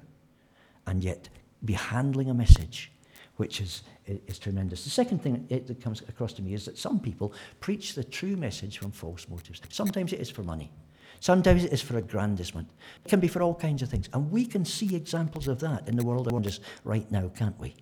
and 0.85 1.01
yet 1.01 1.29
be 1.63 1.71
handling 1.71 2.29
a 2.29 2.33
message 2.33 2.91
which 3.37 3.61
is, 3.61 3.83
is 4.05 4.37
tremendous. 4.37 4.83
The 4.83 4.89
second 4.89 5.21
thing 5.21 5.45
that 5.49 5.81
comes 5.81 6.01
across 6.01 6.33
to 6.33 6.41
me 6.41 6.53
is 6.53 6.65
that 6.65 6.77
some 6.77 6.99
people 6.99 7.33
preach 7.59 7.95
the 7.95 8.03
true 8.03 8.35
message 8.35 8.77
from 8.77 8.91
false 8.91 9.27
motives. 9.29 9.61
Sometimes 9.69 10.13
it 10.13 10.19
is 10.19 10.29
for 10.29 10.43
money. 10.43 10.71
Sometimes 11.19 11.63
it 11.63 11.73
is 11.73 11.81
for 11.81 11.97
aggrandizement. 11.97 12.69
It 13.05 13.09
can 13.09 13.19
be 13.19 13.27
for 13.27 13.41
all 13.41 13.55
kinds 13.55 13.81
of 13.81 13.89
things. 13.89 14.09
And 14.13 14.31
we 14.31 14.45
can 14.45 14.65
see 14.65 14.95
examples 14.95 15.47
of 15.47 15.59
that 15.61 15.87
in 15.87 15.95
the 15.95 16.05
world 16.05 16.31
around 16.31 16.45
us 16.45 16.59
right 16.83 17.09
now, 17.11 17.29
can't 17.29 17.59
we? 17.59 17.75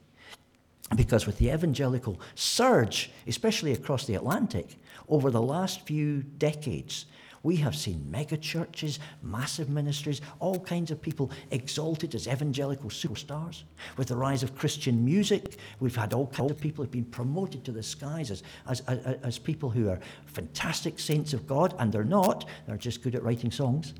Because 0.95 1.25
with 1.25 1.37
the 1.37 1.49
evangelical 1.49 2.19
surge, 2.35 3.11
especially 3.27 3.73
across 3.73 4.05
the 4.05 4.15
Atlantic, 4.15 4.75
over 5.09 5.31
the 5.31 5.41
last 5.41 5.81
few 5.81 6.21
decades, 6.21 7.07
we 7.45 7.57
have 7.57 7.75
seen 7.75 8.09
mega 8.09 8.37
churches, 8.37 8.97
massive 9.21 9.69
ministries, 9.69 10.19
all 10.39 10.59
kinds 10.59 10.89
of 10.89 10.99
people 10.99 11.29
exalted 11.51 12.15
as 12.15 12.27
evangelical 12.27 12.89
superstars. 12.89 13.61
With 13.97 14.07
the 14.07 14.15
rise 14.17 14.41
of 14.41 14.57
Christian 14.57 15.05
music, 15.05 15.59
we've 15.79 15.95
had 15.95 16.11
all 16.11 16.25
kinds 16.25 16.49
of 16.49 16.59
people 16.59 16.83
who've 16.83 16.91
been 16.91 17.05
promoted 17.05 17.63
to 17.65 17.71
the 17.71 17.83
skies 17.83 18.31
as, 18.31 18.41
as, 18.67 18.81
as, 18.87 19.19
as 19.21 19.37
people 19.37 19.69
who 19.69 19.89
are 19.89 19.99
fantastic 20.25 20.97
saints 20.97 21.33
of 21.33 21.45
God, 21.45 21.75
and 21.77 21.93
they're 21.93 22.03
not, 22.03 22.49
they're 22.65 22.77
just 22.77 23.03
good 23.03 23.13
at 23.13 23.21
writing 23.21 23.51
songs. 23.51 23.93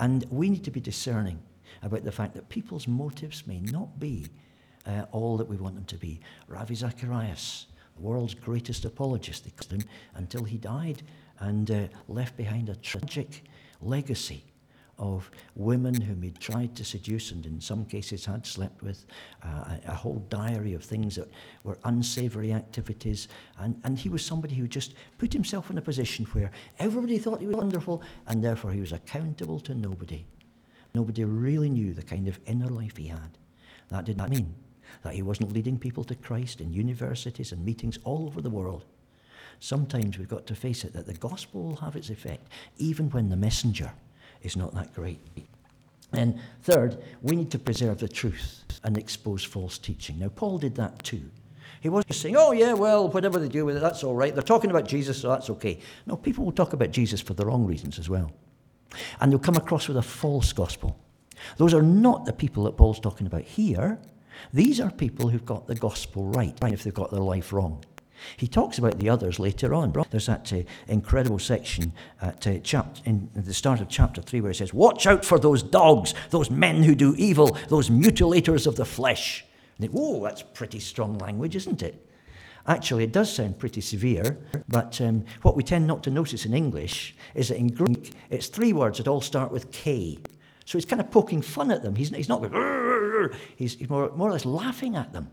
And 0.00 0.24
we 0.28 0.50
need 0.50 0.64
to 0.64 0.72
be 0.72 0.80
discerning 0.80 1.38
about 1.84 2.02
the 2.02 2.10
fact 2.10 2.34
that 2.34 2.48
people's 2.48 2.88
motives 2.88 3.46
may 3.46 3.60
not 3.60 4.00
be 4.00 4.26
uh, 4.88 5.04
all 5.12 5.36
that 5.36 5.46
we 5.46 5.56
want 5.56 5.76
them 5.76 5.84
to 5.84 5.96
be. 5.96 6.18
Ravi 6.48 6.74
Zacharias, 6.74 7.66
the 7.94 8.02
world's 8.02 8.34
greatest 8.34 8.84
apologist, 8.84 9.44
they 9.44 9.50
called 9.50 9.80
him 9.80 9.88
until 10.16 10.42
he 10.42 10.58
died 10.58 11.04
and 11.40 11.70
uh, 11.70 11.86
left 12.08 12.36
behind 12.36 12.68
a 12.68 12.76
tragic 12.76 13.42
legacy 13.80 14.44
of 14.98 15.30
women 15.54 16.00
whom 16.00 16.22
he'd 16.22 16.40
tried 16.40 16.74
to 16.74 16.84
seduce 16.84 17.30
and 17.30 17.44
in 17.44 17.60
some 17.60 17.84
cases 17.84 18.24
had 18.24 18.46
slept 18.46 18.82
with, 18.82 19.04
uh, 19.44 19.48
a, 19.48 19.80
a, 19.88 19.94
whole 19.94 20.24
diary 20.30 20.72
of 20.72 20.82
things 20.82 21.16
that 21.16 21.30
were 21.64 21.78
unsavory 21.84 22.52
activities. 22.52 23.28
And, 23.58 23.78
and 23.84 23.98
he 23.98 24.08
was 24.08 24.24
somebody 24.24 24.54
who 24.54 24.66
just 24.66 24.94
put 25.18 25.32
himself 25.32 25.70
in 25.70 25.76
a 25.76 25.82
position 25.82 26.24
where 26.26 26.50
everybody 26.78 27.18
thought 27.18 27.40
he 27.40 27.46
was 27.46 27.56
wonderful 27.56 28.02
and 28.26 28.42
therefore 28.42 28.72
he 28.72 28.80
was 28.80 28.92
accountable 28.92 29.60
to 29.60 29.74
nobody. 29.74 30.24
Nobody 30.94 31.24
really 31.24 31.68
knew 31.68 31.92
the 31.92 32.02
kind 32.02 32.26
of 32.26 32.40
inner 32.46 32.68
life 32.68 32.96
he 32.96 33.08
had. 33.08 33.36
That 33.88 34.06
did 34.06 34.16
not 34.16 34.30
mean 34.30 34.54
that 35.02 35.14
he 35.14 35.22
wasn't 35.22 35.52
leading 35.52 35.78
people 35.78 36.04
to 36.04 36.14
Christ 36.14 36.62
in 36.62 36.72
universities 36.72 37.52
and 37.52 37.64
meetings 37.64 37.98
all 38.04 38.26
over 38.26 38.40
the 38.40 38.50
world 38.50 38.86
sometimes 39.60 40.18
we've 40.18 40.28
got 40.28 40.46
to 40.46 40.54
face 40.54 40.84
it 40.84 40.92
that 40.92 41.06
the 41.06 41.14
gospel 41.14 41.62
will 41.62 41.76
have 41.76 41.96
its 41.96 42.10
effect 42.10 42.48
even 42.78 43.10
when 43.10 43.28
the 43.28 43.36
messenger 43.36 43.92
is 44.42 44.56
not 44.56 44.74
that 44.74 44.94
great. 44.94 45.20
And 46.12 46.38
third, 46.62 47.02
we 47.22 47.36
need 47.36 47.50
to 47.50 47.58
preserve 47.58 47.98
the 47.98 48.08
truth 48.08 48.62
and 48.84 48.96
expose 48.96 49.44
false 49.44 49.78
teaching. 49.78 50.18
Now, 50.18 50.28
Paul 50.28 50.58
did 50.58 50.76
that 50.76 51.02
too. 51.02 51.30
He 51.80 51.88
wasn't 51.88 52.14
saying, 52.14 52.36
oh, 52.36 52.52
yeah, 52.52 52.72
well, 52.72 53.08
whatever 53.08 53.38
they 53.38 53.48
do 53.48 53.64
with 53.64 53.76
it, 53.76 53.80
that's 53.80 54.02
all 54.02 54.14
right. 54.14 54.34
They're 54.34 54.42
talking 54.42 54.70
about 54.70 54.88
Jesus, 54.88 55.20
so 55.20 55.28
that's 55.28 55.50
okay. 55.50 55.78
No, 56.06 56.16
people 56.16 56.44
will 56.44 56.52
talk 56.52 56.72
about 56.72 56.90
Jesus 56.90 57.20
for 57.20 57.34
the 57.34 57.44
wrong 57.44 57.66
reasons 57.66 57.98
as 57.98 58.08
well. 58.08 58.32
And 59.20 59.30
they'll 59.30 59.38
come 59.38 59.56
across 59.56 59.88
with 59.88 59.96
a 59.96 60.02
false 60.02 60.52
gospel. 60.52 60.98
Those 61.58 61.74
are 61.74 61.82
not 61.82 62.24
the 62.24 62.32
people 62.32 62.64
that 62.64 62.76
Paul's 62.76 63.00
talking 63.00 63.26
about 63.26 63.42
here. 63.42 63.98
These 64.52 64.80
are 64.80 64.90
people 64.90 65.28
who've 65.28 65.44
got 65.44 65.66
the 65.66 65.74
gospel 65.74 66.24
right, 66.26 66.56
if 66.62 66.82
they've 66.82 66.94
got 66.94 67.10
their 67.10 67.20
life 67.20 67.52
wrong. 67.52 67.84
He 68.36 68.48
talks 68.48 68.78
about 68.78 68.98
the 68.98 69.08
others 69.08 69.38
later 69.38 69.74
on. 69.74 69.92
There's 70.10 70.26
that 70.26 70.52
uh, 70.52 70.62
incredible 70.88 71.38
section 71.38 71.92
at 72.20 72.46
uh, 72.46 72.84
in 73.04 73.30
the 73.34 73.54
start 73.54 73.80
of 73.80 73.88
chapter 73.88 74.22
3 74.22 74.40
where 74.40 74.52
he 74.52 74.56
says, 74.58 74.74
Watch 74.74 75.06
out 75.06 75.24
for 75.24 75.38
those 75.38 75.62
dogs, 75.62 76.14
those 76.30 76.50
men 76.50 76.82
who 76.82 76.94
do 76.94 77.14
evil, 77.16 77.56
those 77.68 77.90
mutilators 77.90 78.66
of 78.66 78.76
the 78.76 78.84
flesh. 78.84 79.44
And 79.78 79.88
they, 79.88 79.92
Whoa, 79.92 80.22
that's 80.22 80.42
pretty 80.42 80.80
strong 80.80 81.18
language, 81.18 81.56
isn't 81.56 81.82
it? 81.82 82.02
Actually, 82.68 83.04
it 83.04 83.12
does 83.12 83.32
sound 83.32 83.58
pretty 83.58 83.80
severe, 83.80 84.38
but 84.68 85.00
um, 85.00 85.24
what 85.42 85.54
we 85.54 85.62
tend 85.62 85.86
not 85.86 86.02
to 86.02 86.10
notice 86.10 86.44
in 86.44 86.52
English 86.52 87.14
is 87.34 87.48
that 87.48 87.58
in 87.58 87.68
Greek, 87.68 88.12
it's 88.28 88.48
three 88.48 88.72
words 88.72 88.98
that 88.98 89.06
all 89.06 89.20
start 89.20 89.52
with 89.52 89.70
K. 89.70 90.18
So 90.64 90.76
he's 90.76 90.84
kind 90.84 91.00
of 91.00 91.12
poking 91.12 91.42
fun 91.42 91.70
at 91.70 91.82
them. 91.82 91.94
He's, 91.94 92.10
he's 92.10 92.28
not 92.28 92.42
going, 92.42 93.30
he's, 93.54 93.76
he's 93.76 93.88
more, 93.88 94.10
more 94.16 94.30
or 94.30 94.32
less 94.32 94.44
laughing 94.44 94.96
at 94.96 95.12
them. 95.12 95.28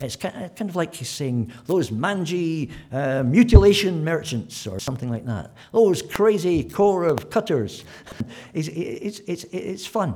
It's 0.00 0.16
kind 0.16 0.50
of 0.60 0.76
like 0.76 0.94
he's 0.94 1.10
saying, 1.10 1.52
those 1.66 1.90
mangy 1.90 2.70
uh, 2.90 3.22
mutilation 3.22 4.02
merchants 4.02 4.66
or 4.66 4.80
something 4.80 5.10
like 5.10 5.26
that. 5.26 5.52
Those 5.72 6.00
crazy 6.00 6.64
core 6.64 7.04
of 7.04 7.28
cutters. 7.28 7.84
it's, 8.54 8.68
it's, 8.68 9.18
it's, 9.20 9.44
it's 9.44 9.86
fun. 9.86 10.14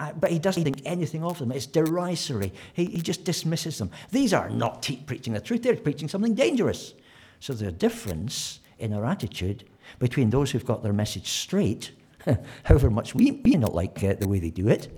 Uh, 0.00 0.12
but 0.14 0.30
he 0.30 0.38
doesn't 0.38 0.64
think 0.64 0.80
anything 0.86 1.22
of 1.22 1.38
them. 1.38 1.52
It's 1.52 1.66
derisory. 1.66 2.52
He, 2.72 2.86
he 2.86 3.02
just 3.02 3.24
dismisses 3.24 3.78
them. 3.78 3.90
These 4.10 4.32
are 4.32 4.48
not 4.48 4.82
te- 4.82 4.96
preaching 4.96 5.34
the 5.34 5.40
truth, 5.40 5.62
they're 5.62 5.76
preaching 5.76 6.08
something 6.08 6.34
dangerous. 6.34 6.94
So 7.38 7.52
there's 7.52 7.68
a 7.68 7.76
difference 7.76 8.60
in 8.78 8.94
our 8.94 9.04
attitude 9.04 9.64
between 9.98 10.30
those 10.30 10.50
who've 10.50 10.64
got 10.64 10.82
their 10.82 10.92
message 10.92 11.28
straight, 11.28 11.92
however 12.64 12.90
much 12.90 13.14
we 13.14 13.30
may 13.44 13.52
not 13.52 13.74
like 13.74 14.02
uh, 14.02 14.14
the 14.14 14.26
way 14.26 14.38
they 14.38 14.50
do 14.50 14.68
it, 14.68 14.88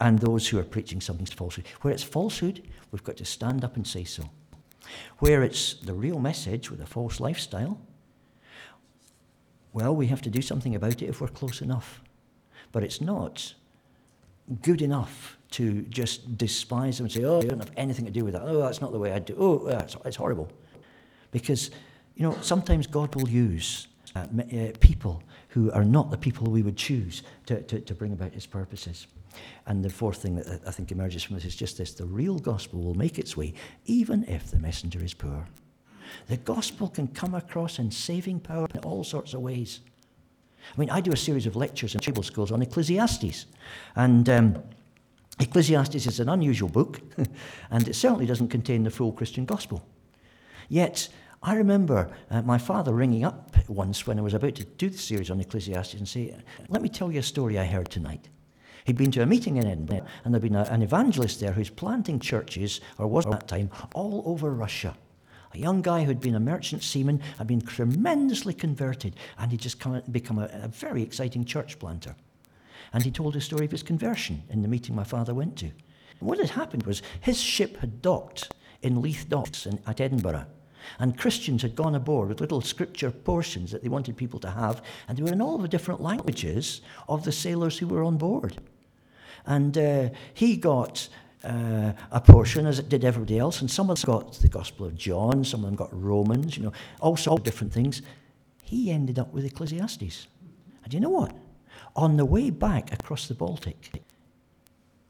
and 0.00 0.18
those 0.18 0.48
who 0.48 0.58
are 0.58 0.64
preaching 0.64 1.00
something 1.00 1.24
falsehood. 1.26 1.66
Where 1.82 1.94
it's 1.94 2.02
falsehood, 2.02 2.62
we've 2.94 3.02
got 3.02 3.16
to 3.16 3.24
stand 3.24 3.64
up 3.64 3.74
and 3.74 3.84
say 3.84 4.04
so. 4.04 4.22
Where 5.18 5.42
it's 5.42 5.74
the 5.74 5.94
real 5.94 6.20
message 6.20 6.70
with 6.70 6.80
a 6.80 6.86
false 6.86 7.18
lifestyle, 7.18 7.80
well, 9.72 9.96
we 9.96 10.06
have 10.06 10.22
to 10.22 10.30
do 10.30 10.40
something 10.40 10.76
about 10.76 11.02
it 11.02 11.08
if 11.08 11.20
we're 11.20 11.26
close 11.26 11.60
enough. 11.60 12.00
But 12.70 12.84
it's 12.84 13.00
not 13.00 13.54
good 14.62 14.80
enough 14.80 15.36
to 15.50 15.82
just 15.82 16.38
despise 16.38 16.98
them 16.98 17.06
and 17.06 17.12
say, 17.12 17.24
oh, 17.24 17.42
you 17.42 17.48
don't 17.48 17.58
have 17.58 17.72
anything 17.76 18.04
to 18.04 18.12
do 18.12 18.24
with 18.24 18.34
that. 18.34 18.42
Oh, 18.42 18.60
that's 18.60 18.80
not 18.80 18.92
the 18.92 18.98
way 19.00 19.10
I 19.10 19.18
do. 19.18 19.34
Oh, 19.36 19.66
it's, 19.66 19.96
it's 20.04 20.16
horrible. 20.16 20.48
Because, 21.32 21.72
you 22.14 22.22
know, 22.22 22.38
sometimes 22.42 22.86
God 22.86 23.12
will 23.16 23.28
use 23.28 23.88
uh, 24.14 24.20
uh, 24.20 24.70
people 24.78 25.20
who 25.54 25.70
are 25.70 25.84
not 25.84 26.10
the 26.10 26.18
people 26.18 26.50
we 26.50 26.64
would 26.64 26.76
choose 26.76 27.22
to, 27.46 27.62
to, 27.62 27.78
to 27.78 27.94
bring 27.94 28.12
about 28.12 28.32
his 28.32 28.44
purposes. 28.44 29.06
And 29.66 29.84
the 29.84 29.88
fourth 29.88 30.16
thing 30.16 30.34
that 30.34 30.60
I 30.66 30.72
think 30.72 30.90
emerges 30.90 31.22
from 31.22 31.36
this 31.36 31.44
is 31.44 31.54
just 31.54 31.78
this 31.78 31.94
the 31.94 32.04
real 32.04 32.40
gospel 32.40 32.82
will 32.82 32.96
make 32.96 33.20
its 33.20 33.36
way, 33.36 33.54
even 33.86 34.24
if 34.24 34.50
the 34.50 34.58
messenger 34.58 35.02
is 35.02 35.14
poor. 35.14 35.46
The 36.26 36.38
gospel 36.38 36.88
can 36.88 37.06
come 37.06 37.34
across 37.34 37.78
in 37.78 37.92
saving 37.92 38.40
power 38.40 38.66
in 38.74 38.80
all 38.80 39.04
sorts 39.04 39.32
of 39.32 39.42
ways. 39.42 39.78
I 40.76 40.80
mean, 40.80 40.90
I 40.90 41.00
do 41.00 41.12
a 41.12 41.16
series 41.16 41.46
of 41.46 41.54
lectures 41.54 41.94
in 41.94 42.00
Bible 42.00 42.24
schools 42.24 42.50
on 42.50 42.60
Ecclesiastes. 42.60 43.46
And 43.94 44.28
um, 44.28 44.60
Ecclesiastes 45.38 46.06
is 46.06 46.18
an 46.18 46.30
unusual 46.30 46.68
book, 46.68 47.00
and 47.70 47.86
it 47.86 47.94
certainly 47.94 48.26
doesn't 48.26 48.48
contain 48.48 48.82
the 48.82 48.90
full 48.90 49.12
Christian 49.12 49.44
gospel. 49.44 49.86
Yet, 50.68 51.08
I 51.44 51.56
remember 51.56 52.10
uh, 52.30 52.40
my 52.40 52.56
father 52.56 52.94
ringing 52.94 53.22
up 53.22 53.54
once 53.68 54.06
when 54.06 54.18
I 54.18 54.22
was 54.22 54.32
about 54.32 54.54
to 54.54 54.64
do 54.64 54.88
the 54.88 54.96
series 54.96 55.30
on 55.30 55.40
Ecclesiastes 55.40 55.92
and 55.92 56.08
say, 56.08 56.34
Let 56.70 56.80
me 56.80 56.88
tell 56.88 57.12
you 57.12 57.20
a 57.20 57.22
story 57.22 57.58
I 57.58 57.66
heard 57.66 57.90
tonight. 57.90 58.30
He'd 58.86 58.96
been 58.96 59.10
to 59.10 59.20
a 59.20 59.26
meeting 59.26 59.58
in 59.58 59.66
Edinburgh, 59.66 60.06
and 60.24 60.32
there'd 60.32 60.42
been 60.42 60.56
a, 60.56 60.62
an 60.62 60.80
evangelist 60.80 61.40
there 61.40 61.52
who's 61.52 61.68
planting 61.68 62.18
churches, 62.18 62.80
or 62.96 63.06
was 63.06 63.26
at 63.26 63.32
that 63.32 63.48
time, 63.48 63.68
all 63.94 64.22
over 64.24 64.54
Russia. 64.54 64.96
A 65.52 65.58
young 65.58 65.82
guy 65.82 66.04
who'd 66.04 66.18
been 66.18 66.34
a 66.34 66.40
merchant 66.40 66.82
seaman 66.82 67.20
had 67.36 67.46
been 67.46 67.60
tremendously 67.60 68.54
converted, 68.54 69.14
and 69.36 69.50
he'd 69.50 69.60
just 69.60 69.78
come, 69.78 70.00
become 70.10 70.38
a, 70.38 70.48
a 70.50 70.68
very 70.68 71.02
exciting 71.02 71.44
church 71.44 71.78
planter. 71.78 72.16
And 72.94 73.02
he 73.02 73.10
told 73.10 73.36
a 73.36 73.40
story 73.42 73.66
of 73.66 73.70
his 73.70 73.82
conversion 73.82 74.44
in 74.48 74.62
the 74.62 74.68
meeting 74.68 74.94
my 74.94 75.04
father 75.04 75.34
went 75.34 75.56
to. 75.58 75.66
And 75.66 76.28
what 76.28 76.38
had 76.38 76.50
happened 76.50 76.84
was 76.84 77.02
his 77.20 77.38
ship 77.38 77.76
had 77.78 78.00
docked 78.00 78.50
in 78.80 79.02
Leith 79.02 79.26
Docks 79.28 79.66
in, 79.66 79.78
at 79.86 80.00
Edinburgh. 80.00 80.46
And 80.98 81.18
Christians 81.18 81.62
had 81.62 81.74
gone 81.74 81.94
aboard 81.94 82.28
with 82.28 82.40
little 82.40 82.60
scripture 82.60 83.10
portions 83.10 83.70
that 83.70 83.82
they 83.82 83.88
wanted 83.88 84.16
people 84.16 84.40
to 84.40 84.50
have, 84.50 84.82
and 85.08 85.16
they 85.16 85.22
were 85.22 85.32
in 85.32 85.42
all 85.42 85.58
the 85.58 85.68
different 85.68 86.00
languages 86.00 86.80
of 87.08 87.24
the 87.24 87.32
sailors 87.32 87.78
who 87.78 87.86
were 87.86 88.04
on 88.04 88.16
board. 88.16 88.56
And 89.46 89.76
uh, 89.76 90.08
he 90.32 90.56
got 90.56 91.08
uh, 91.44 91.92
a 92.10 92.20
portion, 92.20 92.66
as 92.66 92.78
it 92.78 92.88
did 92.88 93.04
everybody 93.04 93.38
else, 93.38 93.60
and 93.60 93.70
some 93.70 93.90
of 93.90 94.00
them 94.00 94.12
got 94.12 94.32
the 94.34 94.48
Gospel 94.48 94.86
of 94.86 94.96
John, 94.96 95.44
some 95.44 95.60
of 95.60 95.66
them 95.66 95.76
got 95.76 95.90
Romans, 95.92 96.56
you 96.56 96.62
know, 96.62 96.72
all 97.00 97.16
sorts 97.16 97.40
of 97.40 97.44
different 97.44 97.72
things. 97.72 98.02
He 98.62 98.90
ended 98.90 99.18
up 99.18 99.32
with 99.32 99.44
Ecclesiastes. 99.44 100.26
And 100.82 100.94
you 100.94 101.00
know 101.00 101.10
what? 101.10 101.34
On 101.96 102.16
the 102.16 102.24
way 102.24 102.50
back 102.50 102.92
across 102.92 103.28
the 103.28 103.34
Baltic, 103.34 104.02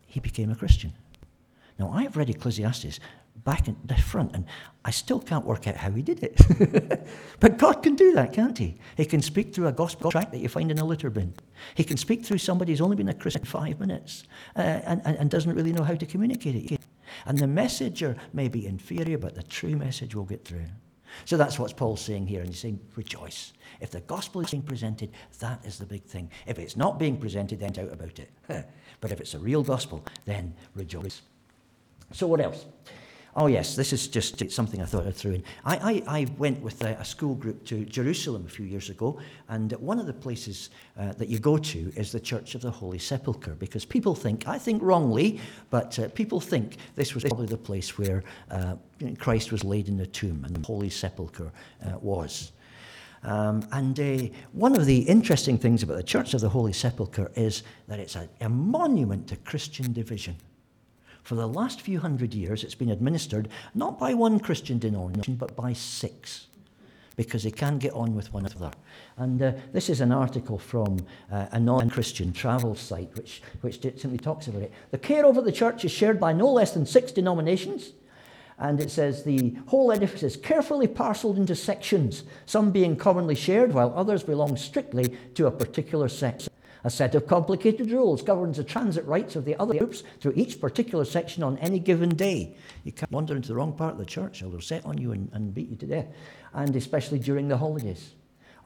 he 0.07 0.21
became 0.21 0.51
a 0.51 0.57
Christian. 0.57 0.93
Now, 1.79 1.91
I've 1.93 2.17
read 2.17 2.31
Ecclesiastes 2.31 3.01
back 3.42 3.68
in 3.68 3.77
the 3.85 3.97
front, 3.97 4.35
and 4.35 4.47
I 4.85 4.90
still 4.90 5.20
can't 5.20 5.44
work 5.44 5.66
out 5.66 5.77
how 5.77 5.90
he 5.90 6.03
did 6.03 6.23
it. 6.23 7.07
but 7.40 7.59
God 7.59 7.83
can 7.83 7.94
do 7.94 8.12
that, 8.14 8.33
can't 8.33 8.57
he? 8.57 8.77
He 8.97 9.05
can 9.05 9.20
speak 9.20 9.55
through 9.55 9.66
a 9.66 9.73
gospel 9.73 10.11
tract 10.11 10.33
that 10.33 10.38
you 10.38 10.49
find 10.49 10.70
in 10.70 10.79
a 10.79 10.85
litter 10.85 11.11
bin. 11.11 11.35
He 11.75 11.85
can 11.85 11.97
speak 11.97 12.25
through 12.25 12.38
somebody 12.38 12.73
who's 12.73 12.81
only 12.81 12.97
been 12.97 13.09
a 13.09 13.14
Christian 13.14 13.44
five 13.44 13.81
minutes 13.81 14.25
uh, 14.57 14.61
and, 14.61 15.03
and, 15.05 15.16
and 15.18 15.31
doesn't 15.31 15.55
really 15.55 15.73
know 15.73 15.83
how 15.83 15.94
to 15.94 16.07
communicate 16.07 16.73
it. 16.73 16.81
And 17.27 17.38
the 17.38 17.47
messenger 17.47 18.16
may 18.32 18.49
be 18.49 18.66
inferior, 18.66 19.18
but 19.18 19.35
the 19.35 19.43
true 19.43 19.76
message 19.76 20.14
will 20.14 20.24
get 20.24 20.45
through. 20.45 20.66
So 21.24 21.37
that's 21.37 21.59
what 21.59 21.76
Paul's 21.76 22.01
saying 22.01 22.26
here, 22.26 22.41
and 22.41 22.49
he's 22.49 22.59
saying, 22.59 22.80
rejoice. 22.97 23.53
If 23.80 23.91
the 23.91 24.01
gospel 24.01 24.41
is 24.41 24.51
being 24.51 24.62
presented, 24.62 25.11
that 25.39 25.64
is 25.64 25.78
the 25.78 25.87
big 25.87 26.05
thing. 26.05 26.30
If 26.47 26.59
it's 26.59 26.76
not 26.76 26.99
being 26.99 27.16
presented, 27.16 27.61
then 27.61 27.72
doubt 27.72 27.93
about 27.93 28.18
it. 28.18 28.30
but 29.01 29.12
if 29.12 29.20
it's 29.20 29.35
a 29.35 29.39
real 29.39 29.62
gospel, 29.62 30.05
then 30.24 30.55
rejoice. 30.74 31.22
So 32.12 32.26
what 32.26 32.41
else? 32.41 32.66
Oh, 33.37 33.49
yes, 33.49 33.74
this 33.74 33.93
is 33.93 34.07
just 34.07 34.49
something 34.53 34.80
I 34.80 34.85
thought 34.85 35.09
I'd 35.09 35.16
throw 35.16 35.32
in. 35.32 35.43
I, 35.64 36.03
I, 36.07 36.20
I 36.20 36.26
went 36.39 36.62
with 36.62 36.80
a, 36.85 36.91
a, 37.01 37.05
school 37.05 37.35
group 37.35 37.64
to 37.64 37.85
Jerusalem 37.85 38.45
a 38.47 38.49
few 38.49 38.64
years 38.64 38.91
ago, 38.91 39.18
and 39.49 39.72
one 39.72 39.99
of 39.99 40.07
the 40.07 40.12
places 40.12 40.70
uh, 40.97 41.14
that 41.14 41.28
you 41.28 41.41
go 41.41 41.59
to 41.59 41.93
is 41.97 42.12
the 42.12 42.20
Church 42.20 42.55
of 42.55 42.61
the 42.61 42.70
Holy 42.70 42.99
Sepulchre, 42.99 43.57
because 43.57 43.85
people 43.85 44.14
think, 44.14 44.47
I 44.47 44.57
think 44.57 44.80
wrongly, 44.82 45.41
but 45.70 45.99
uh, 45.99 46.09
people 46.11 46.39
think 46.39 46.76
this 46.95 47.14
was 47.14 47.24
probably 47.24 47.47
the 47.47 47.57
place 47.57 47.99
where 47.99 48.22
uh, 48.53 48.76
Christ 49.18 49.51
was 49.51 49.64
laid 49.64 49.89
in 49.89 49.97
the 49.97 50.07
tomb 50.07 50.45
and 50.45 50.55
the 50.55 50.64
Holy 50.64 50.91
Sepulchre 50.91 51.51
uh, 51.85 51.99
was. 51.99 52.53
Um, 53.24 53.66
and 53.72 53.99
uh, 53.99 54.28
one 54.53 54.76
of 54.76 54.87
the 54.87 54.99
interesting 54.99 55.59
things 55.59 55.82
about 55.82 55.97
the 55.97 56.05
Church 56.05 56.35
of 56.35 56.41
the 56.41 56.49
Holy 56.49 56.72
Sepulchre 56.72 57.32
is 57.35 57.64
that 57.89 57.99
it's 57.99 58.14
a, 58.14 58.28
a 58.41 58.49
monument 58.49 59.26
to 59.28 59.37
Christian 59.37 59.93
division. 59.93 60.37
For 61.25 61.37
the 61.37 61.49
last 61.49 61.81
few 61.81 62.01
hundred 62.01 62.35
years, 62.35 62.62
it's 62.62 62.75
been 62.75 62.91
administered 62.91 63.49
not 63.75 63.99
by 63.99 64.12
one 64.12 64.39
Christian 64.39 64.79
denomination, 64.79 65.37
but 65.37 65.57
by 65.57 65.72
six, 65.72 66.49
because 67.16 67.45
they 67.45 67.51
can't 67.51 67.79
get 67.79 67.95
on 67.95 68.14
with 68.14 68.31
one 68.35 68.45
another. 68.45 68.70
And 69.16 69.41
uh, 69.41 69.53
this 69.72 69.89
is 69.89 70.03
an 70.03 70.12
article 70.12 70.59
from 70.59 70.99
uh, 71.33 71.47
a 71.51 71.59
non 71.59 71.89
Christian 71.89 72.31
travel 72.35 72.75
site 72.75 73.16
which, 73.16 73.41
which 73.62 73.81
simply 73.81 74.18
talks 74.18 74.49
about 74.49 74.62
it. 74.62 74.72
The 74.91 74.99
care 74.99 75.25
over 75.25 75.41
the 75.41 75.51
church 75.51 75.83
is 75.87 75.91
shared 75.91 76.20
by 76.20 76.35
no 76.35 76.53
less 76.53 76.72
than 76.72 76.85
six 76.85 77.11
denominations. 77.11 77.93
And 78.59 78.79
it 78.79 78.91
says 78.91 79.25
the 79.25 79.57
whole 79.66 79.91
edifice 79.93 80.22
is 80.22 80.37
carefully 80.37 80.87
parcelled 80.87 81.39
into 81.39 81.57
sections, 81.57 82.25
some 82.45 82.70
being 82.70 82.97
commonly 82.97 83.35
shared, 83.35 83.72
while 83.72 83.95
others 83.97 84.22
belong 84.22 84.59
strictly 84.59 85.16
to 85.35 85.47
a 85.47 85.51
particular 85.51 86.09
section. 86.11 86.53
A 86.87 86.91
set 86.91 87.14
of 87.14 87.26
complicated 87.26 87.91
rules 87.91 88.20
governs 88.20 88.59
the 88.59 88.64
transit 88.64 89.07
rights 89.07 89.37
of 89.37 89.47
the 89.47 89.57
other 89.59 89.72
groups 89.72 90.03
through 90.20 90.35
each 90.37 90.61
particular 90.61 91.07
section 91.07 91.43
on 91.43 91.57
any 91.59 91.78
given 91.78 92.11
day. 92.11 92.57
You 92.85 92.93
can't 92.93 93.11
wander 93.11 93.35
into 93.35 93.49
the 93.49 93.55
wrong 93.55 93.72
part 93.72 93.93
of 93.93 93.99
the 93.99 94.05
church, 94.05 94.41
they'll 94.41 94.61
set 94.61 94.85
on 94.85 94.99
you 94.99 95.12
and, 95.12 95.30
and 95.32 95.55
beat 95.55 95.70
you 95.70 95.76
to 95.76 95.87
death, 95.87 96.07
and 96.53 96.76
especially 96.76 97.18
during 97.18 97.49
the 97.49 97.57
holidays. 97.57 98.12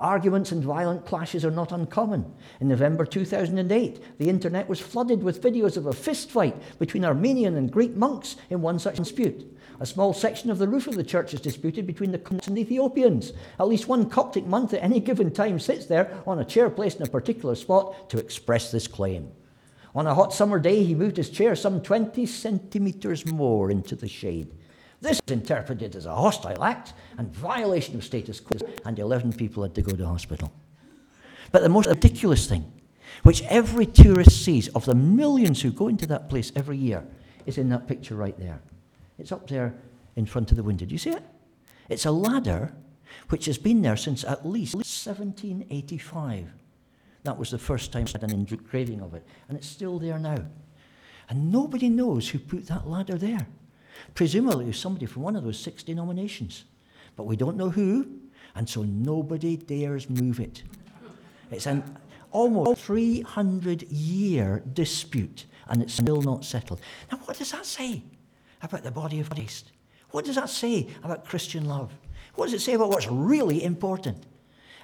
Arguments 0.00 0.52
and 0.52 0.62
violent 0.62 1.06
clashes 1.06 1.44
are 1.44 1.50
not 1.50 1.72
uncommon. 1.72 2.32
In 2.60 2.68
November 2.68 3.04
2008, 3.04 4.18
the 4.18 4.28
internet 4.28 4.68
was 4.68 4.80
flooded 4.80 5.22
with 5.22 5.42
videos 5.42 5.76
of 5.76 5.86
a 5.86 5.90
fistfight 5.90 6.56
between 6.78 7.04
Armenian 7.04 7.56
and 7.56 7.70
Greek 7.70 7.94
monks 7.96 8.36
in 8.50 8.62
one 8.62 8.80
such 8.80 8.96
dispute. 8.96 9.57
A 9.80 9.86
small 9.86 10.12
section 10.12 10.50
of 10.50 10.58
the 10.58 10.66
roof 10.66 10.88
of 10.88 10.96
the 10.96 11.04
church 11.04 11.32
is 11.34 11.40
disputed 11.40 11.86
between 11.86 12.10
the 12.10 12.18
Copts 12.18 12.48
and 12.48 12.56
the 12.56 12.62
Ethiopians. 12.62 13.32
At 13.60 13.68
least 13.68 13.86
one 13.86 14.10
Coptic 14.10 14.44
monk 14.44 14.72
at 14.72 14.82
any 14.82 14.98
given 14.98 15.30
time 15.30 15.60
sits 15.60 15.86
there 15.86 16.20
on 16.26 16.40
a 16.40 16.44
chair 16.44 16.68
placed 16.68 16.98
in 16.98 17.06
a 17.06 17.10
particular 17.10 17.54
spot 17.54 18.10
to 18.10 18.18
express 18.18 18.72
this 18.72 18.88
claim. 18.88 19.30
On 19.94 20.06
a 20.06 20.14
hot 20.14 20.34
summer 20.34 20.58
day, 20.58 20.82
he 20.82 20.94
moved 20.94 21.16
his 21.16 21.30
chair 21.30 21.54
some 21.54 21.80
20 21.80 22.26
centimetres 22.26 23.24
more 23.26 23.70
into 23.70 23.94
the 23.94 24.08
shade. 24.08 24.52
This 25.00 25.20
is 25.24 25.32
interpreted 25.32 25.94
as 25.94 26.06
a 26.06 26.14
hostile 26.14 26.64
act 26.64 26.92
and 27.16 27.32
violation 27.32 27.94
of 27.94 28.04
status 28.04 28.40
quo, 28.40 28.58
and 28.84 28.98
11 28.98 29.34
people 29.34 29.62
had 29.62 29.76
to 29.76 29.82
go 29.82 29.94
to 29.94 30.06
hospital. 30.06 30.52
But 31.52 31.62
the 31.62 31.68
most 31.68 31.88
ridiculous 31.88 32.48
thing, 32.48 32.70
which 33.22 33.42
every 33.44 33.86
tourist 33.86 34.44
sees 34.44 34.66
of 34.68 34.84
the 34.86 34.94
millions 34.96 35.62
who 35.62 35.70
go 35.70 35.86
into 35.86 36.06
that 36.06 36.28
place 36.28 36.50
every 36.56 36.76
year, 36.76 37.06
is 37.46 37.58
in 37.58 37.68
that 37.68 37.86
picture 37.86 38.16
right 38.16 38.36
there. 38.38 38.60
It's 39.18 39.32
up 39.32 39.48
there 39.48 39.74
in 40.16 40.26
front 40.26 40.50
of 40.50 40.56
the 40.56 40.62
window. 40.62 40.86
Do 40.86 40.92
you 40.92 40.98
see 40.98 41.10
it? 41.10 41.22
It's 41.88 42.06
a 42.06 42.10
ladder 42.10 42.74
which 43.28 43.46
has 43.46 43.58
been 43.58 43.82
there 43.82 43.96
since 43.96 44.24
at 44.24 44.46
least 44.46 44.74
1785. 44.74 46.52
That 47.24 47.38
was 47.38 47.50
the 47.50 47.58
first 47.58 47.92
time 47.92 48.06
I 48.06 48.10
had 48.12 48.22
an 48.22 48.32
engraving 48.32 49.00
of 49.00 49.14
it, 49.14 49.26
and 49.48 49.58
it's 49.58 49.66
still 49.66 49.98
there 49.98 50.18
now. 50.18 50.44
And 51.28 51.52
nobody 51.52 51.88
knows 51.88 52.28
who 52.28 52.38
put 52.38 52.66
that 52.68 52.88
ladder 52.88 53.18
there. 53.18 53.46
Presumably, 54.14 54.64
it 54.64 54.68
was 54.68 54.78
somebody 54.78 55.06
from 55.06 55.22
one 55.22 55.36
of 55.36 55.44
those 55.44 55.58
six 55.58 55.82
denominations. 55.82 56.64
But 57.16 57.24
we 57.24 57.36
don't 57.36 57.56
know 57.56 57.70
who, 57.70 58.06
and 58.54 58.68
so 58.68 58.82
nobody 58.82 59.56
dares 59.56 60.08
move 60.08 60.40
it. 60.40 60.62
It's 61.50 61.66
an 61.66 61.82
almost 62.30 62.80
300 62.82 63.82
year 63.90 64.62
dispute, 64.72 65.46
and 65.68 65.82
it's 65.82 65.94
still 65.94 66.22
not 66.22 66.44
settled. 66.44 66.80
Now, 67.10 67.18
what 67.18 67.38
does 67.38 67.50
that 67.52 67.66
say? 67.66 68.02
About 68.62 68.82
the 68.82 68.90
body 68.90 69.20
of 69.20 69.30
Christ? 69.30 69.72
What 70.10 70.24
does 70.24 70.36
that 70.36 70.50
say 70.50 70.88
about 71.02 71.24
Christian 71.24 71.66
love? 71.66 71.92
What 72.34 72.46
does 72.46 72.54
it 72.54 72.60
say 72.60 72.74
about 72.74 72.90
what's 72.90 73.08
really 73.08 73.62
important? 73.62 74.24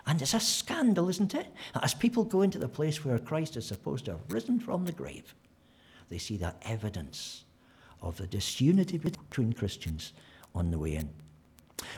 And 0.07 0.21
it's 0.21 0.35
a 0.35 0.41
scandal, 0.41 1.09
isn't 1.09 1.35
it? 1.35 1.47
As 1.83 1.95
people 1.95 2.25
go 2.25 2.43
into 2.43 2.59
the 2.59 2.69
place 2.69 3.05
where 3.05 3.19
Christ 3.19 3.57
is 3.57 3.67
supposed 3.67 4.05
to 4.05 4.13
have 4.13 4.21
risen 4.29 4.61
from 4.61 4.85
the 4.85 4.93
grave, 4.93 5.35
they 6.11 6.19
see 6.19 6.37
that 6.39 6.61
evidence 6.63 7.45
of 8.03 8.17
the 8.19 8.27
disunity 8.27 8.99
between 8.99 9.53
Christians 9.55 10.13
on 10.55 10.71
the 10.71 10.79
way 10.79 10.97
in. 10.97 11.09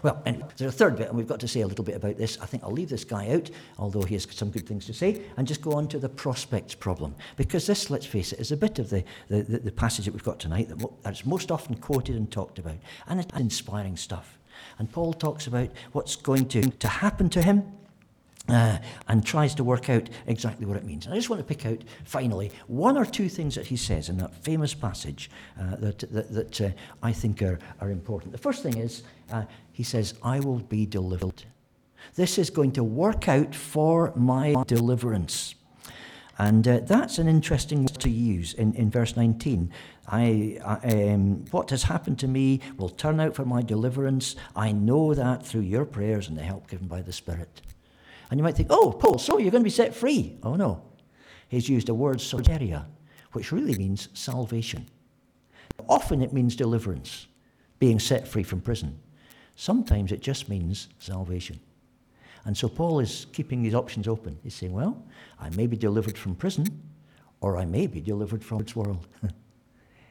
Well, 0.03 0.23
there's 0.25 0.75
a 0.75 0.77
third 0.77 0.97
bit, 0.97 1.09
and 1.09 1.17
we've 1.17 1.27
got 1.27 1.41
to 1.41 1.49
say 1.49 1.61
a 1.61 1.67
little 1.67 1.85
bit 1.85 1.97
about 1.97 2.17
this. 2.17 2.39
I 2.41 2.47
think 2.47 2.63
I'll 2.63 2.73
leave 2.73 2.89
this 2.89 3.05
guy 3.05 3.31
out, 3.31 3.51
although 3.79 4.03
he 4.03 4.15
has 4.15 4.27
some 4.31 4.51
good 4.51 4.67
things 4.67 4.87
to 4.87 4.95
say, 4.95 5.23
and 5.37 5.47
just 5.47 5.63
go 5.63 5.73
on 5.73 5.89
to 5.89 5.99
the 5.99 6.09
prospects 6.09 6.75
problem. 6.75 7.15
Because 7.37 7.67
this, 7.67 7.91
let's 7.91 8.07
face 8.07 8.33
it, 8.33 8.41
is 8.41 8.53
a 8.53 8.57
bit 8.57 8.79
of 8.79 8.91
the, 8.91 9.05
the, 9.29 9.43
the 9.43 9.73
passage 9.73 10.05
that 10.05 10.13
we've 10.13 10.23
got 10.23 10.39
tonight 10.39 10.71
that's 11.03 11.25
most 11.27 11.51
often 11.51 11.77
quoted 11.77 12.17
and 12.17 12.31
talked 12.31 12.59
about. 12.59 12.77
And 13.07 13.21
it's 13.21 13.37
inspiring 13.37 13.97
stuff. 13.97 14.39
And 14.79 14.91
Paul 14.91 15.13
talks 15.13 15.47
about 15.47 15.71
what's 15.93 16.17
going 16.17 16.49
to, 16.49 16.63
to 16.63 16.89
happen 16.89 17.29
to 17.31 17.43
him 17.43 17.65
uh, 18.49 18.79
and 19.09 19.25
tries 19.25 19.55
to 19.57 19.65
work 19.65 19.91
out 19.91 20.09
exactly 20.27 20.67
what 20.67 20.77
it 20.77 20.85
means. 20.85 21.07
And 21.07 21.15
I 21.15 21.19
just 21.19 21.31
want 21.31 21.41
to 21.41 21.55
pick 21.55 21.67
out, 21.67 21.83
finally, 22.05 22.53
one 22.67 22.97
or 22.97 23.05
two 23.05 23.29
things 23.29 23.55
that 23.55 23.67
he 23.67 23.77
says 23.77 24.09
in 24.09 24.19
that 24.19 24.35
famous 24.35 24.75
passage 24.75 25.31
uh, 25.61 25.77
that, 25.77 25.99
that, 26.13 26.33
that 26.33 26.61
uh, 26.61 26.71
I 27.03 27.13
think 27.13 27.43
are, 27.43 27.59
are 27.81 27.91
important. 27.91 28.33
The 28.33 28.39
first 28.39 28.63
thing 28.63 28.77
is, 28.77 29.03
uh, 29.33 29.45
he 29.73 29.83
says, 29.83 30.15
I 30.23 30.41
will 30.41 30.61
be 30.61 30.87
delivered. 30.87 31.45
This 32.15 32.39
is 32.39 32.51
going 32.51 32.73
to 32.73 32.85
work 32.85 33.29
out 33.29 33.55
for 33.55 34.13
my 34.15 34.55
deliverance. 34.67 35.55
And 36.39 36.69
uh, 36.69 36.81
that's 36.81 37.19
an 37.19 37.29
interesting 37.29 37.81
word 37.81 37.99
to 38.01 38.11
use 38.11 38.53
in, 38.55 38.75
in 38.75 38.91
verse 38.91 39.17
19. 39.17 39.73
I, 40.07 40.59
I 40.65 41.13
um, 41.13 41.45
what 41.51 41.71
has 41.71 41.85
happened 41.85 42.19
to 42.21 42.29
me 42.29 42.61
will 42.77 42.91
turn 42.91 43.21
out 43.21 43.35
for 43.35 43.45
my 43.45 43.63
deliverance. 43.63 44.37
I 44.55 44.73
know 44.73 45.15
that 45.15 45.45
through 45.45 45.63
your 45.63 45.85
prayers 45.85 46.29
and 46.29 46.37
the 46.37 46.43
help 46.43 46.69
given 46.69 46.87
by 46.87 47.03
the 47.03 47.13
Spirit. 47.13 47.63
And 48.31 48.39
you 48.39 48.45
might 48.45 48.57
think, 48.57 48.69
oh, 48.71 48.93
Paul, 48.93 49.19
so 49.19 49.39
you're 49.39 49.51
going 49.51 49.63
to 49.63 49.65
be 49.65 49.71
set 49.71 49.95
free. 49.95 50.39
Oh, 50.43 50.55
no. 50.55 50.83
He's 51.49 51.69
used 51.69 51.89
a 51.89 51.95
word, 51.95 52.19
soteria, 52.19 52.87
which 53.33 53.53
really 53.53 53.77
means 53.77 54.09
salvation. 54.15 54.87
Often 55.89 56.23
it 56.23 56.33
means 56.33 56.57
deliverance, 56.57 57.27
being 57.79 57.99
set 57.99 58.27
free 58.27 58.43
from 58.43 58.61
prison. 58.61 58.99
Sometimes 59.55 60.13
it 60.13 60.21
just 60.21 60.49
means 60.49 60.89
salvation. 60.99 61.61
And 62.45 62.57
so 62.57 62.69
Paul 62.69 63.01
is 63.01 63.27
keeping 63.33 63.63
these 63.63 63.75
options 63.75 64.07
open. 64.07 64.39
He's 64.43 64.55
saying, 64.55 64.73
well, 64.73 65.05
I 65.41 65.51
may 65.51 65.67
be 65.67 65.77
delivered 65.77 66.17
from 66.17 66.35
prison, 66.35 66.83
or 67.41 67.57
I 67.57 67.65
may 67.65 67.87
be 67.87 68.01
delivered 68.01 68.45
from 68.45 68.59
this 68.59 68.75
world. 68.75 69.07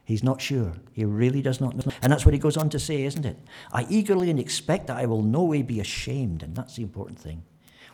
He's 0.06 0.24
not 0.24 0.40
sure. 0.40 0.74
He 0.94 1.04
really 1.04 1.42
does 1.42 1.60
not 1.60 1.76
know. 1.76 1.92
And 2.02 2.12
that's 2.12 2.26
what 2.26 2.34
he 2.34 2.40
goes 2.40 2.58
on 2.58 2.70
to 2.70 2.80
say, 2.80 3.04
isn't 3.06 3.26
it? 3.26 3.38
I 3.74 3.88
eagerly 3.90 4.30
and 4.30 4.40
expect 4.40 4.88
that 4.88 4.98
I 4.98 5.08
will 5.08 5.24
no 5.24 5.44
way 5.44 5.64
be 5.64 5.80
ashamed, 5.80 6.44
and 6.44 6.56
that's 6.56 6.76
the 6.76 6.84
important 6.84 7.18
thing. 7.18 7.42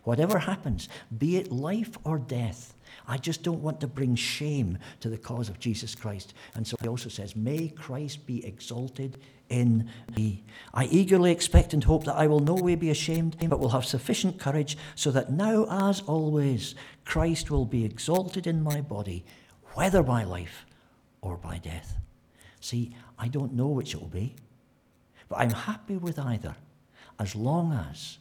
Whatever 0.03 0.39
happens, 0.39 0.89
be 1.17 1.37
it 1.37 1.51
life 1.51 1.97
or 2.03 2.17
death, 2.17 2.73
I 3.07 3.17
just 3.17 3.43
don't 3.43 3.61
want 3.61 3.79
to 3.81 3.87
bring 3.87 4.15
shame 4.15 4.77
to 4.99 5.09
the 5.09 5.17
cause 5.17 5.49
of 5.49 5.59
Jesus 5.59 5.95
Christ. 5.95 6.33
And 6.55 6.65
so 6.65 6.75
he 6.81 6.87
also 6.87 7.09
says, 7.09 7.35
May 7.35 7.69
Christ 7.69 8.25
be 8.25 8.45
exalted 8.45 9.17
in 9.49 9.89
me. 10.15 10.43
I 10.73 10.85
eagerly 10.85 11.31
expect 11.31 11.73
and 11.73 11.83
hope 11.83 12.05
that 12.05 12.15
I 12.15 12.27
will 12.27 12.39
no 12.39 12.55
way 12.55 12.75
be 12.75 12.89
ashamed, 12.89 13.37
but 13.47 13.59
will 13.59 13.69
have 13.69 13.85
sufficient 13.85 14.39
courage 14.39 14.77
so 14.95 15.11
that 15.11 15.31
now, 15.31 15.65
as 15.89 16.01
always, 16.01 16.75
Christ 17.05 17.51
will 17.51 17.65
be 17.65 17.85
exalted 17.85 18.47
in 18.47 18.63
my 18.63 18.81
body, 18.81 19.25
whether 19.73 20.01
by 20.03 20.23
life 20.23 20.65
or 21.21 21.37
by 21.37 21.57
death. 21.57 21.97
See, 22.59 22.95
I 23.19 23.27
don't 23.27 23.53
know 23.53 23.67
which 23.67 23.93
it 23.93 23.99
will 23.99 24.07
be, 24.07 24.35
but 25.27 25.39
I'm 25.39 25.51
happy 25.51 25.97
with 25.97 26.17
either, 26.17 26.55
as 27.19 27.35
long 27.35 27.73
as 27.73 28.17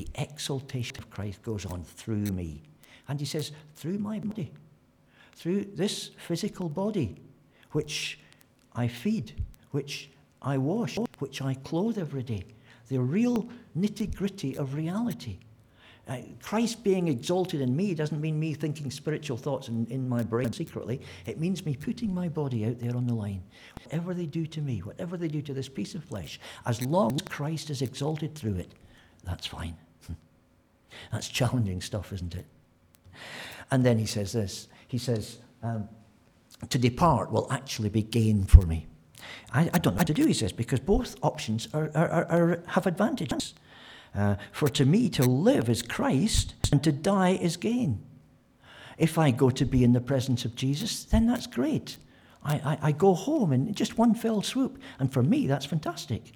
the 0.00 0.22
exaltation 0.22 0.96
of 0.96 1.10
Christ 1.10 1.42
goes 1.42 1.66
on 1.66 1.84
through 1.84 2.24
me. 2.32 2.62
And 3.08 3.20
he 3.20 3.26
says, 3.26 3.52
through 3.74 3.98
my 3.98 4.18
body, 4.18 4.50
through 5.34 5.66
this 5.74 6.12
physical 6.26 6.70
body, 6.70 7.16
which 7.72 8.18
I 8.74 8.88
feed, 8.88 9.34
which 9.72 10.10
I 10.40 10.56
wash, 10.56 10.96
which 11.18 11.42
I 11.42 11.52
clothe 11.52 11.98
every 11.98 12.22
day. 12.22 12.44
The 12.88 12.98
real 12.98 13.46
nitty 13.78 14.14
gritty 14.14 14.56
of 14.56 14.74
reality. 14.74 15.36
Uh, 16.08 16.16
Christ 16.42 16.82
being 16.82 17.08
exalted 17.08 17.60
in 17.60 17.76
me 17.76 17.94
doesn't 17.94 18.22
mean 18.22 18.40
me 18.40 18.54
thinking 18.54 18.90
spiritual 18.90 19.36
thoughts 19.36 19.68
in, 19.68 19.86
in 19.90 20.08
my 20.08 20.22
brain 20.22 20.50
secretly. 20.50 21.02
It 21.26 21.38
means 21.38 21.66
me 21.66 21.76
putting 21.76 22.14
my 22.14 22.28
body 22.28 22.64
out 22.64 22.80
there 22.80 22.96
on 22.96 23.06
the 23.06 23.14
line. 23.14 23.42
Whatever 23.84 24.14
they 24.14 24.26
do 24.26 24.46
to 24.46 24.62
me, 24.62 24.78
whatever 24.78 25.18
they 25.18 25.28
do 25.28 25.42
to 25.42 25.52
this 25.52 25.68
piece 25.68 25.94
of 25.94 26.02
flesh, 26.02 26.40
as 26.64 26.82
long 26.86 27.16
as 27.16 27.22
Christ 27.28 27.68
is 27.68 27.82
exalted 27.82 28.34
through 28.34 28.54
it, 28.54 28.72
that's 29.24 29.46
fine. 29.46 29.76
That's 31.12 31.28
challenging 31.28 31.80
stuff, 31.80 32.12
isn't 32.12 32.34
it? 32.34 32.46
And 33.70 33.84
then 33.84 33.98
he 33.98 34.06
says 34.06 34.32
this 34.32 34.68
He 34.88 34.98
says, 34.98 35.38
um, 35.62 35.88
To 36.68 36.78
depart 36.78 37.30
will 37.30 37.50
actually 37.50 37.88
be 37.88 38.02
gain 38.02 38.44
for 38.44 38.62
me. 38.62 38.86
I, 39.52 39.70
I 39.72 39.78
don't 39.78 39.94
know 39.94 39.98
how 39.98 40.04
to 40.04 40.14
do, 40.14 40.26
he 40.26 40.32
says, 40.32 40.52
because 40.52 40.80
both 40.80 41.16
options 41.22 41.68
are, 41.74 41.90
are, 41.94 42.08
are, 42.08 42.26
are 42.30 42.62
have 42.68 42.86
advantages. 42.86 43.54
Uh, 44.14 44.36
for 44.50 44.68
to 44.68 44.84
me, 44.84 45.08
to 45.10 45.22
live 45.22 45.68
is 45.68 45.82
Christ, 45.82 46.54
and 46.72 46.82
to 46.82 46.90
die 46.90 47.30
is 47.40 47.56
gain. 47.56 48.02
If 48.98 49.18
I 49.18 49.30
go 49.30 49.50
to 49.50 49.64
be 49.64 49.84
in 49.84 49.92
the 49.92 50.00
presence 50.00 50.44
of 50.44 50.56
Jesus, 50.56 51.04
then 51.04 51.26
that's 51.26 51.46
great. 51.46 51.96
I, 52.44 52.54
I, 52.54 52.78
I 52.88 52.92
go 52.92 53.14
home 53.14 53.52
in 53.52 53.72
just 53.74 53.98
one 53.98 54.14
fell 54.14 54.42
swoop, 54.42 54.78
and 54.98 55.12
for 55.12 55.22
me, 55.22 55.46
that's 55.46 55.66
fantastic. 55.66 56.32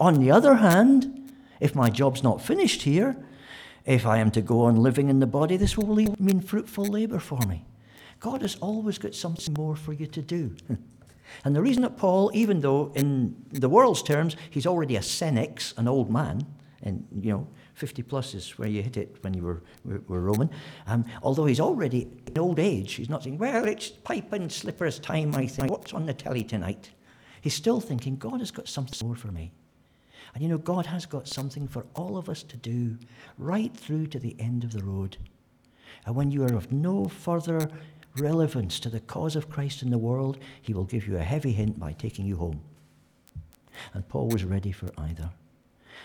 On 0.00 0.20
the 0.20 0.30
other 0.30 0.56
hand, 0.56 1.32
if 1.60 1.74
my 1.74 1.90
job's 1.90 2.22
not 2.22 2.42
finished 2.42 2.82
here, 2.82 3.16
if 3.84 4.06
I 4.06 4.18
am 4.18 4.30
to 4.32 4.40
go 4.40 4.62
on 4.62 4.76
living 4.76 5.08
in 5.08 5.20
the 5.20 5.26
body, 5.26 5.56
this 5.56 5.76
will 5.76 5.94
mean 5.94 6.40
fruitful 6.40 6.84
labor 6.84 7.18
for 7.18 7.40
me. 7.48 7.64
God 8.20 8.42
has 8.42 8.56
always 8.56 8.98
got 8.98 9.14
something 9.14 9.54
more 9.54 9.74
for 9.74 9.92
you 9.92 10.06
to 10.06 10.22
do. 10.22 10.54
and 11.44 11.56
the 11.56 11.60
reason 11.60 11.82
that 11.82 11.96
Paul, 11.96 12.30
even 12.34 12.60
though 12.60 12.92
in 12.94 13.34
the 13.50 13.68
world's 13.68 14.02
terms 14.02 14.36
he's 14.50 14.66
already 14.66 14.96
a 14.96 15.00
senex, 15.00 15.76
an 15.76 15.88
old 15.88 16.10
man, 16.10 16.46
and 16.82 17.06
you 17.20 17.32
know, 17.32 17.48
50 17.74 18.02
plus 18.02 18.34
is 18.34 18.58
where 18.58 18.68
you 18.68 18.82
hit 18.82 18.96
it 18.96 19.16
when 19.22 19.34
you 19.34 19.42
were, 19.42 19.62
were, 19.84 20.20
Roman. 20.20 20.50
Um, 20.86 21.04
although 21.22 21.46
he's 21.46 21.60
already 21.60 22.08
in 22.26 22.38
old 22.38 22.58
age, 22.58 22.94
he's 22.94 23.08
not 23.08 23.22
saying, 23.24 23.38
well, 23.38 23.64
it's 23.64 23.88
pipe 23.88 24.32
and 24.32 24.50
slippers 24.50 24.98
time, 24.98 25.34
I 25.34 25.46
think. 25.46 25.70
What's 25.70 25.92
on 25.92 26.06
the 26.06 26.14
telly 26.14 26.44
tonight? 26.44 26.90
He's 27.40 27.54
still 27.54 27.80
thinking, 27.80 28.16
God 28.16 28.40
has 28.40 28.50
got 28.50 28.68
something 28.68 29.06
more 29.06 29.16
for 29.16 29.32
me. 29.32 29.52
And 30.34 30.42
you 30.42 30.48
know, 30.48 30.58
God 30.58 30.86
has 30.86 31.04
got 31.06 31.28
something 31.28 31.68
for 31.68 31.86
all 31.94 32.16
of 32.16 32.28
us 32.28 32.42
to 32.44 32.56
do 32.56 32.98
right 33.38 33.76
through 33.76 34.06
to 34.08 34.18
the 34.18 34.34
end 34.38 34.64
of 34.64 34.72
the 34.72 34.82
road. 34.82 35.16
And 36.06 36.16
when 36.16 36.30
you 36.30 36.42
are 36.44 36.54
of 36.54 36.72
no 36.72 37.06
further 37.06 37.68
relevance 38.16 38.80
to 38.80 38.88
the 38.88 39.00
cause 39.00 39.36
of 39.36 39.50
Christ 39.50 39.82
in 39.82 39.90
the 39.90 39.98
world, 39.98 40.38
He 40.60 40.74
will 40.74 40.84
give 40.84 41.06
you 41.06 41.16
a 41.16 41.22
heavy 41.22 41.52
hint 41.52 41.78
by 41.78 41.92
taking 41.92 42.26
you 42.26 42.36
home. 42.36 42.60
And 43.94 44.08
Paul 44.08 44.28
was 44.28 44.44
ready 44.44 44.72
for 44.72 44.90
either. 44.98 45.30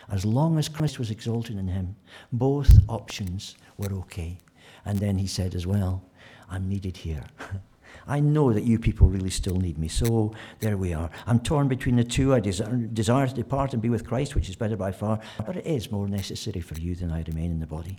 As 0.09 0.25
long 0.25 0.57
as 0.57 0.69
Christ 0.69 0.99
was 0.99 1.11
exalted 1.11 1.57
in 1.57 1.67
him, 1.67 1.95
both 2.31 2.79
options 2.87 3.55
were 3.77 3.91
okay. 3.93 4.37
And 4.85 4.99
then 4.99 5.17
he 5.17 5.27
said 5.27 5.53
as 5.53 5.67
well, 5.67 6.01
I'm 6.49 6.69
needed 6.69 6.95
here. 6.95 7.23
I 8.07 8.19
know 8.19 8.53
that 8.53 8.63
you 8.63 8.79
people 8.79 9.07
really 9.07 9.29
still 9.29 9.57
need 9.57 9.77
me. 9.77 9.87
So 9.87 10.33
there 10.59 10.77
we 10.77 10.93
are. 10.93 11.09
I'm 11.25 11.39
torn 11.39 11.67
between 11.67 11.97
the 11.97 12.03
two. 12.03 12.33
I 12.33 12.39
desire, 12.39 12.75
desire 12.75 13.27
to 13.27 13.33
depart 13.33 13.73
and 13.73 13.81
be 13.81 13.89
with 13.89 14.07
Christ, 14.07 14.35
which 14.35 14.49
is 14.49 14.55
better 14.55 14.77
by 14.77 14.91
far, 14.91 15.19
but 15.45 15.57
it 15.57 15.65
is 15.65 15.91
more 15.91 16.07
necessary 16.07 16.61
for 16.61 16.75
you 16.79 16.95
than 16.95 17.11
I 17.11 17.23
remain 17.27 17.51
in 17.51 17.59
the 17.59 17.67
body. 17.67 17.97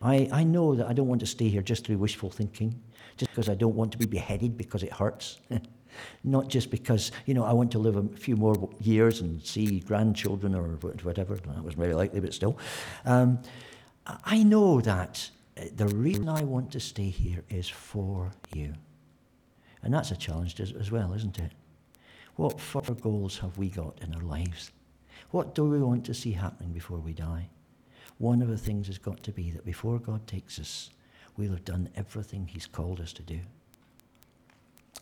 I, 0.00 0.28
I 0.32 0.44
know 0.44 0.74
that 0.74 0.86
I 0.86 0.92
don't 0.92 1.08
want 1.08 1.20
to 1.20 1.26
stay 1.26 1.48
here 1.48 1.62
just 1.62 1.84
through 1.84 1.98
wishful 1.98 2.30
thinking, 2.30 2.80
just 3.16 3.30
because 3.30 3.48
I 3.48 3.54
don't 3.54 3.74
want 3.74 3.92
to 3.92 3.98
be 3.98 4.06
beheaded 4.06 4.56
because 4.56 4.82
it 4.82 4.92
hurts. 4.92 5.40
Not 6.22 6.48
just 6.48 6.70
because, 6.70 7.10
you 7.26 7.34
know, 7.34 7.44
I 7.44 7.52
want 7.52 7.72
to 7.72 7.78
live 7.78 7.96
a 7.96 8.04
few 8.16 8.36
more 8.36 8.70
years 8.78 9.20
and 9.20 9.42
see 9.42 9.80
grandchildren 9.80 10.54
or 10.54 10.76
whatever. 11.02 11.34
That 11.34 11.64
was 11.64 11.74
very 11.74 11.94
likely, 11.94 12.20
but 12.20 12.32
still. 12.32 12.58
Um, 13.04 13.40
I 14.24 14.42
know 14.42 14.80
that 14.80 15.28
the 15.74 15.88
reason 15.88 16.28
I 16.28 16.42
want 16.44 16.70
to 16.72 16.80
stay 16.80 17.08
here 17.08 17.42
is 17.48 17.68
for 17.68 18.30
you. 18.54 18.74
And 19.82 19.94
that's 19.94 20.10
a 20.10 20.16
challenge 20.16 20.58
as 20.60 20.90
well, 20.90 21.12
isn't 21.12 21.38
it? 21.38 21.52
What 22.36 22.60
further 22.60 22.94
goals 22.94 23.38
have 23.38 23.58
we 23.58 23.68
got 23.68 24.00
in 24.00 24.14
our 24.14 24.22
lives? 24.22 24.70
What 25.30 25.54
do 25.54 25.64
we 25.64 25.80
want 25.80 26.04
to 26.06 26.14
see 26.14 26.32
happening 26.32 26.72
before 26.72 26.98
we 26.98 27.12
die? 27.12 27.48
One 28.18 28.42
of 28.42 28.48
the 28.48 28.58
things 28.58 28.86
has 28.86 28.98
got 28.98 29.22
to 29.24 29.32
be 29.32 29.50
that 29.50 29.64
before 29.64 29.98
God 29.98 30.26
takes 30.26 30.58
us, 30.58 30.90
we'll 31.36 31.52
have 31.52 31.64
done 31.64 31.88
everything 31.96 32.46
He's 32.46 32.66
called 32.66 33.00
us 33.00 33.12
to 33.14 33.22
do. 33.22 33.40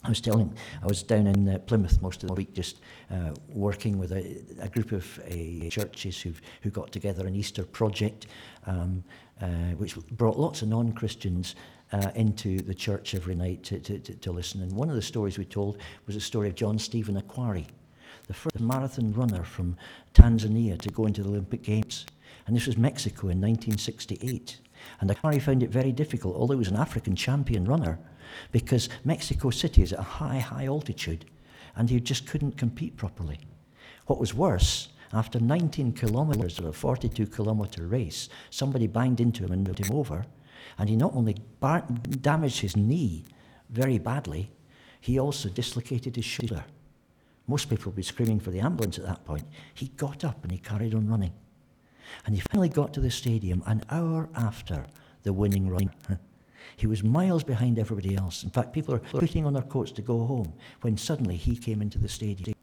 I 0.05 0.09
was 0.09 0.21
telling, 0.21 0.55
I 0.83 0.87
was 0.87 1.03
down 1.03 1.27
in 1.27 1.49
uh, 1.49 1.59
Plymouth 1.59 2.01
most 2.01 2.23
of 2.23 2.29
the 2.29 2.35
week 2.35 2.55
just 2.55 2.81
uh, 3.11 3.33
working 3.49 3.99
with 3.99 4.13
a, 4.13 4.43
a 4.61 4.69
group 4.69 4.93
of 4.93 5.19
uh, 5.31 5.69
churches 5.69 6.21
who 6.21 6.33
who 6.63 6.71
got 6.71 6.93
together 6.93 7.27
an 7.27 7.35
Easter 7.35 7.65
project, 7.65 8.27
um, 8.67 9.03
uh, 9.41 9.75
which 9.77 9.97
brought 10.13 10.39
lots 10.39 10.63
of 10.63 10.69
non 10.69 10.93
Christians 10.93 11.57
uh, 11.93 12.11
into 12.15 12.61
the 12.61 12.75
church 12.75 13.15
every 13.15 13.35
night 13.35 13.63
to, 13.65 13.79
to, 13.79 13.99
to, 13.99 14.15
to, 14.15 14.33
listen. 14.33 14.63
And 14.63 14.73
one 14.73 14.89
of 14.89 14.97
the 14.97 15.03
stories 15.03 15.39
we 15.39 15.45
told 15.45 15.79
was 16.07 16.17
a 16.17 16.21
story 16.21 16.49
of 16.49 16.55
John 16.55 16.79
Stephen 16.79 17.21
Akhwari, 17.21 17.67
the 18.27 18.35
first 18.35 18.61
marathon 18.61 19.13
runner 19.13 19.45
from 19.45 19.77
Tanzania 20.15 20.81
to 20.81 20.89
go 20.89 21.07
into 21.07 21.23
the 21.23 21.29
Olympic 21.29 21.63
Games. 21.63 22.07
And 22.47 22.57
this 22.57 22.67
was 22.67 22.77
Mexico 22.77 23.29
in 23.29 23.41
1968. 23.41 24.59
And 25.01 25.11
Akhwari 25.11 25.41
found 25.41 25.63
it 25.63 25.71
very 25.71 25.93
difficult, 25.93 26.37
although 26.37 26.55
he 26.55 26.59
was 26.59 26.69
an 26.69 26.77
African 26.77 27.17
champion 27.17 27.65
runner 27.65 27.99
because 28.53 28.89
Mexico 29.05 29.51
City 29.51 29.83
is 29.83 29.93
at 29.93 29.99
a 29.99 30.03
high, 30.03 30.39
high 30.39 30.67
altitude 30.67 31.25
and 31.77 31.91
he 31.91 32.01
just 32.01 32.27
couldn't 32.27 32.57
compete 32.57 32.97
properly. 32.97 33.39
What 34.07 34.19
was 34.19 34.35
worse, 34.35 34.89
after 35.13 35.39
19 35.39 35.93
kilometres 35.93 36.59
of 36.59 36.65
a 36.65 36.73
42 36.73 37.27
kilometre 37.27 37.87
race, 37.87 38.29
somebody 38.51 38.87
banged 38.87 39.21
into 39.21 39.45
him 39.45 39.53
and 39.53 39.67
moved 39.67 39.85
him 39.85 39.95
over, 39.95 40.25
and 40.79 40.89
he 40.89 40.97
not 40.97 41.15
only 41.15 41.37
bar- 41.61 41.87
damaged 42.21 42.61
his 42.61 42.77
knee 42.77 43.25
very 43.71 43.99
badly, 43.99 44.51
he 45.01 45.19
also 45.19 45.49
dislocated 45.49 46.17
his 46.17 46.25
shoulder. 46.25 46.65
Most 47.47 47.71
people 47.71 47.87
would 47.87 47.97
be 47.97 48.03
screaming 48.03 48.41
for 48.41 48.51
the 48.51 48.61
ambulance 48.61 48.99
at 48.99 49.07
that 49.07 49.25
point. 49.25 49.45
He 49.75 49.89
got 49.97 50.25
up 50.25 50.43
and 50.43 50.51
he 50.51 50.59
carried 50.59 50.95
on 50.95 51.09
running. 51.09 51.33
And 52.25 52.35
he 52.35 52.41
finally 52.41 52.69
got 52.69 52.93
to 52.95 53.01
the 53.01 53.11
stadium 53.11 53.63
an 53.67 53.83
hour 53.91 54.29
after 54.35 54.87
the 55.23 55.33
winning 55.33 55.69
run. 55.69 55.91
He 56.77 56.87
was 56.87 57.03
miles 57.03 57.43
behind 57.43 57.79
everybody 57.79 58.17
else. 58.17 58.45
In 58.45 58.51
fact, 58.51 58.75
people 58.75 58.93
were 58.93 59.01
putting 59.01 59.47
on 59.47 59.55
their 59.55 59.63
coats 59.63 59.93
to 59.93 60.03
go 60.03 60.27
home 60.27 60.53
when 60.83 60.99
suddenly 60.99 61.37
he 61.37 61.57
came 61.57 61.81
into 61.81 61.99
the 61.99 62.09
stadium. 62.09 62.55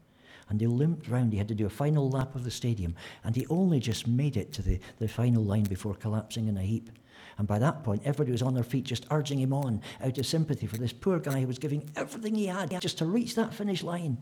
And 0.48 0.60
he 0.60 0.68
limped 0.68 1.08
round. 1.08 1.32
He 1.32 1.38
had 1.38 1.48
to 1.48 1.54
do 1.54 1.66
a 1.66 1.70
final 1.70 2.08
lap 2.08 2.36
of 2.36 2.44
the 2.44 2.50
stadium. 2.50 2.94
And 3.24 3.34
he 3.34 3.46
only 3.48 3.80
just 3.80 4.06
made 4.06 4.36
it 4.36 4.52
to 4.52 4.62
the, 4.62 4.78
the 4.98 5.08
final 5.08 5.42
line 5.42 5.64
before 5.64 5.94
collapsing 5.94 6.46
in 6.46 6.56
a 6.56 6.62
heap. 6.62 6.90
And 7.38 7.48
by 7.48 7.58
that 7.58 7.82
point, 7.82 8.02
everybody 8.04 8.32
was 8.32 8.42
on 8.42 8.54
their 8.54 8.64
feet 8.64 8.84
just 8.84 9.06
urging 9.10 9.38
him 9.38 9.52
on 9.52 9.82
out 10.02 10.18
of 10.18 10.26
sympathy 10.26 10.66
for 10.66 10.76
this 10.76 10.92
poor 10.92 11.18
guy 11.18 11.40
who 11.40 11.46
was 11.46 11.58
giving 11.58 11.90
everything 11.96 12.34
he 12.34 12.46
had 12.46 12.80
just 12.80 12.98
to 12.98 13.06
reach 13.06 13.34
that 13.34 13.52
finish 13.52 13.82
line. 13.82 14.18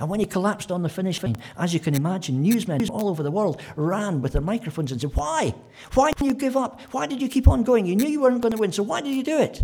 And 0.00 0.08
when 0.08 0.20
he 0.20 0.26
collapsed 0.26 0.72
on 0.72 0.82
the 0.82 0.88
finish 0.88 1.22
line, 1.22 1.36
as 1.56 1.72
you 1.72 1.80
can 1.80 1.94
imagine, 1.94 2.42
newsmen 2.42 2.88
all 2.90 3.08
over 3.08 3.22
the 3.22 3.30
world 3.30 3.60
ran 3.76 4.22
with 4.22 4.32
their 4.32 4.42
microphones 4.42 4.90
and 4.90 5.00
said, 5.00 5.14
Why? 5.14 5.54
Why 5.94 6.10
did 6.12 6.26
you 6.26 6.34
give 6.34 6.56
up? 6.56 6.80
Why 6.92 7.06
did 7.06 7.22
you 7.22 7.28
keep 7.28 7.46
on 7.46 7.62
going? 7.62 7.86
You 7.86 7.96
knew 7.96 8.08
you 8.08 8.20
weren't 8.20 8.40
going 8.40 8.52
to 8.52 8.58
win, 8.58 8.72
so 8.72 8.82
why 8.82 9.00
did 9.00 9.14
you 9.14 9.22
do 9.22 9.38
it? 9.38 9.62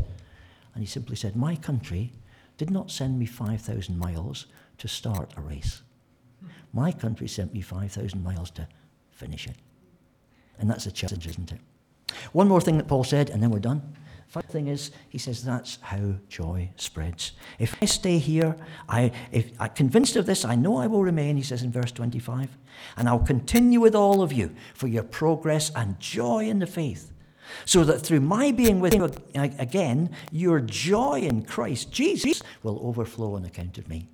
And 0.74 0.82
he 0.82 0.87
simply 0.87 1.16
said, 1.16 1.37
My 1.37 1.57
country 1.57 2.12
did 2.57 2.70
not 2.70 2.91
send 2.91 3.18
me 3.18 3.26
5,000 3.26 3.99
miles 3.99 4.47
to 4.78 4.89
start 4.89 5.32
a 5.37 5.41
race. 5.41 5.82
My 6.72 6.93
country 6.93 7.28
sent 7.28 7.53
me 7.53 7.61
5,000 7.61 8.22
miles 8.22 8.51
to 8.53 8.68
finish 9.11 9.47
it. 9.47 9.57
And 10.59 10.70
that's 10.70 10.87
a 10.87 10.93
challenge, 10.93 11.26
isn't 11.26 11.53
it? 11.53 11.61
One 12.33 12.49
more 12.49 12.61
thing 12.61 12.79
that 12.79 12.89
Paul 12.89 13.05
said, 13.05 13.31
and 13.31 13.43
then 13.43 13.51
we're 13.51 13.59
done. 13.59 13.95
Funny 14.35 14.47
thing 14.49 14.66
is, 14.66 14.91
he 15.09 15.18
says 15.18 15.45
that's 15.45 15.79
how 15.81 16.14
joy 16.29 16.68
spreads. 16.75 17.33
If 17.61 17.77
I 17.81 17.85
stay 17.85 18.18
here, 18.18 18.57
I, 18.89 19.12
if 19.31 19.53
I'm 19.61 19.68
convinced 19.70 20.16
of 20.16 20.27
this, 20.27 20.45
I 20.45 20.57
know 20.57 20.77
I 20.77 20.89
will 20.89 21.05
remain, 21.05 21.37
he 21.37 21.43
says 21.45 21.62
in 21.62 21.70
verse 21.70 21.93
25, 21.93 22.59
and 22.97 23.09
I'll 23.09 23.20
continue 23.20 23.79
with 23.81 23.95
all 23.95 24.22
of 24.22 24.33
you 24.33 24.53
for 24.75 24.89
your 24.89 25.05
progress 25.05 25.70
and 25.77 26.01
joy 26.01 26.49
in 26.49 26.59
the 26.59 26.66
faith, 26.66 27.12
so 27.64 27.85
that 27.85 28.01
through 28.01 28.22
my 28.22 28.51
being 28.51 28.81
with 28.81 28.95
you 28.95 29.09
again, 29.35 30.11
your 30.33 30.59
joy 30.59 31.20
in 31.20 31.45
Christ 31.45 31.93
Jesus 31.93 32.43
will 32.64 32.81
overflow 32.83 33.35
on 33.35 33.45
account 33.45 33.79
of 33.79 33.89
me. 33.89 34.09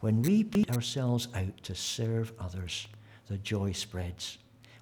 When 0.00 0.20
we 0.20 0.42
beat 0.42 0.70
ourselves 0.72 1.28
out 1.34 1.62
to 1.62 1.74
serve 1.74 2.34
others, 2.38 2.86
the 3.28 3.38
joy 3.38 3.72
spreads. 3.72 4.36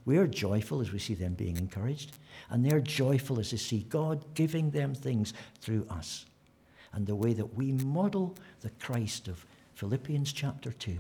We 0.05 0.17
are 0.17 0.27
joyful 0.27 0.81
as 0.81 0.93
we 0.93 0.99
see 0.99 1.15
them 1.15 1.35
being 1.35 1.57
encouraged, 1.57 2.13
and 2.49 2.65
they're 2.65 2.81
joyful 2.81 3.39
as 3.39 3.51
they 3.51 3.57
see 3.57 3.87
God 3.89 4.25
giving 4.35 4.71
them 4.71 4.95
things 4.95 5.35
through 5.61 5.87
us. 5.91 6.27
And 6.93 7.07
the 7.07 7.15
way 7.15 7.33
that 7.35 7.55
we 7.55 7.73
model 7.73 8.37
the 8.61 8.71
Christ 8.81 9.29
of 9.29 9.45
Philippians 9.75 10.33
chapter 10.33 10.73
2 10.73 10.97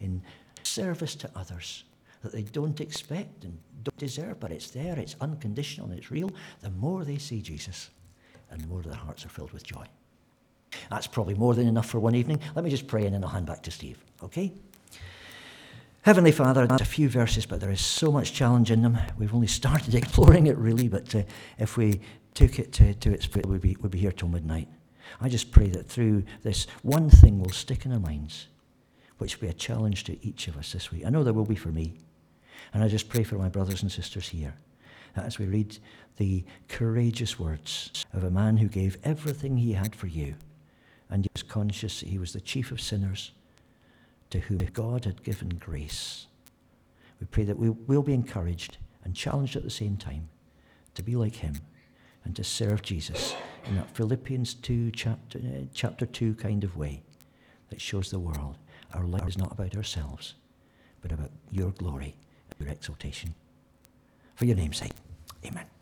in 0.00 0.22
service 0.62 1.14
to 1.16 1.30
others 1.34 1.84
that 2.22 2.32
they 2.32 2.42
don't 2.42 2.80
expect 2.80 3.44
and 3.44 3.58
don't 3.82 3.96
deserve, 3.98 4.40
but 4.40 4.50
it's 4.50 4.70
there, 4.70 4.98
it's 4.98 5.14
unconditional, 5.20 5.88
and 5.90 5.98
it's 5.98 6.10
real, 6.10 6.30
the 6.62 6.70
more 6.70 7.04
they 7.04 7.18
see 7.18 7.42
Jesus, 7.42 7.90
and 8.50 8.60
the 8.60 8.66
more 8.66 8.80
their 8.80 8.94
hearts 8.94 9.26
are 9.26 9.28
filled 9.28 9.52
with 9.52 9.62
joy. 9.62 9.84
That's 10.90 11.06
probably 11.06 11.34
more 11.34 11.54
than 11.54 11.68
enough 11.68 11.86
for 11.86 12.00
one 12.00 12.14
evening. 12.14 12.40
Let 12.54 12.64
me 12.64 12.70
just 12.70 12.86
pray 12.86 13.04
and 13.04 13.14
then 13.14 13.22
I'll 13.22 13.30
hand 13.30 13.46
back 13.46 13.62
to 13.64 13.70
Steve, 13.70 13.98
okay? 14.22 14.52
Heavenly 16.04 16.32
Father, 16.32 16.66
that's 16.66 16.82
a 16.82 16.84
few 16.84 17.08
verses, 17.08 17.46
but 17.46 17.60
there 17.60 17.70
is 17.70 17.80
so 17.80 18.12
much 18.12 18.34
challenge 18.34 18.70
in 18.70 18.82
them. 18.82 18.98
We've 19.16 19.34
only 19.34 19.46
started 19.46 19.94
exploring 19.94 20.48
it, 20.48 20.58
really, 20.58 20.86
but 20.86 21.14
uh, 21.14 21.22
if 21.58 21.78
we 21.78 22.02
took 22.34 22.58
it 22.58 22.74
to, 22.74 22.92
to 22.92 23.10
its 23.10 23.24
foot, 23.24 23.46
we'd 23.46 23.62
be, 23.62 23.74
we'd 23.80 23.90
be 23.90 24.00
here 24.00 24.12
till 24.12 24.28
midnight. 24.28 24.68
I 25.18 25.30
just 25.30 25.50
pray 25.50 25.68
that 25.68 25.88
through 25.88 26.24
this, 26.42 26.66
one 26.82 27.08
thing 27.08 27.40
will 27.40 27.52
stick 27.52 27.86
in 27.86 27.92
our 27.92 27.98
minds, 27.98 28.48
which 29.16 29.40
will 29.40 29.46
be 29.46 29.50
a 29.50 29.54
challenge 29.54 30.04
to 30.04 30.22
each 30.22 30.46
of 30.46 30.58
us 30.58 30.72
this 30.74 30.92
week. 30.92 31.06
I 31.06 31.08
know 31.08 31.24
there 31.24 31.32
will 31.32 31.46
be 31.46 31.54
for 31.54 31.70
me. 31.70 31.94
And 32.74 32.84
I 32.84 32.88
just 32.88 33.08
pray 33.08 33.22
for 33.22 33.36
my 33.36 33.48
brothers 33.48 33.80
and 33.80 33.90
sisters 33.90 34.28
here, 34.28 34.52
that 35.14 35.24
as 35.24 35.38
we 35.38 35.46
read 35.46 35.78
the 36.18 36.44
courageous 36.68 37.38
words 37.38 38.04
of 38.12 38.24
a 38.24 38.30
man 38.30 38.58
who 38.58 38.68
gave 38.68 38.98
everything 39.04 39.56
he 39.56 39.72
had 39.72 39.96
for 39.96 40.08
you, 40.08 40.34
and 41.08 41.24
he 41.24 41.30
was 41.32 41.42
conscious 41.42 42.00
that 42.00 42.10
he 42.10 42.18
was 42.18 42.34
the 42.34 42.42
chief 42.42 42.72
of 42.72 42.80
sinners 42.82 43.32
to 44.34 44.40
whom 44.40 44.58
God 44.72 45.04
had 45.04 45.22
given 45.22 45.48
grace. 45.60 46.26
We 47.20 47.26
pray 47.26 47.44
that 47.44 47.56
we 47.56 47.70
will 47.70 48.02
be 48.02 48.14
encouraged 48.14 48.78
and 49.04 49.14
challenged 49.14 49.54
at 49.54 49.62
the 49.62 49.70
same 49.70 49.96
time 49.96 50.28
to 50.96 51.04
be 51.04 51.14
like 51.14 51.36
him 51.36 51.54
and 52.24 52.34
to 52.34 52.42
serve 52.42 52.82
Jesus 52.82 53.36
in 53.64 53.76
that 53.76 53.94
Philippians 53.94 54.54
2, 54.54 54.90
chapter, 54.90 55.38
uh, 55.38 55.66
chapter 55.72 56.04
2 56.04 56.34
kind 56.34 56.64
of 56.64 56.76
way 56.76 57.04
that 57.70 57.80
shows 57.80 58.10
the 58.10 58.18
world 58.18 58.58
our 58.92 59.06
life 59.06 59.28
is 59.28 59.38
not 59.38 59.52
about 59.52 59.76
ourselves, 59.76 60.34
but 61.00 61.12
about 61.12 61.30
your 61.52 61.70
glory 61.70 62.16
and 62.50 62.66
your 62.66 62.74
exaltation. 62.74 63.36
For 64.34 64.46
your 64.46 64.56
name's 64.56 64.78
sake, 64.78 64.94
amen. 65.46 65.73